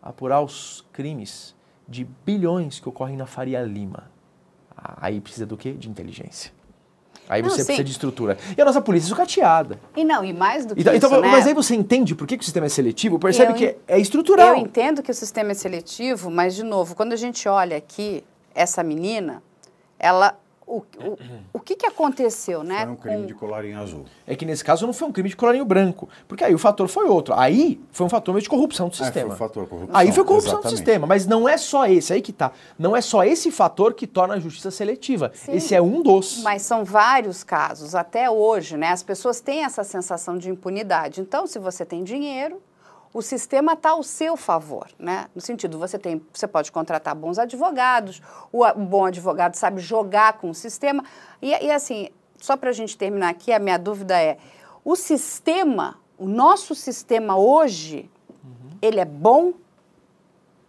Apurar 0.00 0.40
os 0.40 0.86
crimes 0.90 1.54
de 1.86 2.04
bilhões 2.24 2.80
que 2.80 2.88
ocorrem 2.88 3.14
na 3.14 3.26
Faria 3.26 3.60
Lima. 3.60 4.10
Aí 4.74 5.20
precisa 5.20 5.44
do 5.44 5.58
quê? 5.58 5.72
De 5.72 5.90
inteligência. 5.90 6.50
Aí 7.28 7.40
Não, 7.42 7.48
você 7.48 7.64
precisa 7.64 7.82
de 7.84 7.90
estrutura. 7.90 8.36
E 8.56 8.60
a 8.60 8.64
nossa 8.64 8.80
polícia 8.82 9.06
é 9.06 9.08
sucateada. 9.08 9.80
E 9.96 10.04
não, 10.04 10.24
e 10.24 10.32
mais 10.32 10.66
do 10.66 10.74
que 10.74 10.80
Então, 10.82 10.94
isso, 10.94 11.06
então, 11.06 11.20
né? 11.20 11.28
Mas 11.30 11.46
aí 11.46 11.54
você 11.54 11.74
entende 11.74 12.14
por 12.14 12.26
que, 12.26 12.36
que 12.36 12.42
o 12.42 12.44
sistema 12.44 12.66
é 12.66 12.68
seletivo? 12.68 13.18
Percebe 13.18 13.52
Eu 13.52 13.56
que 13.56 13.64
en- 13.66 13.74
é 13.88 13.98
estrutural. 13.98 14.48
Eu 14.48 14.56
entendo 14.56 15.02
que 15.02 15.10
o 15.10 15.14
sistema 15.14 15.52
é 15.52 15.54
seletivo, 15.54 16.30
mas, 16.30 16.54
de 16.54 16.62
novo, 16.62 16.94
quando 16.94 17.12
a 17.12 17.16
gente 17.16 17.48
olha 17.48 17.76
aqui, 17.76 18.22
essa 18.54 18.82
menina, 18.82 19.42
ela. 19.98 20.38
O, 20.66 20.78
o, 20.78 21.18
o 21.52 21.60
que, 21.60 21.76
que 21.76 21.86
aconteceu, 21.86 22.62
né? 22.64 22.84
Foi 22.84 22.92
um 22.92 22.96
crime 22.96 23.16
com- 23.20 23.26
de 23.26 23.34
colarinho 23.34 23.78
azul. 23.78 24.04
É 24.26 24.34
que 24.34 24.46
nesse 24.46 24.64
caso 24.64 24.86
não 24.86 24.92
foi 24.94 25.06
um 25.08 25.12
crime 25.12 25.28
de 25.28 25.36
colarinho 25.36 25.64
branco. 25.64 26.08
Porque 26.26 26.42
aí 26.42 26.54
o 26.54 26.58
fator 26.58 26.88
foi 26.88 27.04
outro. 27.06 27.34
Aí 27.34 27.80
foi 27.92 28.06
um 28.06 28.08
fator 28.08 28.34
mesmo 28.34 28.44
de 28.44 28.48
corrupção 28.48 28.88
do 28.88 28.94
É, 28.94 28.96
sistema. 28.96 29.26
foi 29.26 29.34
o 29.34 29.38
fator 29.38 29.68
corrupção. 29.68 29.94
Aí 29.96 30.10
foi 30.12 30.24
corrupção 30.24 30.52
do 30.54 30.58
exatamente. 30.60 30.76
sistema, 30.78 31.06
mas 31.06 31.26
não 31.26 31.48
é 31.48 31.56
só 31.58 31.86
esse, 31.86 32.12
aí 32.14 32.22
que 32.22 32.32
tá. 32.32 32.50
Não 32.78 32.96
é 32.96 33.00
só 33.00 33.22
esse 33.24 33.50
fator 33.50 33.92
que 33.94 34.06
torna 34.06 34.34
a 34.34 34.38
justiça 34.40 34.70
seletiva. 34.70 35.30
Sim. 35.34 35.52
Esse 35.52 35.74
é 35.74 35.82
um 35.82 36.02
dos. 36.02 36.42
Mas 36.42 36.62
são 36.62 36.84
vários 36.84 37.44
casos, 37.44 37.94
até 37.94 38.30
hoje, 38.30 38.76
né? 38.76 38.88
As 38.88 39.02
pessoas 39.02 39.40
têm 39.40 39.64
essa 39.64 39.84
sensação 39.84 40.38
de 40.38 40.48
impunidade. 40.48 41.20
Então, 41.20 41.46
se 41.46 41.58
você 41.58 41.84
tem 41.84 42.02
dinheiro, 42.02 42.60
o 43.14 43.22
sistema 43.22 43.74
está 43.74 43.90
ao 43.90 44.02
seu 44.02 44.36
favor, 44.36 44.88
né? 44.98 45.28
No 45.32 45.40
sentido, 45.40 45.78
você 45.78 45.96
tem, 45.98 46.20
você 46.32 46.48
pode 46.48 46.72
contratar 46.72 47.14
bons 47.14 47.38
advogados, 47.38 48.20
o, 48.52 48.64
bom 48.74 49.04
advogado 49.04 49.54
sabe 49.54 49.80
jogar 49.80 50.32
com 50.34 50.50
o 50.50 50.54
sistema. 50.54 51.04
E, 51.40 51.50
e 51.50 51.70
assim, 51.70 52.08
só 52.36 52.56
para 52.56 52.70
a 52.70 52.72
gente 52.72 52.98
terminar 52.98 53.28
aqui, 53.28 53.52
a 53.52 53.60
minha 53.60 53.78
dúvida 53.78 54.20
é: 54.20 54.36
o 54.84 54.96
sistema, 54.96 55.96
o 56.18 56.26
nosso 56.26 56.74
sistema 56.74 57.36
hoje, 57.38 58.10
ele 58.82 58.98
é 58.98 59.04
bom? 59.04 59.52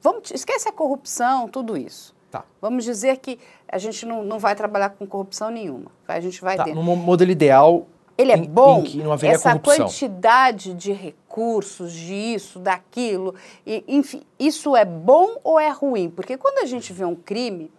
Vamos, 0.01 0.29
esquece 0.29 0.69
a 0.69 0.71
corrupção, 0.71 1.47
tudo 1.49 1.75
isso. 1.75 2.13
Tá. 2.29 2.43
Vamos 2.61 2.83
dizer 2.83 3.17
que 3.17 3.39
a 3.67 3.79
gente 3.79 4.05
não, 4.05 4.23
não 4.23 4.37
vai 4.37 4.55
trabalhar 4.55 4.89
com 4.89 5.07
corrupção 5.07 5.49
nenhuma. 5.49 5.89
A 6.07 6.19
gente 6.19 6.41
vai 6.41 6.57
Tá, 6.57 6.63
dentro. 6.63 6.79
no 6.79 6.85
mo- 6.85 6.95
modelo 6.95 7.31
ideal. 7.31 7.87
Ele 8.17 8.31
é 8.31 8.37
em- 8.37 8.45
bom, 8.45 8.79
em 8.79 8.83
que 8.83 8.97
não 9.03 9.11
haveria 9.11 9.35
essa 9.35 9.49
corrupção. 9.51 9.87
quantidade 9.87 10.73
de 10.73 10.93
recursos, 10.93 11.91
de 11.91 12.13
isso, 12.13 12.59
daquilo, 12.59 13.35
e, 13.67 13.83
enfim, 13.87 14.23
isso 14.39 14.75
é 14.75 14.85
bom 14.85 15.37
ou 15.43 15.59
é 15.59 15.69
ruim? 15.69 16.09
Porque 16.09 16.37
quando 16.37 16.59
a 16.59 16.65
gente 16.65 16.93
vê 16.93 17.03
um 17.03 17.15
crime 17.15 17.69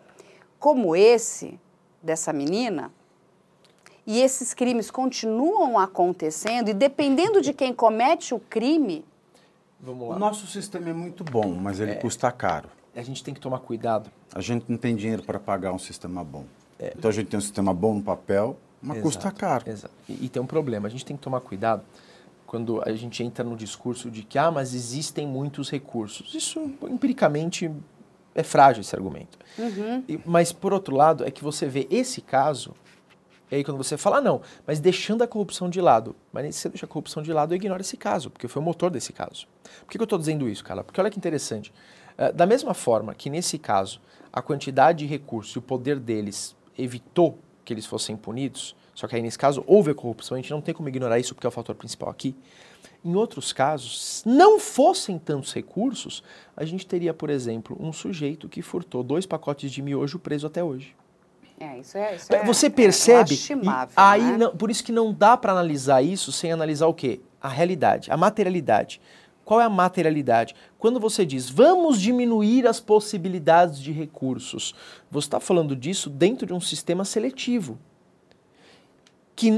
como 0.59 0.95
esse, 0.95 1.59
dessa 2.03 2.33
menina, 2.33 2.93
e 4.07 4.21
esses 4.21 4.53
crimes 4.55 4.91
continuam 4.91 5.79
acontecendo, 5.79 6.69
e 6.69 6.75
dependendo 6.75 7.41
de 7.41 7.53
quem 7.53 7.73
comete 7.75 8.35
o 8.35 8.39
crime, 8.39 9.05
Vamos 9.79 10.07
O 10.09 10.11
lá. 10.13 10.19
nosso 10.19 10.47
sistema 10.47 10.89
é 10.89 10.93
muito 10.93 11.23
bom, 11.23 11.49
mas 11.55 11.81
ele 11.81 11.97
custa 11.97 12.33
caro. 12.33 12.69
A 12.95 13.03
gente 13.03 13.23
tem 13.23 13.35
que 13.35 13.39
tomar 13.41 13.59
cuidado. 13.59 14.11
A 14.35 14.41
gente 14.41 14.65
não 14.69 14.79
tem 14.79 14.97
dinheiro 14.97 15.23
para 15.23 15.39
pagar 15.39 15.71
um 15.73 15.79
sistema 15.79 16.25
bom. 16.25 16.45
Então 16.81 17.11
a 17.11 17.13
gente 17.13 17.27
tem 17.29 17.37
um 17.37 17.43
sistema 17.43 17.75
bom 17.75 17.95
no 17.95 18.03
papel, 18.03 18.57
mas 18.81 19.01
custa 19.01 19.23
Exato, 19.29 19.37
caro. 19.41 19.65
Exato. 19.69 19.95
E, 20.09 20.27
e 20.27 20.29
tem 20.29 20.43
um 20.43 20.47
problema, 20.47 20.87
a 20.89 20.91
gente 20.91 21.05
tem 21.05 21.17
que 21.17 21.23
tomar 21.23 21.41
cuidado 21.41 21.83
quando 22.47 22.81
a 22.87 22.93
gente 22.93 23.23
entra 23.23 23.45
no 23.45 23.57
discurso 23.57 24.11
de 24.11 24.23
que, 24.23 24.39
ah, 24.39 24.51
mas 24.51 24.73
existem 24.73 25.27
muitos 25.27 25.69
recursos. 25.71 26.33
Isso, 26.35 26.61
empiricamente, 26.85 27.71
é 28.35 28.43
frágil 28.43 28.83
esse 28.83 28.95
argumento. 28.95 29.37
E- 30.09 30.21
mas, 30.25 30.53
por 30.53 30.73
outro 30.73 30.95
lado, 30.95 31.25
é 31.25 31.31
que 31.31 31.43
você 31.43 31.67
vê 31.67 31.89
esse 31.91 32.21
caso, 32.21 32.73
e 33.51 33.57
aí 33.57 33.65
quando 33.65 33.77
você 33.79 33.97
fala, 33.97 34.19
ah, 34.19 34.21
não, 34.21 34.41
mas 34.67 34.79
deixando 34.79 35.23
a 35.23 35.27
corrupção 35.27 35.69
de 35.69 35.81
lado. 35.81 36.15
Mas 36.33 36.55
se 36.55 36.63
você 36.63 36.69
deixa 36.69 36.87
a 36.87 36.89
corrupção 36.89 37.23
de 37.23 37.33
lado, 37.33 37.53
eu 37.53 37.57
ignoro 37.57 37.81
esse 37.81 37.97
caso, 37.97 38.31
porque 38.31 38.47
foi 38.47 38.63
o 38.63 38.65
motor 38.65 38.91
desse 38.91 39.13
caso. 39.13 39.47
Por 39.81 39.91
que, 39.91 39.99
que 39.99 40.03
eu 40.03 40.05
estou 40.05 40.19
dizendo 40.19 40.49
isso, 40.49 40.65
cara? 40.65 40.85
Porque 40.85 41.01
olha 41.01 41.11
que 41.11 41.19
interessante. 41.19 41.73
Eh, 42.17 42.33
da 42.33 42.47
mesma 42.47 42.75
forma 42.75 43.15
que 43.15 43.29
nesse 43.29 43.59
caso, 43.59 44.01
a 44.33 44.41
quantidade 44.41 45.01
de 45.01 45.07
recursos 45.07 45.55
e 45.55 45.59
o 45.59 45.63
poder 45.63 45.99
deles 45.99 46.55
evitou 46.79 47.39
que 47.67 47.75
eles 47.75 47.85
fossem 47.85 48.17
punidos, 48.17 48.75
só 48.95 49.07
que 49.07 49.15
aí 49.17 49.21
nesse 49.21 49.39
caso 49.39 49.63
houve 49.67 49.91
a 49.91 49.95
corrupção, 49.95 50.37
a 50.37 50.41
gente 50.41 50.51
não 50.51 50.63
tem 50.63 50.75
como 50.75 50.89
ignorar 50.89 51.19
isso 51.19 51.35
porque 51.35 51.47
é 51.47 51.49
o 51.49 51.53
fator 51.53 51.75
principal 51.75 52.09
aqui. 52.09 52.35
Em 53.05 53.15
outros 53.15 53.53
casos, 53.53 54.03
se 54.23 54.29
não 54.29 54.59
fossem 54.59 55.19
tantos 55.19 55.53
recursos, 55.53 56.23
a 56.57 56.65
gente 56.65 56.87
teria, 56.87 57.13
por 57.13 57.29
exemplo, 57.29 57.77
um 57.79 57.93
sujeito 57.93 58.49
que 58.49 58.63
furtou 58.63 59.03
dois 59.03 59.27
pacotes 59.27 59.71
de 59.71 59.83
miojo 59.83 60.19
preso 60.19 60.47
até 60.47 60.65
hoje. 60.65 60.95
é, 61.61 61.79
isso 61.79 61.97
é. 61.99 62.17
Isso 62.17 62.35
é 62.35 62.45
Você 62.45 62.67
é 62.67 62.71
percebe? 62.71 63.31
lastimável, 63.31 63.93
aí, 63.97 64.23
né? 64.23 64.37
não- 64.39 64.57
por 64.57 64.71
isso 64.71 64.83
que 64.83 64.93
não 64.93 65.13
dá 65.13 65.37
para 65.37 65.53
analisar 65.53 66.03
isso 66.03 66.33
sem 66.33 66.51
analisar 66.53 66.87
o 66.87 66.95
quê? 66.95 67.21
A 67.41 67.49
realidade, 67.49 68.11
a 68.11 68.17
materialidade. 68.17 69.01
Qual 69.47 69.61
é 69.61 69.65
a 69.65 69.71
materialidade? 69.71 70.57
Quando 70.77 70.99
você 70.99 71.25
diz 71.25 71.49
vamos 71.49 72.03
diminuir 72.03 72.67
as 72.67 72.81
possibilidades 72.81 73.79
de 73.79 73.93
recursos, 73.93 74.75
você 75.09 75.29
está 75.29 75.39
falando 75.39 75.77
disso 75.77 76.11
dentro 76.11 76.49
de 76.49 76.53
um 76.53 76.61
sistema 76.61 77.05
seletivo. 77.05 77.79
Que, 79.37 79.53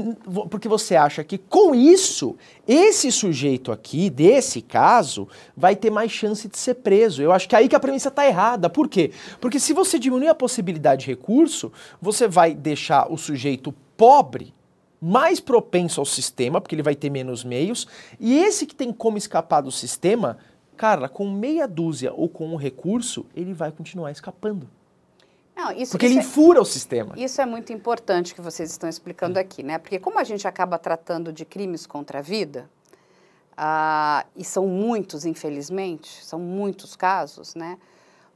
porque 0.51 0.67
você 0.67 0.95
acha 0.95 1.23
que 1.23 1.39
com 1.39 1.73
isso, 1.73 2.35
esse 2.67 3.11
sujeito 3.11 3.71
aqui, 3.71 4.11
desse 4.11 4.61
caso, 4.61 5.27
vai 5.57 5.75
ter 5.75 5.89
mais 5.89 6.11
chance 6.11 6.47
de 6.47 6.57
ser 6.59 6.75
preso. 6.75 7.23
Eu 7.23 7.31
acho 7.31 7.49
que 7.49 7.55
é 7.55 7.59
aí 7.59 7.67
que 7.67 7.75
a 7.75 7.79
premissa 7.79 8.09
está 8.09 8.27
errada. 8.27 8.69
Por 8.69 8.87
quê? 8.87 9.11
Porque 9.41 9.59
se 9.59 9.73
você 9.73 9.97
diminuir 9.97 10.27
a 10.27 10.35
possibilidade 10.35 11.05
de 11.05 11.07
recurso, 11.07 11.71
você 11.99 12.27
vai 12.27 12.53
deixar 12.53 13.11
o 13.11 13.17
sujeito 13.17 13.73
pobre 13.97 14.53
mais 15.01 15.39
propenso 15.39 15.99
ao 16.01 16.05
sistema, 16.05 16.59
porque 16.59 16.75
ele 16.75 16.83
vai 16.83 16.95
ter 16.95 17.09
menos 17.09 17.43
meios, 17.43 17.87
e 18.19 18.37
esse 18.37 18.65
que 18.65 18.75
tem 18.75 18.91
como 18.91 19.17
escapar 19.17 19.61
do 19.61 19.71
sistema, 19.71 20.37
cara, 20.75 21.07
com 21.07 21.29
meia 21.29 21.67
dúzia 21.67 22.13
ou 22.13 22.27
com 22.27 22.47
um 22.47 22.55
recurso, 22.55 23.25
ele 23.35 23.53
vai 23.53 23.71
continuar 23.71 24.11
escapando. 24.11 24.69
Não, 25.55 25.71
isso, 25.73 25.91
Porque 25.91 26.05
isso 26.05 26.15
ele 26.15 26.21
é- 26.21 26.23
fura 26.23 26.61
o 26.61 26.65
sistema. 26.65 27.13
Isso 27.17 27.41
é 27.41 27.45
muito 27.45 27.73
importante 27.73 28.33
que 28.33 28.39
vocês 28.41 28.71
estão 28.71 28.89
explicando 28.89 29.37
aqui, 29.37 29.61
né? 29.61 29.77
Porque 29.77 29.99
como 29.99 30.17
a 30.17 30.23
gente 30.23 30.47
acaba 30.47 30.77
tratando 30.77 31.33
de 31.33 31.43
crimes 31.43 31.85
contra 31.85 32.19
a 32.19 32.21
vida, 32.21 32.69
ah, 33.57 34.25
e 34.37 34.43
são 34.45 34.67
muitos, 34.67 35.25
infelizmente, 35.25 36.23
são 36.23 36.39
muitos 36.39 36.95
casos, 36.95 37.55
né? 37.55 37.77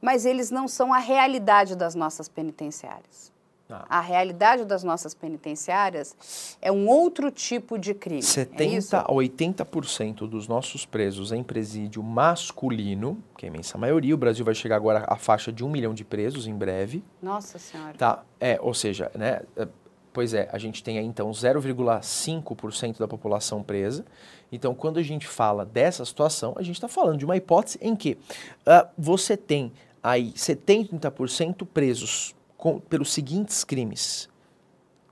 Mas 0.02 0.26
eles 0.26 0.50
não 0.50 0.68
são 0.68 0.92
a 0.92 0.98
realidade 0.98 1.74
das 1.74 1.94
nossas 1.94 2.28
penitenciárias. 2.28 3.32
Ah. 3.74 3.98
A 3.98 4.00
realidade 4.00 4.64
das 4.64 4.84
nossas 4.84 5.14
penitenciárias 5.14 6.56
é 6.60 6.70
um 6.70 6.86
outro 6.88 7.30
tipo 7.30 7.78
de 7.78 7.94
crime. 7.94 8.16
é 8.16 8.20
isso? 8.20 8.32
70 8.32 9.00
a 9.00 9.08
80% 9.08 10.28
dos 10.28 10.46
nossos 10.46 10.84
presos 10.86 11.32
em 11.32 11.42
presídio 11.42 12.02
masculino, 12.02 13.22
que 13.36 13.46
é 13.46 13.48
a 13.48 13.52
imensa 13.52 13.76
maioria, 13.76 14.14
o 14.14 14.18
Brasil 14.18 14.44
vai 14.44 14.54
chegar 14.54 14.76
agora 14.76 15.04
à 15.08 15.16
faixa 15.16 15.52
de 15.52 15.64
um 15.64 15.70
milhão 15.70 15.94
de 15.94 16.04
presos 16.04 16.46
em 16.46 16.54
breve, 16.54 17.02
Nossa 17.22 17.58
Senhora. 17.58 17.94
tá? 17.96 18.22
É, 18.40 18.58
ou 18.60 18.74
seja, 18.74 19.10
né? 19.14 19.40
é, 19.56 19.66
Pois 20.14 20.32
é, 20.32 20.48
a 20.52 20.58
gente 20.58 20.80
tem 20.80 20.96
aí 20.96 21.04
então 21.04 21.28
0,5% 21.32 22.98
da 22.98 23.08
população 23.08 23.64
presa. 23.64 24.04
Então, 24.52 24.72
quando 24.72 24.98
a 24.98 25.02
gente 25.02 25.26
fala 25.26 25.66
dessa 25.66 26.04
situação, 26.04 26.54
a 26.56 26.62
gente 26.62 26.76
está 26.76 26.86
falando 26.86 27.18
de 27.18 27.24
uma 27.24 27.36
hipótese 27.36 27.80
em 27.82 27.96
que 27.96 28.16
ah, 28.64 28.86
você 28.96 29.36
tem 29.36 29.72
aí 30.00 30.32
70% 30.32 31.66
presos 31.66 32.32
com- 32.64 32.80
pelos 32.80 33.12
seguintes 33.12 33.62
crimes. 33.62 34.26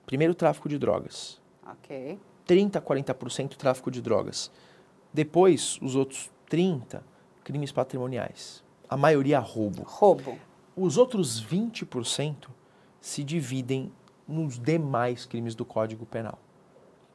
Primeiro, 0.07 0.35
tráfico 0.35 0.71
de 0.71 0.79
drogas. 0.79 1.39
Ok. 1.71 2.19
30 2.47 2.79
a 2.79 2.83
40% 2.83 3.57
tráfico 3.57 3.91
de 3.91 4.01
drogas. 4.01 4.51
Depois, 5.13 5.79
os 5.83 5.95
outros 5.95 6.31
30 6.49 7.05
crimes 7.45 7.71
patrimoniais. 7.71 8.65
A 8.89 8.97
maioria 8.97 9.39
roubo. 9.39 9.83
Roubo. 9.83 10.39
Os 10.75 10.97
outros 10.97 11.39
20% 11.45 12.49
se 13.03 13.23
dividem 13.23 13.93
nos 14.27 14.59
demais 14.59 15.27
crimes 15.27 15.55
do 15.55 15.67
Código 15.67 16.07
Penal. 16.07 16.39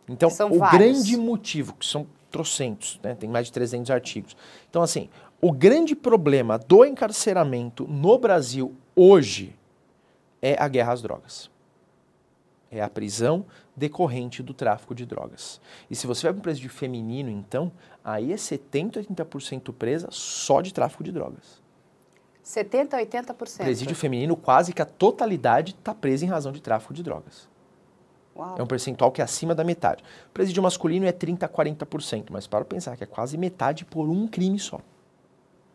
Então, 0.07 0.29
São 0.29 0.51
o 0.51 0.59
vários. 0.59 0.79
grande 0.79 1.17
motivo, 1.17 1.73
que 1.73 1.85
são 1.85 2.05
trocentos, 2.29 2.99
né, 3.01 3.15
tem 3.15 3.27
mais 3.27 3.47
de 3.47 3.53
300 3.53 3.89
artigos. 3.89 4.37
Então, 4.69 4.83
assim, 4.83 5.09
o 5.41 5.51
grande 5.51 5.95
problema 5.95 6.59
do 6.59 6.85
encarceramento 6.85 7.87
no 7.87 8.19
Brasil 8.19 8.75
hoje 8.95 9.55
é 10.41 10.55
a 10.61 10.67
guerra 10.67 10.93
às 10.93 11.01
drogas. 11.01 11.49
É 12.69 12.81
a 12.81 12.89
prisão 12.89 13.45
decorrente 13.75 14.43
do 14.43 14.53
tráfico 14.53 14.93
de 14.93 15.05
drogas. 15.05 15.61
E 15.89 15.95
se 15.95 16.05
você 16.05 16.23
vai 16.23 16.33
para 16.33 16.39
um 16.39 16.43
presídio 16.43 16.69
feminino, 16.69 17.29
então, 17.29 17.71
aí 18.03 18.33
é 18.33 18.37
70, 18.37 19.01
80% 19.01 19.73
presa 19.73 20.09
só 20.11 20.61
de 20.61 20.73
tráfico 20.73 21.03
de 21.03 21.11
drogas. 21.11 21.61
70 22.43 22.97
a 22.97 23.05
80%. 23.05 23.57
Presídio 23.57 23.95
feminino, 23.95 24.35
quase 24.35 24.73
que 24.73 24.81
a 24.81 24.85
totalidade 24.85 25.75
está 25.77 25.93
presa 25.93 26.25
em 26.25 26.27
razão 26.27 26.51
de 26.51 26.61
tráfico 26.61 26.93
de 26.93 27.03
drogas. 27.03 27.49
Uau. 28.35 28.55
É 28.57 28.63
um 28.63 28.67
percentual 28.67 29.11
que 29.11 29.21
é 29.21 29.23
acima 29.23 29.55
da 29.55 29.63
metade. 29.63 30.03
Presídio 30.33 30.61
masculino 30.61 31.05
é 31.05 31.11
30 31.11 31.45
a 31.45 31.49
40%, 31.49 32.27
mas 32.29 32.47
para 32.47 32.63
pensar 32.63 32.95
que 32.95 33.03
é 33.03 33.07
quase 33.07 33.37
metade 33.37 33.83
por 33.83 34.07
um 34.07 34.27
crime 34.27 34.59
só. 34.59 34.79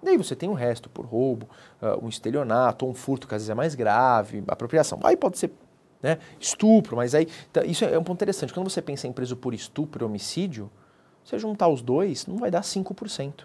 Daí 0.02 0.16
você 0.16 0.34
tem 0.34 0.48
o 0.48 0.52
resto, 0.54 0.88
por 0.90 1.04
roubo, 1.06 1.48
ah, 1.80 1.96
um 2.02 2.08
estelionato, 2.08 2.84
ou 2.84 2.90
um 2.90 2.94
furto 2.94 3.28
que 3.28 3.34
às 3.34 3.42
vezes 3.42 3.50
é 3.50 3.54
mais 3.54 3.74
grave, 3.74 4.42
apropriação. 4.48 4.98
Aí 5.04 5.16
pode 5.16 5.38
ser 5.38 5.52
né, 6.02 6.18
estupro, 6.40 6.96
mas 6.96 7.14
aí. 7.14 7.26
tá, 7.52 7.64
isso 7.64 7.84
é 7.84 7.96
um 7.98 8.02
ponto 8.02 8.18
interessante. 8.18 8.52
Quando 8.52 8.68
você 8.68 8.82
pensa 8.82 9.06
em 9.06 9.12
preso 9.12 9.36
por 9.36 9.54
estupro 9.54 10.04
e 10.04 10.06
homicídio, 10.06 10.68
você 11.24 11.38
juntar 11.38 11.68
os 11.68 11.80
dois, 11.82 12.26
não 12.26 12.36
vai 12.36 12.50
dar 12.50 12.62
5%. 12.62 13.44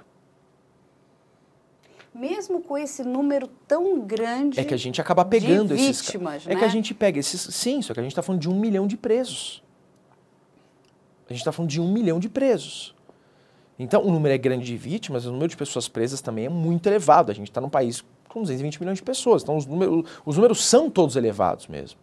mesmo 2.13 2.59
com 2.61 2.75
esse 2.75 3.03
número 3.03 3.47
tão 3.67 3.99
grande 4.01 4.59
É 4.59 4.63
que 4.63 4.73
a 4.73 4.77
gente 4.77 4.99
acaba 4.99 5.23
pegando 5.23 5.75
de 5.75 5.81
esses. 5.83 6.01
vítimas, 6.07 6.47
É 6.47 6.53
né? 6.53 6.55
que 6.59 6.65
a 6.65 6.67
gente 6.67 6.93
pega 6.95 7.19
esses. 7.19 7.39
Sim, 7.53 7.83
só 7.83 7.93
que 7.93 7.99
a 7.99 8.03
gente 8.03 8.13
está 8.13 8.23
falando 8.23 8.41
de 8.41 8.49
um 8.49 8.59
milhão 8.59 8.87
de 8.87 8.97
presos. 8.97 9.61
A 11.29 11.33
gente 11.33 11.41
está 11.41 11.51
falando 11.51 11.69
de 11.69 11.79
um 11.79 11.91
milhão 11.91 12.19
de 12.19 12.27
presos. 12.29 12.95
Então, 13.79 14.03
o 14.03 14.11
número 14.11 14.33
é 14.33 14.37
grande 14.37 14.65
de 14.65 14.77
vítimas, 14.77 15.25
o 15.25 15.31
número 15.31 15.49
de 15.49 15.57
pessoas 15.57 15.87
presas 15.87 16.21
também 16.21 16.45
é 16.45 16.49
muito 16.49 16.87
elevado. 16.87 17.31
A 17.31 17.35
gente 17.35 17.49
está 17.49 17.61
num 17.61 17.69
país 17.69 18.03
com 18.27 18.41
220 18.41 18.79
milhões 18.79 18.97
de 18.97 19.03
pessoas. 19.03 19.43
Então, 19.43 19.55
os 19.55 19.65
números, 19.65 20.05
os 20.25 20.35
números 20.35 20.65
são 20.65 20.89
todos 20.89 21.15
elevados 21.15 21.67
mesmo. 21.67 21.99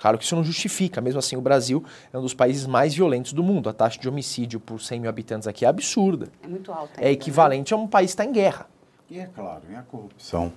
Claro 0.00 0.18
que 0.18 0.24
isso 0.24 0.34
não 0.34 0.42
justifica. 0.42 1.00
Mesmo 1.00 1.20
assim, 1.20 1.36
o 1.36 1.40
Brasil 1.40 1.84
é 2.12 2.18
um 2.18 2.22
dos 2.22 2.34
países 2.34 2.66
mais 2.66 2.92
violentos 2.92 3.32
do 3.32 3.42
mundo. 3.42 3.68
A 3.68 3.72
taxa 3.72 4.00
de 4.00 4.08
homicídio 4.08 4.58
por 4.58 4.80
100 4.80 5.00
mil 5.00 5.08
habitantes 5.08 5.46
aqui 5.46 5.64
é 5.64 5.68
absurda. 5.68 6.28
É 6.42 6.48
muito 6.48 6.72
alta. 6.72 7.00
É 7.00 7.12
equivalente 7.12 7.72
a 7.72 7.76
um 7.76 7.86
país 7.86 8.10
que 8.10 8.14
está 8.14 8.24
em 8.24 8.32
guerra. 8.32 8.68
E 9.08 9.20
é 9.20 9.26
claro, 9.26 9.62
e 9.70 9.76
a 9.76 9.82
corrupção 9.82 10.52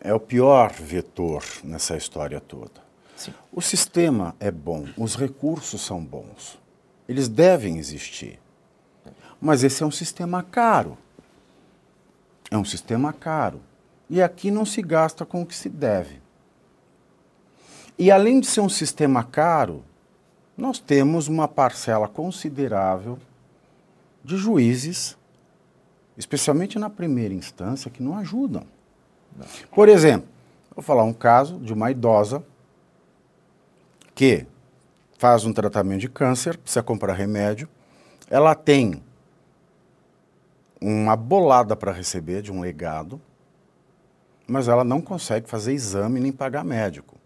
é 0.00 0.14
o 0.14 0.20
pior 0.20 0.72
vetor 0.72 1.42
nessa 1.62 1.96
história 1.96 2.40
toda. 2.40 2.80
Sim. 3.16 3.34
O 3.52 3.60
sistema 3.60 4.34
é 4.40 4.50
bom, 4.50 4.86
os 4.96 5.14
recursos 5.14 5.80
são 5.82 6.02
bons. 6.02 6.58
Eles 7.08 7.28
devem 7.28 7.76
existir. 7.76 8.38
Mas 9.40 9.64
esse 9.64 9.82
é 9.82 9.86
um 9.86 9.90
sistema 9.90 10.42
caro. 10.42 10.98
É 12.50 12.56
um 12.56 12.64
sistema 12.64 13.12
caro. 13.12 13.60
E 14.08 14.20
aqui 14.20 14.50
não 14.50 14.64
se 14.64 14.82
gasta 14.82 15.24
com 15.24 15.42
o 15.42 15.46
que 15.46 15.54
se 15.54 15.68
deve. 15.68 16.20
E 17.98 18.10
além 18.10 18.40
de 18.40 18.46
ser 18.46 18.60
um 18.60 18.68
sistema 18.68 19.22
caro, 19.22 19.84
nós 20.56 20.78
temos 20.78 21.28
uma 21.28 21.46
parcela 21.46 22.08
considerável 22.08 23.18
de 24.24 24.36
juízes, 24.36 25.16
especialmente 26.16 26.78
na 26.78 26.90
primeira 26.90 27.32
instância, 27.32 27.90
que 27.90 28.02
não 28.02 28.16
ajudam. 28.18 28.64
Por 29.70 29.88
exemplo, 29.88 30.28
vou 30.74 30.82
falar 30.82 31.04
um 31.04 31.12
caso 31.12 31.58
de 31.58 31.72
uma 31.72 31.90
idosa 31.90 32.42
que 34.14 34.46
faz 35.16 35.44
um 35.44 35.52
tratamento 35.52 36.00
de 36.00 36.08
câncer, 36.08 36.56
precisa 36.56 36.82
comprar 36.82 37.14
remédio, 37.14 37.68
ela 38.28 38.54
tem 38.54 39.02
uma 40.80 41.14
bolada 41.14 41.76
para 41.76 41.92
receber 41.92 42.42
de 42.42 42.50
um 42.50 42.60
legado, 42.60 43.20
mas 44.46 44.66
ela 44.66 44.82
não 44.82 45.00
consegue 45.00 45.48
fazer 45.48 45.72
exame 45.72 46.18
nem 46.18 46.32
pagar 46.32 46.64
médico. 46.64 47.16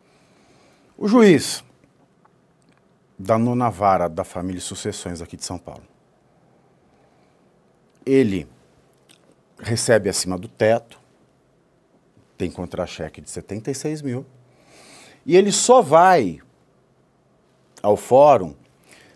O 0.99 1.07
juiz 1.07 1.65
da 3.19 3.39
nona 3.39 3.71
vara 3.71 4.09
da 4.09 4.25
família 4.25 4.61
sucessões 4.61 5.23
aqui 5.23 5.37
de 5.37 5.45
São 5.45 5.59
Paulo, 5.59 5.85
ele 8.05 8.49
recebe 9.59 10.09
acima 10.09 10.37
do 10.37 10.49
teto, 10.49 11.01
tem 12.37 12.51
contra-cheque 12.51 13.21
de 13.21 13.31
76 13.31 14.03
mil, 14.03 14.27
e 15.25 15.37
ele 15.37 15.53
só 15.53 15.81
vai 15.81 16.41
ao 17.83 17.97
fórum 17.97 18.55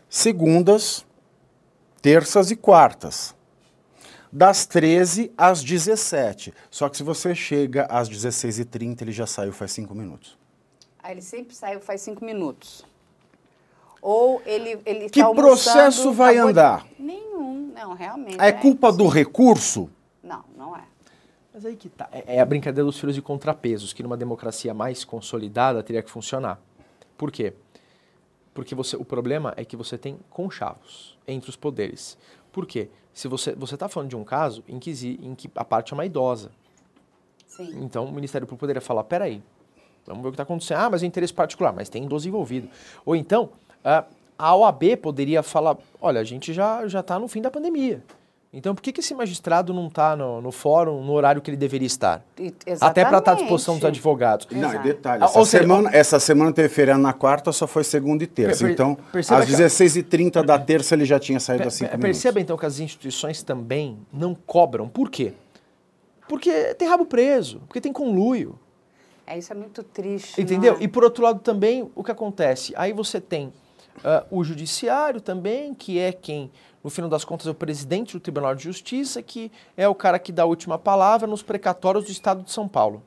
segundas, 0.09 1.05
terças 2.01 2.51
e 2.51 2.57
quartas, 2.57 3.35
das 4.33 4.67
13 4.67 5.33
às 5.37 5.63
17. 5.63 6.53
Só 6.71 6.89
que 6.89 6.97
se 6.97 7.03
você 7.03 7.35
chega 7.35 7.87
às 7.87 8.09
16h30, 8.09 9.03
ele 9.03 9.13
já 9.13 9.27
saiu 9.27 9.53
faz 9.53 9.73
5 9.73 9.95
minutos. 9.95 10.37
Aí 11.03 11.13
ele 11.15 11.23
sempre 11.23 11.55
saiu 11.55 11.81
faz 11.81 12.03
cinco 12.03 12.25
minutos. 12.25 12.85
Ou 14.03 14.43
ele 14.45 14.79
ele 14.85 15.09
Que 15.09 15.21
tá 15.21 15.31
processo 15.33 16.13
vai 16.13 16.35
de- 16.35 16.41
andar? 16.41 16.87
Nenhum, 16.99 17.73
não, 17.75 17.95
realmente. 17.95 18.41
É 18.41 18.53
culpa 18.53 18.93
do 18.93 19.07
recurso? 19.09 19.89
Não, 20.23 20.45
não 20.57 20.77
é. 20.77 20.83
Mas 21.55 21.65
aí 21.65 21.77
que 21.77 21.89
tá. 21.89 22.09
É 22.13 22.37
é 22.37 22.41
a 22.41 22.45
brincadeira 22.45 22.85
dos 22.85 22.99
filhos 22.99 23.17
e 23.17 23.23
contrapesos, 23.23 23.93
que 23.93 24.03
numa 24.03 24.17
democracia 24.17 24.75
mais 24.75 25.05
consolidada 25.05 25.83
teria 25.83 26.03
que 26.03 26.11
funcionar. 26.11 26.61
Por 27.17 27.33
quê? 27.33 27.55
Porque 28.55 28.75
você, 28.75 28.97
o 28.97 29.05
problema 29.05 29.55
é 29.57 29.65
que 29.65 29.77
você 29.77 29.97
tem 29.97 30.19
conchavos 30.31 31.17
entre 31.27 31.49
os 31.49 31.57
poderes. 31.57 32.19
Por 32.53 32.67
quê? 32.67 32.89
Se 33.19 33.27
você 33.27 33.53
você 33.53 33.75
está 33.75 33.89
falando 33.89 34.11
de 34.11 34.15
um 34.15 34.23
caso 34.23 34.63
em 34.69 34.79
que, 34.79 34.93
em 35.21 35.35
que 35.35 35.51
a 35.57 35.65
parte 35.65 35.93
é 35.93 35.95
uma 35.95 36.07
idosa. 36.07 36.53
Sim. 37.49 37.83
Então 37.83 38.05
o 38.05 38.13
Ministério 38.13 38.47
Público 38.47 38.61
poderia 38.61 38.81
falar: 38.81 39.03
peraí, 39.03 39.43
vamos 40.07 40.23
ver 40.23 40.29
o 40.29 40.31
que 40.31 40.35
está 40.37 40.45
acontecendo. 40.45 40.79
Ah, 40.79 40.89
mas 40.89 41.03
é 41.03 41.07
interesse 41.07 41.35
particular, 41.35 41.73
mas 41.73 41.89
tem 41.89 42.05
idoso 42.05 42.29
envolvido. 42.29 42.69
Ou 43.05 43.17
então, 43.17 43.51
ah, 43.85 44.05
a 44.39 44.55
OAB 44.55 44.99
poderia 45.03 45.43
falar: 45.43 45.77
olha, 46.01 46.21
a 46.21 46.25
gente 46.25 46.53
já 46.53 46.87
já 46.87 47.01
está 47.01 47.19
no 47.19 47.27
fim 47.27 47.43
da 47.43 47.51
pandemia. 47.51 48.05
Então 48.51 48.75
por 48.75 48.81
que, 48.81 48.93
que 48.93 49.01
esse 49.01 49.15
magistrado 49.15 49.75
não 49.75 49.89
está 49.89 50.17
no, 50.17 50.41
no 50.41 50.51
fórum 50.51 51.05
no 51.05 51.13
horário 51.13 51.43
que 51.43 51.51
ele 51.51 51.57
deveria 51.57 51.87
estar? 51.87 52.25
E- 52.39 52.47
Até 52.81 53.05
para 53.05 53.19
estar 53.19 53.33
à 53.33 53.35
exatamente. 53.35 53.39
disposição 53.43 53.75
dos 53.75 53.85
advogados. 53.85 54.47
Não, 54.51 54.75
e 54.75 54.79
detalhe, 54.79 55.23
Ah, 55.23 55.27
essa, 55.27 55.45
seja, 55.45 55.63
semana, 55.65 55.91
essa 55.93 56.19
semana 56.19 56.53
teve 56.53 56.69
feriado 56.71 57.03
na 57.03 57.13
quarta, 57.13 57.53
só 57.53 57.67
foi 57.67 57.85
segunda 57.85 58.25
e 58.25 58.27
terça. 58.27 58.65
Per- 58.65 58.75
per- 58.75 58.87
então, 58.87 58.97
às 59.37 59.45
que- 59.45 59.53
16h30 59.53 60.43
da 60.43 60.59
terça 60.59 60.95
ele 60.95 61.05
já 61.05 61.19
tinha 61.19 61.39
saído 61.39 61.59
Per- 61.65 61.69
às 61.69 61.75
5 61.75 61.91
per- 61.91 61.99
minutos. 61.99 62.17
Perceba 62.23 62.41
então 62.41 62.57
que 62.57 62.65
as 62.65 62.81
instituições 62.81 63.43
também 63.43 63.99
não 64.11 64.35
cobram. 64.35 64.89
Por 64.89 65.11
quê? 65.11 65.35
Porque 66.27 66.75
tem 66.75 66.89
rabo 66.89 67.05
preso, 67.05 67.61
porque 67.67 67.81
tem 67.83 67.93
conluio. 67.93 68.59
É, 69.27 69.37
isso 69.37 69.53
é 69.53 69.57
muito 69.57 69.83
triste. 69.83 70.41
Entendeu? 70.41 70.77
é? 70.81 70.83
E 70.85 70.89
por 70.89 71.05
outro 71.05 71.23
lado 71.23 71.41
também, 71.41 71.91
o 71.95 72.03
que 72.03 72.11
acontece? 72.11 72.73
Aí 72.77 72.95
você 72.95 73.21
tem 73.21 73.53
ah, 74.03 74.25
o 74.31 74.43
judiciário 74.43 75.21
também, 75.21 75.75
que 75.75 75.99
é 75.99 76.13
quem, 76.13 76.51
no 76.83 76.91
final 76.91 77.11
das 77.11 77.25
contas, 77.25 77.47
é 77.47 77.51
o 77.51 77.55
presidente 77.55 78.13
do 78.13 78.21
Tribunal 78.21 78.55
de 78.55 78.65
Justiça, 78.65 79.23
que 79.23 79.51
é 79.77 79.89
o 79.89 79.95
cara 79.95 80.19
que 80.19 80.33
dá 80.33 80.45
a 80.45 80.47
última 80.47 80.79
palavra 80.79 81.27
nos 81.27 81.43
precatórios 81.43 82.05
do 82.05 82.11
Estado 82.11 82.43
de 82.43 82.53
São 82.53 82.69
Paulo. 82.69 83.03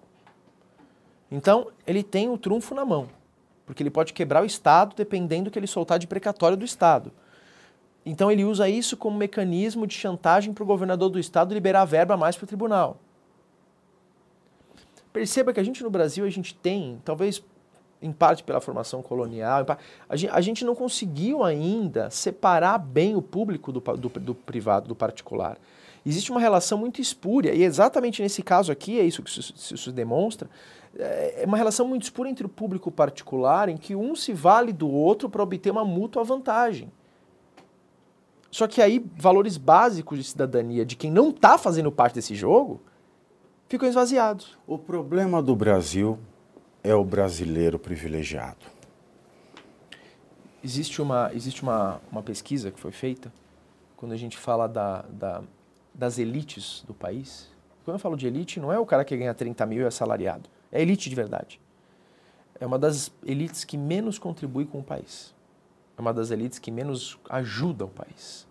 Então, 1.32 1.67
ele 1.88 2.03
tem 2.03 2.30
o 2.30 2.38
trunfo 2.38 2.76
na 2.76 2.84
mão, 2.84 3.07
porque 3.65 3.82
ele 3.82 3.89
pode 3.89 4.11
quebrar 4.11 4.43
o 4.43 4.45
Estado 4.45 4.95
dependendo 4.95 5.45
do 5.45 5.51
que 5.51 5.57
ele 5.57 5.67
soltar 5.67 5.97
de 5.97 6.07
precatório 6.07 6.57
do 6.57 6.65
Estado. 6.65 7.11
Então, 8.05 8.30
ele 8.30 8.43
usa 8.43 8.67
isso 8.67 8.97
como 8.97 9.17
mecanismo 9.17 9.88
de 9.88 9.93
chantagem 9.93 10.53
para 10.53 10.63
o 10.63 10.67
governador 10.67 11.09
do 11.09 11.19
Estado 11.19 11.53
liberar 11.53 11.86
verba 11.86 12.17
mais 12.17 12.36
para 12.36 12.43
o 12.43 12.47
tribunal. 12.47 12.97
Perceba 15.13 15.53
que 15.53 15.59
a 15.59 15.63
gente 15.63 15.84
no 15.84 15.89
Brasil, 15.89 16.26
a 16.26 16.30
gente 16.30 16.53
tem, 16.55 16.99
talvez 17.05 17.43
em 18.02 18.12
parte 18.12 18.43
pela 18.43 18.60
formação 18.60 19.02
colonial, 19.02 19.66
a 20.10 20.41
gente, 20.41 20.66
não 20.66 20.74
conseguiu 20.74 21.43
ainda 21.43 22.10
separar 22.10 22.78
bem 22.80 23.16
o 23.16 23.22
público 23.22 23.72
do, 23.72 23.80
do, 23.80 24.10
do 24.10 24.36
privado, 24.36 24.88
do 24.88 24.95
particular. 24.95 25.58
Existe 26.04 26.32
uma 26.32 26.39
relação 26.39 26.80
muito 26.80 26.99
espúria, 26.99 27.54
e 27.54 27.64
exatamente 27.64 28.22
nesse 28.22 28.41
caso 28.41 28.72
aqui, 28.72 28.99
é 28.99 29.04
isso 29.04 29.22
que 29.22 29.30
isso, 29.30 29.76
isso 29.76 29.91
demonstra, 29.91 30.49
é 30.97 31.43
uma 31.45 31.58
relação 31.58 31.88
muito 31.88 32.04
espúria 32.04 32.30
entre 32.30 32.45
o 32.45 32.49
público 32.49 32.89
e 32.89 32.91
o 32.91 32.93
particular, 32.93 33.70
em 33.70 33.78
que 33.78 33.95
um 33.95 34.16
se 34.16 34.34
vale 34.34 34.74
do 34.74 34.89
outro 34.89 35.30
para 35.30 35.43
obter 35.43 35.72
uma 35.72 35.86
mútua 35.86 36.24
vantagem. 36.24 36.91
Só 38.49 38.68
que 38.68 38.82
aí, 38.82 39.06
valores 39.16 39.56
básicos 39.56 40.18
de 40.18 40.24
cidadania 40.26 40.86
de 40.86 40.97
quem 40.97 41.10
não 41.10 41.30
está 41.30 41.58
fazendo 41.58 41.91
parte 41.91 42.16
desse 42.16 42.36
jogo 42.36 42.82
ficam 43.70 43.88
esvaziados. 43.88 44.58
O 44.68 44.78
problema 44.78 45.41
do 45.41 45.56
Brasil 45.56 46.20
é 46.84 46.94
o 46.96 47.04
brasileiro 47.04 47.78
privilegiado. 47.80 48.66
Existe 50.64 51.02
uma, 51.02 51.32
existe 51.34 51.64
uma, 51.64 52.00
uma 52.12 52.22
pesquisa 52.22 52.72
que 52.72 52.80
foi 52.80 52.92
feita 52.92 53.32
quando 53.98 54.12
a 54.14 54.18
gente 54.18 54.38
fala 54.38 54.68
da, 54.68 55.02
da- 55.04 55.42
das 55.94 56.18
elites 56.18 56.84
do 56.88 56.94
país. 56.94 57.50
Quando 57.84 57.96
eu 57.96 58.00
falo 58.00 58.16
de 58.16 58.28
elite, 58.28 58.60
não 58.60 58.72
é 58.72 58.80
o 58.80 58.86
cara 58.86 59.04
que 59.04 59.16
ganha 59.18 59.34
30 59.34 59.66
mil 59.66 59.82
e 59.82 59.84
é 59.84 59.88
assalariado. 59.88 60.50
É 60.72 60.82
elite 60.82 61.10
de 61.10 61.16
verdade. 61.16 61.60
É 62.60 62.66
uma 62.66 62.78
das 62.78 63.12
elites 63.26 63.64
que 63.64 63.76
menos 63.78 64.20
contribui 64.20 64.66
com 64.66 64.80
o 64.80 64.84
país. 64.84 65.34
É 65.98 66.02
uma 66.02 66.14
das 66.14 66.30
elites 66.32 66.60
que 66.60 66.70
menos 66.72 67.18
ajuda 67.30 67.86
o 67.86 67.90
país. 67.90 68.48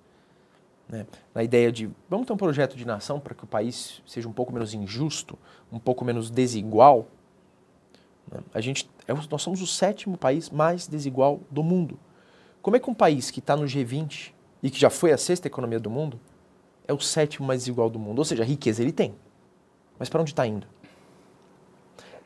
né? 0.89 1.07
Na 1.33 1.45
ideia 1.45 1.71
de 1.71 1.89
vamos 2.09 2.27
ter 2.27 2.33
um 2.33 2.37
projeto 2.37 2.77
de 2.77 2.85
nação 2.85 3.21
para 3.21 3.35
que 3.35 3.45
o 3.45 3.47
país 3.47 4.03
seja 4.05 4.29
um 4.29 4.33
pouco 4.33 4.53
menos 4.53 4.75
injusto, 4.75 5.39
um 5.71 5.79
pouco 5.79 6.05
menos 6.05 6.29
desigual. 6.29 7.07
A 8.55 8.61
gente, 8.61 8.89
é 9.07 9.13
nós 9.13 9.43
somos 9.43 9.61
o 9.61 9.67
sétimo 9.67 10.17
país 10.17 10.51
mais 10.51 10.87
desigual 10.87 11.41
do 11.51 11.63
mundo. 11.63 11.99
Como 12.63 12.77
é 12.77 12.81
que 12.81 12.91
um 12.91 12.95
país 12.95 13.31
que 13.31 13.41
está 13.41 13.57
no 13.57 13.65
G20 13.65 14.33
e 14.63 14.71
que 14.71 14.79
já 14.79 14.91
foi 14.91 15.13
a 15.13 15.19
sexta 15.19 15.49
economia 15.49 15.81
do 15.81 15.91
mundo 15.91 16.21
é 16.87 16.93
o 16.93 17.01
sétimo 17.01 17.47
mais 17.47 17.63
desigual 17.63 17.91
do 17.91 17.99
mundo? 17.99 18.19
Ou 18.19 18.25
seja, 18.25 18.45
riqueza 18.45 18.83
ele 18.83 18.93
tem. 18.93 19.15
Mas 19.99 20.09
para 20.09 20.21
onde 20.21 20.31
está 20.31 20.47
indo? 20.47 20.67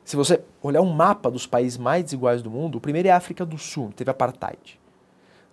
Se 0.05 0.17
você 0.17 0.45
olhar 0.63 0.83
um 0.83 0.93
mapa 0.93 1.31
dos 1.31 1.47
países 1.47 1.79
mais 1.79 2.05
desiguais 2.05 2.43
do 2.43 2.51
mundo, 2.51 2.77
o 2.77 2.81
primeiro 2.81 3.09
é 3.09 3.11
a 3.11 3.17
África 3.17 3.47
do 3.47 3.57
Sul, 3.57 3.91
teve 3.97 4.11
apartheid. 4.11 4.79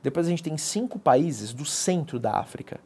Depois 0.04 0.26
a 0.26 0.30
gente 0.30 0.43
tem 0.43 0.58
cinco 0.58 0.99
países 0.99 1.54
do 1.54 1.64
centro 1.64 2.20
da 2.20 2.38
África. 2.38 2.80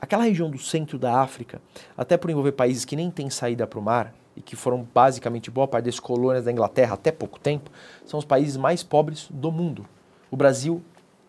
Aquela 0.00 0.24
região 0.24 0.50
do 0.50 0.58
centro 0.58 0.98
da 0.98 1.20
África, 1.20 1.60
até 1.96 2.16
por 2.16 2.30
envolver 2.30 2.52
países 2.52 2.84
que 2.84 2.96
nem 2.96 3.10
têm 3.10 3.28
saída 3.28 3.66
para 3.66 3.78
o 3.78 3.82
mar 3.82 4.14
e 4.36 4.40
que 4.40 4.56
foram 4.56 4.86
basicamente 4.94 5.50
boa 5.50 5.68
parte 5.68 5.86
das 5.86 6.00
colônias 6.00 6.44
da 6.44 6.52
Inglaterra 6.52 6.94
até 6.94 7.12
pouco 7.12 7.38
tempo, 7.38 7.70
são 8.06 8.18
os 8.18 8.24
países 8.24 8.56
mais 8.56 8.82
pobres 8.82 9.28
do 9.30 9.52
mundo. 9.52 9.86
O 10.30 10.36
Brasil 10.36 10.82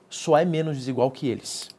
só 0.09 0.37
é 0.37 0.45
menos 0.45 0.77
desigual 0.77 1.11
que 1.11 1.27
eles. 1.27 1.69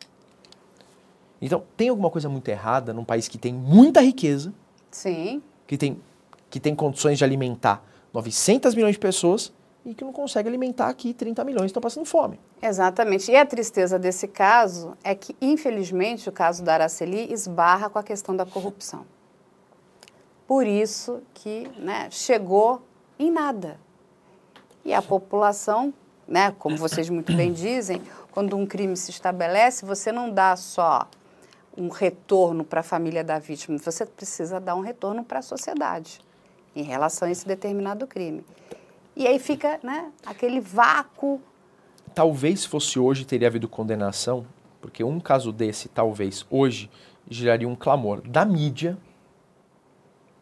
Então, 1.40 1.62
tem 1.76 1.88
alguma 1.88 2.10
coisa 2.10 2.28
muito 2.28 2.48
errada 2.48 2.92
num 2.92 3.04
país 3.04 3.28
que 3.28 3.38
tem 3.38 3.52
muita 3.52 4.00
riqueza, 4.00 4.52
Sim. 4.90 5.42
que 5.66 5.76
tem, 5.76 6.00
que 6.48 6.58
tem 6.58 6.74
condições 6.74 7.18
de 7.18 7.24
alimentar 7.24 7.84
900 8.12 8.74
milhões 8.74 8.94
de 8.94 8.98
pessoas 8.98 9.52
e 9.84 9.92
que 9.92 10.04
não 10.04 10.12
consegue 10.12 10.48
alimentar 10.48 10.88
aqui 10.88 11.12
30 11.12 11.44
milhões 11.44 11.64
que 11.64 11.66
estão 11.66 11.82
passando 11.82 12.06
fome. 12.06 12.40
Exatamente. 12.62 13.30
E 13.30 13.36
a 13.36 13.44
tristeza 13.44 13.98
desse 13.98 14.26
caso 14.26 14.96
é 15.04 15.14
que, 15.14 15.36
infelizmente, 15.40 16.28
o 16.28 16.32
caso 16.32 16.62
da 16.64 16.74
Araceli 16.74 17.30
esbarra 17.30 17.90
com 17.90 17.98
a 17.98 18.02
questão 18.02 18.34
da 18.34 18.46
corrupção. 18.46 19.04
Por 20.46 20.66
isso 20.66 21.22
que 21.32 21.68
né, 21.78 22.08
chegou 22.10 22.82
em 23.18 23.30
nada. 23.30 23.78
E 24.84 24.92
a 24.92 25.00
população, 25.00 25.92
né, 26.28 26.54
como 26.58 26.76
vocês 26.76 27.08
muito 27.08 27.34
bem 27.34 27.50
dizem, 27.54 28.02
quando 28.30 28.56
um 28.56 28.66
crime 28.66 28.96
se 28.96 29.10
estabelece, 29.10 29.84
você 29.84 30.12
não 30.12 30.30
dá 30.30 30.56
só 30.56 31.08
um 31.76 31.88
retorno 31.88 32.64
para 32.64 32.80
a 32.80 32.82
família 32.82 33.24
da 33.24 33.38
vítima, 33.38 33.78
você 33.78 34.06
precisa 34.06 34.60
dar 34.60 34.74
um 34.74 34.80
retorno 34.80 35.24
para 35.24 35.40
a 35.40 35.42
sociedade 35.42 36.20
em 36.74 36.82
relação 36.82 37.28
a 37.28 37.30
esse 37.30 37.46
determinado 37.46 38.06
crime. 38.06 38.44
E 39.16 39.26
aí 39.26 39.38
fica 39.38 39.78
né, 39.82 40.10
aquele 40.26 40.60
vácuo. 40.60 41.40
Talvez 42.14 42.64
fosse 42.64 42.98
hoje 42.98 43.24
teria 43.24 43.48
havido 43.48 43.68
condenação, 43.68 44.46
porque 44.80 45.02
um 45.04 45.20
caso 45.20 45.52
desse, 45.52 45.88
talvez 45.88 46.44
hoje, 46.50 46.90
geraria 47.28 47.68
um 47.68 47.76
clamor 47.76 48.20
da 48.22 48.44
mídia. 48.44 48.98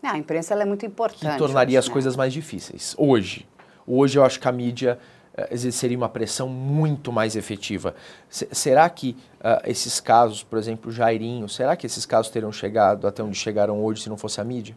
Não, 0.02 0.10
a 0.10 0.18
imprensa 0.18 0.54
é 0.54 0.64
muito 0.64 0.84
importante. 0.84 1.32
Que 1.32 1.38
tornaria 1.38 1.78
hoje, 1.78 1.78
as 1.78 1.88
né? 1.88 1.92
coisas 1.92 2.16
mais 2.16 2.32
difíceis. 2.32 2.94
Hoje. 2.98 3.48
Hoje 3.86 4.18
eu 4.18 4.24
acho 4.24 4.40
que 4.40 4.48
a 4.48 4.52
mídia 4.52 4.98
uh, 5.38 5.54
exerceria 5.54 5.96
uma 5.96 6.08
pressão 6.08 6.48
muito 6.48 7.12
mais 7.12 7.36
efetiva. 7.36 7.94
S 8.28 8.48
será 8.52 8.88
que 8.90 9.16
uh, 9.40 9.62
esses 9.64 10.00
casos, 10.00 10.42
por 10.42 10.58
exemplo, 10.58 10.90
Jairinho, 10.90 11.48
será 11.48 11.76
que 11.76 11.86
esses 11.86 12.04
casos 12.04 12.30
teriam 12.30 12.50
chegado 12.50 13.06
até 13.06 13.22
onde 13.22 13.36
chegaram 13.36 13.82
hoje 13.82 14.02
se 14.02 14.08
não 14.08 14.16
fosse 14.16 14.40
a 14.40 14.44
mídia? 14.44 14.76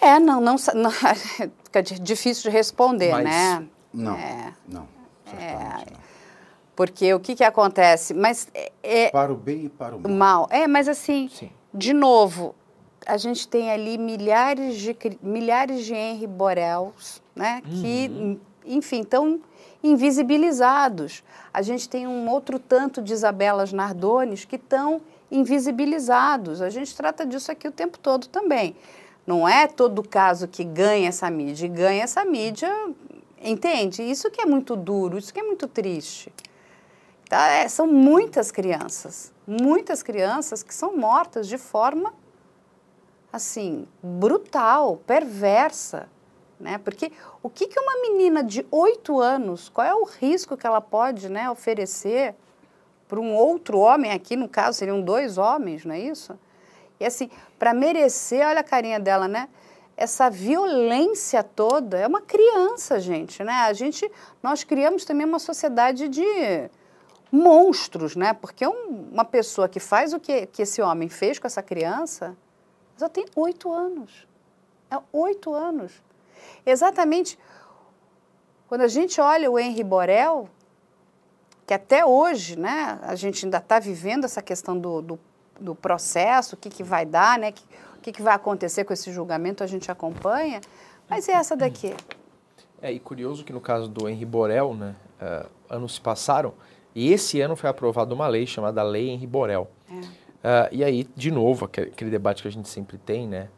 É, 0.00 0.18
não, 0.18 0.40
não, 0.40 0.56
não 0.74 0.90
fica 1.64 1.82
difícil 1.82 2.50
de 2.50 2.56
responder, 2.56 3.12
Mas, 3.12 3.24
né? 3.24 3.66
Não, 3.92 4.14
é, 4.14 4.52
não, 4.68 4.88
é, 5.38 5.54
não. 5.54 6.06
Porque 6.74 7.12
o 7.14 7.18
que, 7.18 7.34
que 7.34 7.42
acontece? 7.42 8.12
Mas 8.12 8.48
é, 8.54 8.70
é, 8.82 9.10
para 9.10 9.32
o 9.32 9.36
bem 9.36 9.64
e 9.64 9.68
para 9.70 9.96
o 9.96 10.00
mal. 10.00 10.12
mal. 10.12 10.48
É, 10.50 10.66
mas 10.66 10.86
assim, 10.86 11.30
Sim. 11.32 11.50
de 11.72 11.94
novo, 11.94 12.54
a 13.06 13.16
gente 13.16 13.46
tem 13.46 13.70
ali 13.70 13.96
milhares 13.96 14.76
de 14.76 14.96
milhares 15.22 15.84
de 15.84 15.94
Henry 15.94 16.26
Borels, 16.26 17.22
né? 17.34 17.62
Que, 17.62 18.08
Uhum. 18.10 18.40
enfim, 18.66 19.00
estão 19.02 19.40
invisibilizados. 19.82 21.22
A 21.52 21.62
gente 21.62 21.88
tem 21.88 22.06
um 22.06 22.28
outro 22.28 22.58
tanto 22.58 23.00
de 23.00 23.12
Isabelas 23.12 23.72
Nardones 23.72 24.44
que 24.44 24.56
estão 24.56 25.00
invisibilizados. 25.30 26.60
A 26.60 26.70
gente 26.70 26.94
trata 26.96 27.24
disso 27.24 27.50
aqui 27.52 27.68
o 27.68 27.72
tempo 27.72 27.98
todo 27.98 28.26
também. 28.28 28.76
Não 29.26 29.48
é 29.48 29.66
todo 29.66 30.02
caso 30.02 30.46
que 30.48 30.64
ganha 30.64 31.08
essa 31.08 31.28
mídia. 31.30 31.66
E 31.66 31.68
ganha 31.68 32.02
essa 32.04 32.24
mídia, 32.24 32.70
entende? 33.42 34.02
Isso 34.02 34.30
que 34.30 34.40
é 34.40 34.46
muito 34.46 34.76
duro, 34.76 35.18
isso 35.18 35.32
que 35.32 35.40
é 35.40 35.42
muito 35.42 35.66
triste. 35.66 36.32
Tá? 37.28 37.48
É, 37.48 37.68
são 37.68 37.88
muitas 37.88 38.52
crianças, 38.52 39.32
muitas 39.46 40.00
crianças 40.00 40.62
que 40.62 40.72
são 40.72 40.96
mortas 40.96 41.48
de 41.48 41.58
forma, 41.58 42.14
assim, 43.36 43.86
brutal, 44.02 44.96
perversa. 45.06 46.08
Né? 46.58 46.78
Porque 46.78 47.12
o 47.42 47.50
que, 47.50 47.66
que 47.66 47.78
uma 47.78 48.00
menina 48.02 48.42
de 48.42 48.66
oito 48.70 49.20
anos, 49.20 49.68
qual 49.68 49.86
é 49.86 49.94
o 49.94 50.04
risco 50.04 50.56
que 50.56 50.66
ela 50.66 50.80
pode 50.80 51.28
né, 51.28 51.48
oferecer 51.50 52.34
para 53.06 53.20
um 53.20 53.34
outro 53.34 53.78
homem, 53.78 54.10
aqui 54.10 54.36
no 54.36 54.48
caso 54.48 54.78
seriam 54.78 55.00
dois 55.00 55.38
homens, 55.38 55.84
não 55.84 55.94
é 55.94 56.00
isso? 56.00 56.36
E 56.98 57.04
assim, 57.04 57.30
para 57.58 57.74
merecer, 57.74 58.46
olha 58.46 58.60
a 58.60 58.64
carinha 58.64 58.98
dela, 58.98 59.28
né? 59.28 59.48
Essa 59.96 60.28
violência 60.28 61.42
toda, 61.42 61.98
é 61.98 62.06
uma 62.06 62.20
criança, 62.20 62.98
gente, 62.98 63.42
né? 63.44 63.52
A 63.52 63.72
gente, 63.72 64.10
nós 64.42 64.64
criamos 64.64 65.04
também 65.04 65.26
uma 65.26 65.38
sociedade 65.38 66.08
de 66.08 66.70
monstros, 67.30 68.16
né? 68.16 68.32
Porque 68.32 68.66
um, 68.66 69.08
uma 69.12 69.24
pessoa 69.24 69.68
que 69.68 69.80
faz 69.80 70.12
o 70.12 70.20
que, 70.20 70.46
que 70.46 70.62
esse 70.62 70.82
homem 70.82 71.08
fez 71.08 71.38
com 71.38 71.46
essa 71.46 71.62
criança, 71.62 72.36
só 72.96 73.08
tem 73.08 73.26
oito 73.34 73.72
anos. 73.72 74.26
É 74.90 74.98
oito 75.12 75.52
anos. 75.52 75.92
Exatamente 76.64 77.38
quando 78.68 78.80
a 78.80 78.88
gente 78.88 79.20
olha 79.20 79.50
o 79.50 79.58
Henri 79.58 79.84
Borel, 79.84 80.48
que 81.66 81.72
até 81.72 82.04
hoje, 82.04 82.58
né, 82.58 82.98
a 83.02 83.14
gente 83.14 83.44
ainda 83.44 83.58
está 83.58 83.78
vivendo 83.78 84.24
essa 84.24 84.42
questão 84.42 84.76
do, 84.78 85.00
do, 85.00 85.18
do 85.60 85.74
processo, 85.74 86.56
o 86.56 86.58
que, 86.58 86.68
que 86.68 86.82
vai 86.82 87.06
dar, 87.06 87.38
né, 87.38 87.52
que, 87.52 87.62
o 87.96 88.00
que, 88.00 88.12
que 88.12 88.22
vai 88.22 88.34
acontecer 88.34 88.84
com 88.84 88.92
esse 88.92 89.12
julgamento, 89.12 89.62
a 89.62 89.66
gente 89.66 89.90
acompanha, 89.90 90.60
mas 91.08 91.28
é 91.28 91.32
essa 91.32 91.56
daqui. 91.56 91.94
É, 92.82 92.92
e 92.92 92.98
curioso 92.98 93.44
que 93.44 93.52
no 93.52 93.60
caso 93.60 93.88
do 93.88 94.08
Henri 94.08 94.24
Borel, 94.24 94.74
né, 94.74 94.96
uh, 95.20 95.48
anos 95.70 95.94
se 95.94 96.00
passaram, 96.00 96.52
e 96.94 97.12
esse 97.12 97.40
ano 97.40 97.54
foi 97.54 97.70
aprovada 97.70 98.14
uma 98.14 98.26
lei 98.26 98.46
chamada 98.46 98.82
Lei 98.82 99.10
Henri 99.10 99.26
Borel. 99.26 99.68
É. 99.88 100.25
Uh, 100.36 100.68
e 100.70 100.84
aí, 100.84 101.08
de 101.16 101.30
novo, 101.30 101.64
aquele, 101.64 102.10
debate 102.10 102.42
que 102.42 102.48
a 102.48 102.52
gente 102.52 102.68
sempre 102.68 102.98
tem, 102.98 103.26
né? 103.26 103.48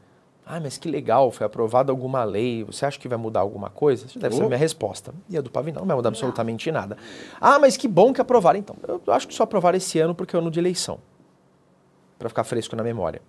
Ah, 0.46 0.58
mas 0.58 0.78
que 0.78 0.88
legal, 0.90 1.30
foi 1.30 1.44
aprovada 1.44 1.92
alguma 1.92 2.24
lei, 2.24 2.64
você 2.64 2.86
acha 2.86 2.98
que 2.98 3.06
vai 3.06 3.18
mudar 3.18 3.40
alguma 3.40 3.68
coisa? 3.68 4.06
Isso 4.06 4.18
deve 4.18 4.34
ser 4.34 4.42
a 4.42 4.46
minha 4.46 4.58
resposta. 4.58 5.12
E 5.28 5.36
a 5.36 5.42
do 5.42 5.50
Pavinão 5.50 5.80
não 5.82 5.88
vai 5.88 5.96
mudar 5.96 6.08
absolutamente 6.08 6.72
nada. 6.72 6.96
Ah, 7.38 7.58
mas 7.58 7.76
que 7.76 7.86
bom 7.86 8.14
que 8.14 8.20
aprovaram. 8.20 8.58
Então, 8.58 8.74
eu 9.06 9.12
acho 9.12 9.28
que 9.28 9.34
só 9.34 9.42
aprovaram 9.42 9.76
esse 9.76 9.98
ano 9.98 10.14
porque 10.14 10.34
é 10.34 10.38
ano 10.38 10.50
de 10.50 10.58
eleição. 10.58 10.98
Para 12.18 12.30
ficar 12.30 12.44
fresco 12.44 12.74
na 12.74 12.82
memória. 12.82 13.20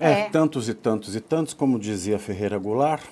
É, 0.00 0.10
É. 0.10 0.30
tantos 0.30 0.68
e 0.68 0.74
tantos 0.74 1.14
e 1.14 1.20
tantos, 1.20 1.52
como 1.52 1.78
dizia 1.78 2.18
Ferreira 2.18 2.56
Goulart, 2.56 3.04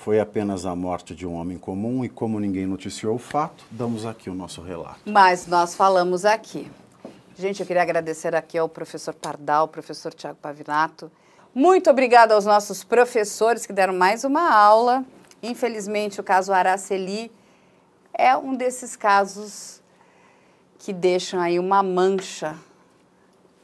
foi 0.00 0.18
apenas 0.18 0.64
a 0.64 0.74
morte 0.74 1.14
de 1.14 1.26
um 1.26 1.34
homem 1.34 1.58
comum 1.58 2.02
e 2.02 2.08
como 2.08 2.40
ninguém 2.40 2.64
noticiou 2.66 3.16
o 3.16 3.18
fato, 3.18 3.66
damos 3.70 4.06
aqui 4.06 4.30
o 4.30 4.34
nosso 4.34 4.62
relato. 4.62 4.98
Mas 5.04 5.46
nós 5.46 5.74
falamos 5.74 6.24
aqui. 6.24 6.70
Gente, 7.36 7.60
eu 7.60 7.66
queria 7.66 7.82
agradecer 7.82 8.34
aqui 8.34 8.56
ao 8.56 8.66
professor 8.66 9.12
Pardal, 9.12 9.62
ao 9.62 9.68
professor 9.68 10.14
Tiago 10.14 10.38
Pavinato. 10.40 11.12
Muito 11.54 11.90
obrigada 11.90 12.34
aos 12.34 12.46
nossos 12.46 12.82
professores 12.82 13.66
que 13.66 13.74
deram 13.74 13.92
mais 13.92 14.24
uma 14.24 14.50
aula. 14.50 15.04
Infelizmente, 15.42 16.18
o 16.18 16.24
caso 16.24 16.50
Araceli 16.50 17.30
é 18.14 18.34
um 18.34 18.54
desses 18.54 18.96
casos 18.96 19.82
que 20.78 20.94
deixam 20.94 21.38
aí 21.38 21.58
uma 21.58 21.82
mancha 21.82 22.56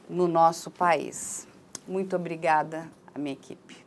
no 0.07 0.27
nosso 0.27 0.69
país. 0.69 1.47
Muito 1.87 2.15
obrigada 2.15 2.87
à 3.13 3.17
minha 3.17 3.33
equipe. 3.33 3.86